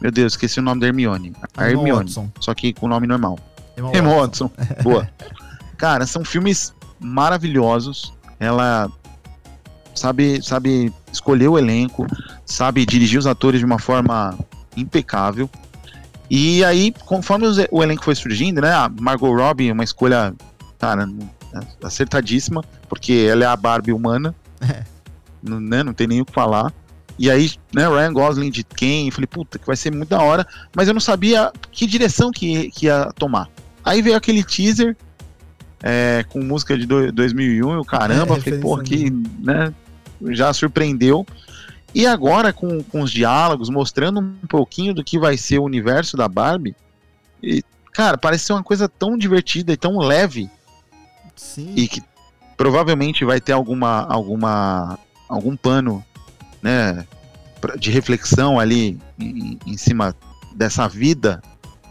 Meu 0.00 0.12
Deus, 0.12 0.34
esqueci 0.34 0.60
o 0.60 0.62
nome 0.62 0.80
da 0.80 0.86
Hermione. 0.86 1.34
A 1.56 1.68
Hermione, 1.68 1.90
Watson. 1.90 2.30
só 2.40 2.54
que 2.54 2.72
com 2.72 2.86
o 2.86 2.88
nome 2.88 3.06
normal. 3.06 3.38
Emma, 3.76 3.90
Emma 3.94 4.14
Watson. 4.14 4.50
Watson. 4.56 4.82
Boa. 4.82 5.08
Cara, 5.76 6.06
são 6.06 6.24
filmes 6.24 6.72
maravilhosos. 7.00 8.12
Ela 8.40 8.90
sabe, 9.94 10.40
sabe 10.42 10.92
escolher 11.12 11.48
o 11.48 11.58
elenco, 11.58 12.06
sabe 12.46 12.86
dirigir 12.86 13.18
os 13.18 13.26
atores 13.26 13.60
de 13.60 13.66
uma 13.66 13.78
forma 13.78 14.38
impecável. 14.76 15.50
E 16.30 16.62
aí, 16.64 16.94
conforme 17.04 17.46
o 17.70 17.82
elenco 17.82 18.04
foi 18.04 18.14
surgindo, 18.14 18.60
né? 18.60 18.72
A 18.72 18.88
Margot 18.88 19.34
Robbie, 19.34 19.72
uma 19.72 19.84
escolha, 19.84 20.34
cara, 20.78 21.08
acertadíssima, 21.82 22.62
porque 22.88 23.26
ela 23.30 23.44
é 23.44 23.46
a 23.46 23.56
Barbie 23.56 23.92
humana. 23.92 24.34
É. 24.60 24.84
Não, 25.40 25.60
né, 25.60 25.84
não 25.84 25.92
tem 25.92 26.08
nem 26.08 26.20
o 26.20 26.24
que 26.24 26.32
falar. 26.32 26.72
E 27.18 27.30
aí, 27.30 27.50
né, 27.74 27.88
Ryan 27.88 28.12
Gosling 28.12 28.50
de 28.50 28.62
quem? 28.62 29.10
Falei, 29.10 29.26
puta, 29.26 29.58
que 29.58 29.66
vai 29.66 29.76
ser 29.76 29.90
muito 29.92 30.08
da 30.08 30.22
hora. 30.22 30.46
Mas 30.74 30.86
eu 30.86 30.94
não 30.94 31.00
sabia 31.00 31.52
que 31.72 31.86
direção 31.86 32.30
que, 32.30 32.70
que 32.70 32.86
ia 32.86 33.10
tomar. 33.18 33.48
Aí 33.84 34.00
veio 34.00 34.16
aquele 34.16 34.44
teaser 34.44 34.96
é, 35.82 36.24
com 36.28 36.40
música 36.42 36.76
de 36.76 36.86
do, 36.86 37.10
2001 37.12 37.72
e 37.72 37.76
o 37.76 37.84
caramba, 37.84 38.36
é, 38.36 38.40
falei, 38.40 38.58
pô, 38.60 38.78
que, 38.78 39.10
né, 39.40 39.72
já 40.30 40.52
surpreendeu. 40.52 41.26
E 41.94 42.06
agora, 42.06 42.52
com, 42.52 42.82
com 42.82 43.00
os 43.00 43.10
diálogos, 43.10 43.70
mostrando 43.70 44.20
um 44.20 44.46
pouquinho 44.48 44.94
do 44.94 45.02
que 45.02 45.18
vai 45.18 45.36
ser 45.36 45.58
o 45.58 45.64
universo 45.64 46.16
da 46.16 46.28
Barbie, 46.28 46.76
e, 47.42 47.62
cara, 47.92 48.18
parece 48.18 48.44
ser 48.44 48.52
uma 48.52 48.62
coisa 48.62 48.88
tão 48.88 49.16
divertida 49.16 49.72
e 49.72 49.76
tão 49.76 49.98
leve. 49.98 50.50
Sim. 51.34 51.72
E 51.76 51.88
que 51.88 52.02
provavelmente 52.56 53.24
vai 53.24 53.40
ter 53.40 53.52
alguma, 53.52 54.02
alguma, 54.02 54.98
algum 55.28 55.56
pano, 55.56 56.04
né, 56.62 57.06
de 57.78 57.90
reflexão 57.90 58.58
ali 58.58 58.98
em, 59.18 59.58
em 59.66 59.76
cima 59.76 60.14
dessa 60.54 60.88
vida 60.88 61.42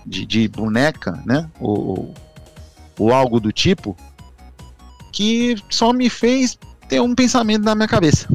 de, 0.06 0.26
de 0.26 0.48
boneca, 0.48 1.22
né, 1.26 1.50
ou, 1.60 2.14
ou 2.98 3.14
algo 3.14 3.40
do 3.40 3.52
tipo, 3.52 3.96
que 5.12 5.56
só 5.70 5.92
me 5.94 6.10
fez 6.10 6.58
ter 6.88 7.02
um 7.02 7.14
pensamento 7.16 7.64
na 7.64 7.76
minha 7.76 7.88
cabeça. 7.88 8.28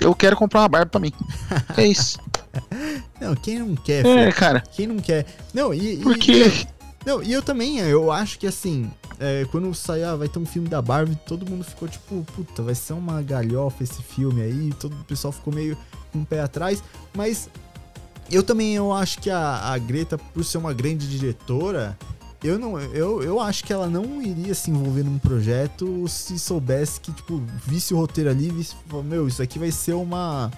Eu 0.00 0.14
quero 0.14 0.36
comprar 0.36 0.60
uma 0.62 0.68
barba 0.68 0.90
pra 0.90 1.00
mim. 1.00 1.12
É 1.76 1.86
isso. 1.86 2.18
não, 3.20 3.34
quem 3.36 3.58
não 3.60 3.74
quer, 3.76 4.04
É, 4.04 4.24
filho? 4.24 4.34
cara. 4.34 4.60
Quem 4.72 4.86
não 4.86 4.96
quer. 4.96 5.24
Não, 5.54 5.72
e. 5.72 5.98
Por 5.98 6.18
quê? 6.18 6.50
Não, 7.04 7.22
e 7.22 7.32
eu 7.32 7.42
também, 7.42 7.78
eu 7.78 8.12
acho 8.12 8.38
que 8.38 8.46
assim, 8.46 8.90
é, 9.18 9.44
quando 9.50 9.74
sair, 9.74 10.04
ah, 10.04 10.16
vai 10.16 10.28
ter 10.28 10.38
um 10.38 10.46
filme 10.46 10.68
da 10.68 10.80
Barbie, 10.80 11.16
todo 11.26 11.48
mundo 11.48 11.64
ficou 11.64 11.88
tipo, 11.88 12.24
puta, 12.34 12.62
vai 12.62 12.74
ser 12.74 12.92
uma 12.92 13.20
galhofa 13.22 13.82
esse 13.82 14.02
filme 14.02 14.40
aí, 14.40 14.72
todo 14.78 14.92
o 14.94 15.04
pessoal 15.04 15.32
ficou 15.32 15.52
meio 15.52 15.76
com 16.12 16.20
um 16.20 16.24
pé 16.24 16.40
atrás, 16.40 16.82
mas 17.14 17.48
eu 18.30 18.42
também 18.42 18.74
eu 18.74 18.92
acho 18.92 19.18
que 19.18 19.30
a, 19.30 19.72
a 19.72 19.78
Greta, 19.78 20.16
por 20.16 20.44
ser 20.44 20.58
uma 20.58 20.72
grande 20.72 21.08
diretora, 21.08 21.98
eu 22.42 22.58
não, 22.58 22.78
eu, 22.80 23.22
eu 23.22 23.40
acho 23.40 23.64
que 23.64 23.72
ela 23.72 23.88
não 23.88 24.20
iria 24.20 24.54
se 24.54 24.70
envolver 24.70 25.04
num 25.04 25.18
projeto 25.18 26.06
se 26.08 26.38
soubesse 26.38 27.00
que, 27.00 27.12
tipo, 27.12 27.40
visse 27.64 27.94
o 27.94 27.96
roteiro 27.96 28.30
ali 28.30 28.50
visse, 28.50 28.74
meu, 29.04 29.28
isso 29.28 29.42
aqui 29.42 29.58
vai 29.58 29.70
ser 29.70 29.94
uma 29.94 30.50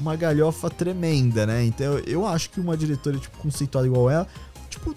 uma 0.00 0.14
galhofa 0.14 0.70
tremenda, 0.70 1.44
né? 1.44 1.64
Então 1.64 1.98
eu 2.06 2.24
acho 2.26 2.50
que 2.50 2.60
uma 2.60 2.76
diretora, 2.76 3.18
tipo, 3.18 3.36
conceituada 3.38 3.86
igual 3.86 4.08
ela, 4.08 4.26
tipo, 4.70 4.94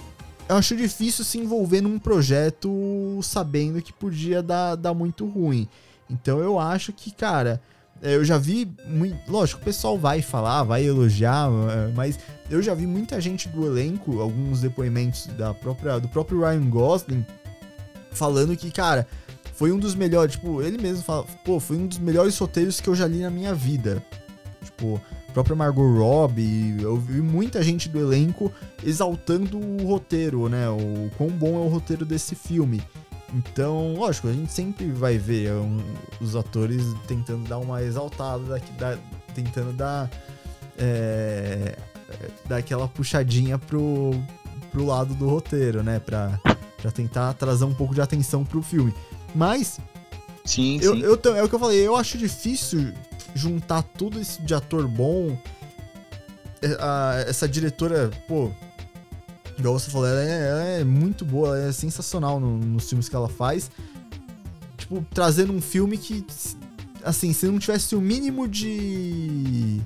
eu 0.52 0.58
acho 0.58 0.76
difícil 0.76 1.24
se 1.24 1.38
envolver 1.38 1.80
num 1.80 1.98
projeto 1.98 3.20
sabendo 3.24 3.82
que 3.82 3.94
podia 3.94 4.44
dar, 4.44 4.76
dar 4.76 4.94
muito 4.94 5.26
ruim. 5.26 5.66
Então 6.10 6.40
eu 6.40 6.60
acho 6.60 6.92
que, 6.92 7.10
cara, 7.10 7.62
é, 8.02 8.16
eu 8.16 8.26
já 8.26 8.38
vi, 8.38 8.70
lógico, 9.30 9.62
o 9.62 9.64
pessoal 9.64 9.98
vai 9.98 10.22
falar, 10.22 10.64
vai 10.64 10.84
elogiar, 10.84 11.48
é, 11.48 11.94
mas 11.96 12.20
eu 12.50 12.62
já 12.62 12.74
vi 12.74 12.86
muita 12.86 13.22
gente 13.22 13.48
do 13.48 13.66
elenco, 13.66 14.20
alguns 14.20 14.60
depoimentos 14.60 15.28
da 15.38 15.54
própria, 15.54 16.00
do 16.00 16.10
próprio 16.10 16.42
Ryan 16.42 16.70
Gosling, 16.70 17.26
falando 18.12 18.58
que, 18.58 18.72
cara, 18.72 19.08
foi 19.54 19.72
um 19.72 19.80
dos 19.80 19.96
melhores, 19.96 20.34
tipo, 20.34 20.62
ele 20.62 20.78
mesmo 20.78 21.02
fala, 21.02 21.24
pô, 21.46 21.62
foi 21.62 21.78
um 21.78 21.88
dos 21.88 21.98
melhores 21.98 22.38
roteiros 22.38 22.82
que 22.82 22.90
eu 22.90 22.96
já 22.96 23.08
li 23.08 23.20
na 23.20 23.30
minha 23.30 23.56
vida. 23.56 24.04
Tipo, 24.66 25.00
própria 25.34 25.56
Margot 25.56 25.98
Robbie, 25.98 26.82
eu 26.82 26.98
vi 26.98 27.22
muita 27.22 27.64
gente 27.64 27.90
do 27.90 28.00
elenco 28.00 28.52
exaltando 28.84 29.58
o 29.58 29.88
roteiro, 29.88 30.50
né? 30.50 30.70
O 30.70 31.10
quão 31.18 31.30
bom 31.30 31.56
é 31.56 31.66
o 31.66 31.70
roteiro 31.70 32.06
desse 32.06 32.36
filme. 32.36 32.82
Então, 33.34 33.94
lógico, 33.96 34.28
a 34.28 34.34
gente 34.34 34.52
sempre 34.52 34.92
vai 34.92 35.18
ver 35.18 35.54
um, 35.54 35.80
os 36.20 36.36
atores 36.36 36.84
tentando 37.08 37.48
dar 37.48 37.60
uma 37.60 37.82
exaltada, 37.82 38.44
daqui, 38.44 38.72
da, 38.74 38.98
tentando 39.34 39.72
dar, 39.72 40.10
é, 40.78 41.78
dar 42.46 42.58
aquela 42.58 42.88
puxadinha 42.90 43.58
pro, 43.58 44.12
pro 44.70 44.86
lado 44.86 45.14
do 45.16 45.30
roteiro, 45.30 45.82
né? 45.82 46.00
Pra, 46.00 46.38
Pra 46.82 46.92
tentar 46.92 47.34
trazer 47.34 47.64
um 47.64 47.74
pouco 47.74 47.94
de 47.94 48.02
atenção 48.02 48.44
pro 48.44 48.62
filme. 48.62 48.94
Mas, 49.36 49.80
Sim, 50.46 50.80
eu, 50.82 50.96
sim. 50.96 51.02
eu, 51.02 51.36
é 51.36 51.44
o 51.44 51.50
que 51.50 51.56
eu 51.56 51.60
falei, 51.60 51.80
eu 51.86 51.96
acho 51.96 52.18
difícil 52.18 52.94
juntar 53.36 53.84
tudo 53.84 54.20
isso 54.20 54.42
de 54.42 54.54
ator 54.54 54.88
bom. 54.88 55.38
É, 56.62 56.78
a- 56.80 57.24
essa 57.28 57.48
diretora, 57.48 58.10
pô, 58.28 58.52
igual 59.58 59.78
você 59.80 59.90
falou, 59.92 60.08
ela 60.08 60.22
é, 60.24 60.50
ela 60.50 60.64
é 60.64 60.84
muito 60.84 61.24
boa, 61.26 61.58
ela 61.58 61.70
é 61.70 61.72
sensacional 61.72 62.40
no- 62.40 62.58
nos 62.58 62.88
filmes 62.90 63.08
que 63.08 63.16
ela 63.16 63.30
faz. 63.30 63.70
Tipo, 64.78 65.06
trazendo 65.14 65.54
um 65.54 65.62
filme 65.62 65.98
que, 65.98 66.26
assim, 67.04 67.34
se 67.34 67.46
não 67.46 67.60
tivesse 67.60 67.96
o 67.96 68.02
mínimo 68.02 68.48
de. 68.48 69.80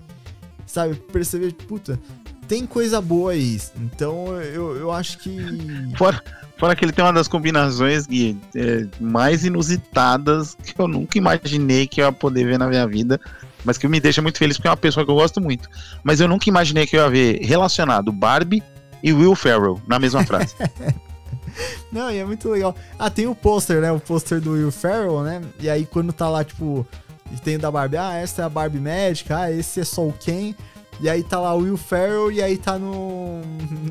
Sabe, 0.65 0.95
perceber, 0.95 1.53
puta, 1.53 1.99
tem 2.47 2.65
coisa 2.65 3.01
boa 3.01 3.31
aí. 3.31 3.59
Então 3.77 4.41
eu, 4.41 4.75
eu 4.77 4.91
acho 4.91 5.17
que. 5.17 5.37
Fora, 5.97 6.21
fora 6.57 6.75
que 6.75 6.85
ele 6.85 6.91
tem 6.91 7.03
uma 7.03 7.13
das 7.13 7.27
combinações 7.27 8.05
Gui, 8.05 8.37
é, 8.55 8.85
mais 8.99 9.45
inusitadas 9.45 10.55
que 10.55 10.79
eu 10.79 10.87
nunca 10.87 11.17
imaginei 11.17 11.87
que 11.87 12.01
eu 12.01 12.05
ia 12.05 12.11
poder 12.11 12.45
ver 12.45 12.59
na 12.59 12.67
minha 12.67 12.87
vida. 12.87 13.19
Mas 13.63 13.79
que 13.79 13.87
me 13.87 13.99
deixa 13.99 14.21
muito 14.21 14.37
feliz 14.37 14.57
porque 14.57 14.67
é 14.67 14.71
uma 14.71 14.77
pessoa 14.77 15.03
que 15.03 15.11
eu 15.11 15.15
gosto 15.15 15.41
muito. 15.41 15.67
Mas 16.03 16.19
eu 16.19 16.27
nunca 16.27 16.47
imaginei 16.47 16.85
que 16.85 16.95
eu 16.95 17.01
ia 17.01 17.09
ver 17.09 17.39
relacionado 17.41 18.11
Barbie 18.11 18.63
e 19.01 19.11
Will 19.11 19.35
Ferrell 19.35 19.81
na 19.87 19.97
mesma 19.97 20.23
frase. 20.23 20.55
Não, 21.91 22.11
e 22.11 22.17
é 22.17 22.25
muito 22.25 22.49
legal. 22.49 22.75
Ah, 22.99 23.09
tem 23.09 23.27
o 23.27 23.33
pôster, 23.33 23.81
né? 23.81 23.91
O 23.91 23.99
pôster 23.99 24.41
do 24.41 24.51
Will 24.51 24.71
Ferrell, 24.71 25.23
né? 25.23 25.41
E 25.59 25.69
aí 25.69 25.85
quando 25.85 26.11
tá 26.13 26.29
lá, 26.29 26.43
tipo, 26.43 26.85
e 27.31 27.37
tem 27.37 27.55
o 27.55 27.59
da 27.59 27.71
Barbie, 27.71 27.97
ah, 27.97 28.13
essa 28.13 28.41
é 28.41 28.45
a 28.45 28.49
Barbie 28.49 28.79
médica, 28.79 29.39
ah, 29.39 29.51
esse 29.51 29.79
é 29.79 29.83
só 29.83 30.05
o 30.07 30.13
Ken. 30.13 30.53
E 30.99 31.09
aí 31.09 31.23
tá 31.23 31.39
lá 31.39 31.53
o 31.53 31.59
Will 31.59 31.77
Ferrell 31.77 32.31
e 32.31 32.41
aí 32.41 32.57
tá 32.57 32.79
no, 32.79 33.41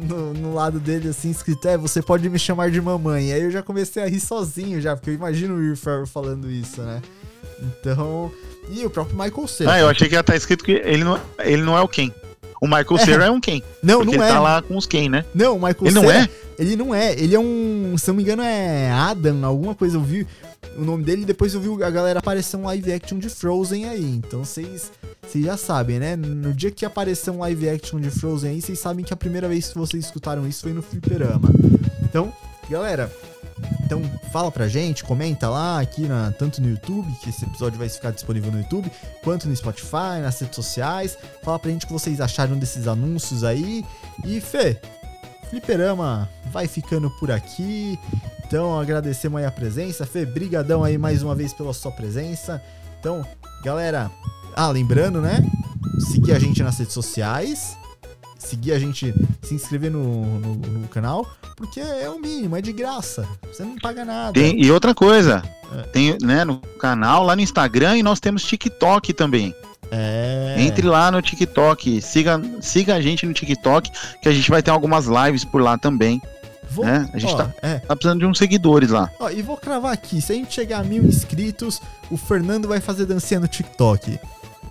no, 0.08 0.32
no 0.34 0.54
lado 0.54 0.80
dele 0.80 1.08
assim 1.08 1.30
escrito, 1.30 1.68
é, 1.68 1.76
você 1.76 2.00
pode 2.00 2.28
me 2.28 2.38
chamar 2.38 2.70
de 2.70 2.80
mamãe. 2.80 3.28
E 3.28 3.32
aí 3.32 3.42
eu 3.42 3.50
já 3.50 3.62
comecei 3.62 4.02
a 4.02 4.06
rir 4.06 4.20
sozinho 4.20 4.80
já, 4.80 4.96
porque 4.96 5.10
eu 5.10 5.14
imagino 5.14 5.54
o 5.54 5.58
Will 5.58 5.76
Ferrell 5.76 6.06
falando 6.06 6.50
isso, 6.50 6.80
né? 6.82 7.02
Então, 7.60 8.32
e 8.70 8.84
o 8.84 8.90
próprio 8.90 9.16
Michael 9.16 9.46
Cera. 9.46 9.72
ah, 9.72 9.78
eu 9.78 9.88
achei 9.88 10.08
que 10.08 10.14
ia 10.14 10.20
estar 10.20 10.34
escrito 10.34 10.64
que 10.64 10.72
ele 10.72 11.04
não, 11.04 11.20
ele 11.38 11.62
não 11.62 11.76
é 11.76 11.80
o 11.80 11.88
Ken. 11.88 12.10
O 12.64 12.66
Michael 12.66 12.98
Cera 12.98 13.26
é 13.26 13.30
um 13.30 13.40
Ken. 13.40 13.60
não, 13.82 14.02
não 14.02 14.14
ele 14.14 14.22
é. 14.22 14.28
tá 14.28 14.40
lá 14.40 14.62
com 14.62 14.76
os 14.76 14.86
Ken, 14.86 15.08
né? 15.10 15.24
Não, 15.34 15.52
o 15.56 15.56
Michael 15.56 15.76
Ele 15.82 15.94
não 15.94 16.02
Cera- 16.02 16.18
é? 16.24 16.28
Ele 16.58 16.76
não 16.76 16.94
é, 16.94 17.12
ele 17.12 17.34
é 17.34 17.38
um. 17.38 17.94
Se 17.98 18.08
eu 18.08 18.12
não 18.12 18.16
me 18.16 18.22
engano, 18.22 18.42
é 18.42 18.90
Adam, 18.90 19.44
alguma 19.44 19.74
coisa. 19.74 19.96
Eu 19.96 20.00
vi 20.00 20.26
o 20.78 20.82
nome 20.84 21.02
dele 21.04 21.22
e 21.22 21.24
depois 21.24 21.52
eu 21.52 21.60
vi 21.60 21.82
a 21.82 21.90
galera 21.90 22.20
aparecer 22.20 22.56
um 22.56 22.64
live 22.64 22.92
action 22.92 23.18
de 23.18 23.28
Frozen 23.28 23.86
aí. 23.88 24.04
Então 24.04 24.44
vocês 24.44 24.90
vocês 25.26 25.44
já 25.44 25.56
sabem, 25.56 25.98
né? 25.98 26.14
No 26.16 26.52
dia 26.54 26.70
que 26.70 26.86
aparecer 26.86 27.30
um 27.30 27.40
live 27.40 27.68
action 27.68 28.00
de 28.00 28.08
Frozen 28.08 28.50
aí, 28.52 28.62
vocês 28.62 28.78
sabem 28.78 29.04
que 29.04 29.12
a 29.12 29.16
primeira 29.16 29.48
vez 29.48 29.68
que 29.68 29.76
vocês 29.78 30.04
escutaram 30.04 30.46
isso 30.46 30.62
foi 30.62 30.72
no 30.72 30.80
Fliperama. 30.80 31.50
Então, 32.02 32.32
galera. 32.70 33.10
Então 33.84 34.02
fala 34.32 34.50
pra 34.50 34.66
gente, 34.68 35.04
comenta 35.04 35.48
lá 35.48 35.80
aqui 35.80 36.02
na, 36.02 36.32
tanto 36.32 36.60
no 36.60 36.68
YouTube, 36.68 37.10
que 37.22 37.30
esse 37.30 37.44
episódio 37.44 37.78
vai 37.78 37.88
ficar 37.88 38.10
disponível 38.10 38.50
no 38.50 38.58
YouTube, 38.58 38.90
quanto 39.22 39.48
no 39.48 39.54
Spotify, 39.54 40.20
nas 40.22 40.40
redes 40.40 40.56
sociais. 40.56 41.18
Fala 41.42 41.58
pra 41.58 41.70
gente 41.70 41.84
o 41.84 41.86
que 41.86 41.92
vocês 41.92 42.20
acharam 42.20 42.58
desses 42.58 42.86
anúncios 42.88 43.44
aí. 43.44 43.84
E 44.24 44.40
Fê, 44.40 44.80
Fliperama 45.50 46.28
vai 46.50 46.66
ficando 46.66 47.10
por 47.18 47.30
aqui. 47.30 47.98
Então, 48.46 48.78
agradecemos 48.78 49.38
aí 49.38 49.46
a 49.46 49.50
presença. 49.50 50.06
Fê, 50.06 50.24
brigadão 50.24 50.82
aí 50.82 50.98
mais 50.98 51.22
uma 51.22 51.34
vez 51.34 51.52
pela 51.52 51.72
sua 51.72 51.92
presença. 51.92 52.62
Então, 52.98 53.24
galera, 53.62 54.10
ah, 54.56 54.68
lembrando, 54.70 55.20
né? 55.20 55.38
Seguir 56.10 56.32
a 56.32 56.38
gente 56.38 56.62
nas 56.62 56.78
redes 56.78 56.94
sociais. 56.94 57.76
Seguir 58.38 58.72
a 58.72 58.78
gente, 58.78 59.14
se 59.42 59.54
inscrever 59.54 59.90
no, 59.90 60.02
no, 60.38 60.54
no 60.54 60.88
canal, 60.88 61.26
porque 61.56 61.80
é 61.80 62.08
o 62.10 62.18
mínimo, 62.20 62.56
é 62.56 62.60
de 62.60 62.72
graça. 62.72 63.26
Você 63.50 63.62
não 63.64 63.76
paga 63.76 64.04
nada. 64.04 64.32
Tem- 64.32 64.60
e 64.62 64.70
outra 64.70 64.94
coisa, 64.94 65.42
É. 65.76 65.82
tem 65.84 66.16
né, 66.22 66.44
no 66.44 66.58
canal, 66.78 67.22
lá 67.24 67.34
no 67.34 67.40
Instagram, 67.42 67.96
e 67.96 68.02
nós 68.02 68.20
temos 68.20 68.42
TikTok 68.44 69.12
também. 69.14 69.54
É. 69.90 70.56
Entre 70.58 70.86
lá 70.86 71.10
no 71.10 71.22
TikTok, 71.22 72.00
siga, 72.02 72.40
siga 72.60 72.94
a 72.96 73.00
gente 73.00 73.24
no 73.26 73.32
TikTok, 73.32 73.90
que 74.20 74.28
a 74.28 74.32
gente 74.32 74.50
vai 74.50 74.62
ter 74.62 74.70
algumas 74.70 75.06
lives 75.06 75.44
por 75.44 75.62
lá 75.62 75.78
também. 75.78 76.20
Vou, 76.70 76.84
né? 76.84 77.08
A 77.14 77.18
gente 77.18 77.32
ó, 77.32 77.36
tá- 77.36 77.50
é. 77.62 77.78
Tá 77.78 77.94
precisando 77.94 78.18
de 78.20 78.26
uns 78.26 78.36
seguidores 78.38 78.90
lá. 78.90 79.08
Ó, 79.20 79.30
e 79.30 79.40
vou 79.42 79.56
cravar 79.56 79.92
aqui, 79.92 80.20
se 80.20 80.32
a 80.32 80.34
gente 80.34 80.52
chegar 80.52 80.80
a 80.80 80.82
mil 80.84 81.04
inscritos, 81.04 81.80
o 82.10 82.16
Fernando 82.16 82.66
vai 82.66 82.80
fazer 82.80 83.06
dancinha 83.06 83.38
no 83.38 83.46
TikTok. 83.46 84.18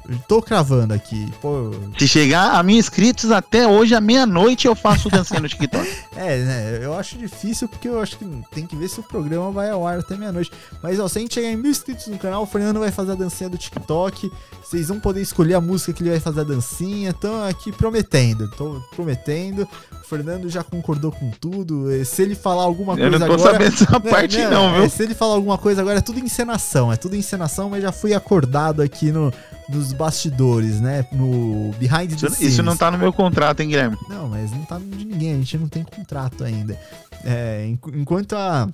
Eu 0.09 0.17
Tô 0.27 0.41
cravando 0.41 0.93
aqui. 0.93 1.31
Pô, 1.41 1.71
Se 1.97 2.07
chegar 2.07 2.51
a 2.55 2.63
mil 2.63 2.77
inscritos 2.77 3.31
até 3.31 3.67
hoje, 3.67 3.95
à 3.95 4.01
meia-noite, 4.01 4.67
eu 4.67 4.75
faço 4.75 5.09
dancinha 5.09 5.39
no 5.39 5.47
TikTok. 5.47 5.87
É, 6.15 6.37
né? 6.37 6.79
Eu 6.83 6.93
acho 6.93 7.17
difícil 7.17 7.67
porque 7.67 7.89
eu 7.89 7.99
acho 7.99 8.17
que 8.17 8.25
tem 8.51 8.67
que 8.67 8.75
ver 8.75 8.87
se 8.87 8.99
o 8.99 9.03
programa 9.03 9.49
vai 9.51 9.71
ao 9.71 9.85
ar 9.85 9.97
até 9.97 10.15
meia-noite. 10.15 10.51
Mas, 10.81 10.99
ó, 10.99 11.07
se 11.07 11.17
a 11.17 11.21
gente 11.21 11.33
chegar 11.33 11.49
em 11.49 11.55
mil 11.57 11.71
inscritos 11.71 12.05
no 12.05 12.19
canal, 12.19 12.43
o 12.43 12.45
Fernando 12.45 12.79
vai 12.79 12.91
fazer 12.91 13.13
a 13.13 13.15
dancinha 13.15 13.49
do 13.49 13.57
TikTok. 13.57 14.31
Vocês 14.63 14.89
vão 14.89 14.99
poder 14.99 15.21
escolher 15.21 15.55
a 15.55 15.61
música 15.61 15.91
que 15.91 16.03
ele 16.03 16.11
vai 16.11 16.19
fazer 16.19 16.41
a 16.41 16.43
dancinha. 16.43 17.09
Então, 17.09 17.43
aqui 17.45 17.71
prometendo. 17.71 18.47
Tô 18.51 18.79
prometendo. 18.95 19.67
O 19.91 20.07
Fernando 20.07 20.47
já 20.49 20.63
concordou 20.63 21.11
com 21.11 21.31
tudo. 21.31 21.91
Eh, 21.91 22.03
Se 22.05 22.21
ele 22.21 22.35
falar 22.35 22.63
alguma 22.63 22.93
eu 22.93 23.09
coisa 23.09 23.19
não 23.19 23.27
tô 23.27 23.33
agora. 23.33 23.51
sabendo 23.51 23.73
essa 23.73 23.99
parte, 23.99 24.37
não, 24.45 24.75
é, 24.75 24.79
viu? 24.81 24.89
Se 24.91 25.01
ele 25.03 25.15
falar 25.15 25.33
alguma 25.33 25.57
coisa 25.57 25.81
agora, 25.81 25.97
é 25.97 26.01
tudo 26.01 26.19
encenação. 26.19 26.93
É 26.93 26.95
tudo 26.95 27.15
encenação, 27.15 27.71
mas 27.71 27.81
já 27.81 27.91
fui 27.91 28.13
acordado 28.13 28.83
aqui 28.83 29.11
no, 29.11 29.33
nos 29.70 29.93
bastidores, 29.93 30.80
né? 30.82 31.05
No 31.11 31.72
Behind 31.80 32.09
the 32.09 32.16
Isso, 32.16 32.30
Scenes. 32.30 32.53
isso 32.53 32.64
não 32.64 32.76
tá 32.76 32.91
no 32.91 32.97
meu 32.97 33.11
contrato, 33.14 33.61
hein, 33.61 33.70
Guilherme? 33.70 33.97
Não, 34.09 34.28
mas 34.30 34.51
não 34.51 34.64
tá 34.66 34.78
de 34.80 35.05
ninguém, 35.05 35.34
a 35.34 35.38
gente 35.38 35.57
não 35.57 35.68
tem 35.68 35.84
contrato 35.84 36.43
ainda. 36.43 36.78
É, 37.24 37.66
enqu- 37.68 37.91
enquanto 37.95 38.34
a, 38.34 38.70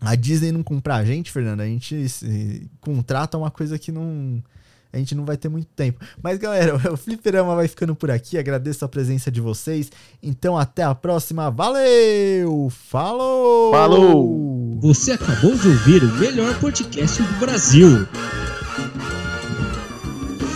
a 0.00 0.14
Disney 0.14 0.50
não 0.52 0.62
comprar 0.62 0.96
a 0.96 1.04
gente, 1.04 1.30
Fernando, 1.30 1.60
a 1.60 1.66
gente 1.66 2.08
se, 2.08 2.68
contrata 2.80 3.38
uma 3.38 3.50
coisa 3.50 3.78
que 3.78 3.92
não. 3.92 4.42
A 4.92 4.96
gente 4.96 5.12
não 5.16 5.24
vai 5.24 5.36
ter 5.36 5.48
muito 5.48 5.66
tempo. 5.74 5.98
Mas, 6.22 6.38
galera, 6.38 6.76
o 6.92 6.96
Fliperama 6.96 7.56
vai 7.56 7.66
ficando 7.66 7.96
por 7.96 8.12
aqui. 8.12 8.38
Agradeço 8.38 8.84
a 8.84 8.88
presença 8.88 9.28
de 9.28 9.40
vocês. 9.40 9.90
Então, 10.22 10.56
até 10.56 10.84
a 10.84 10.94
próxima. 10.94 11.50
Valeu! 11.50 12.70
Falou! 12.70 13.72
Falou! 13.72 14.78
Você 14.82 15.10
acabou 15.12 15.56
de 15.56 15.66
ouvir 15.66 16.04
o 16.04 16.14
melhor 16.14 16.56
podcast 16.60 17.20
do 17.20 17.32
Brasil. 17.40 18.06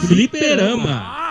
Fliperama. 0.06 0.96
Ah. 1.02 1.28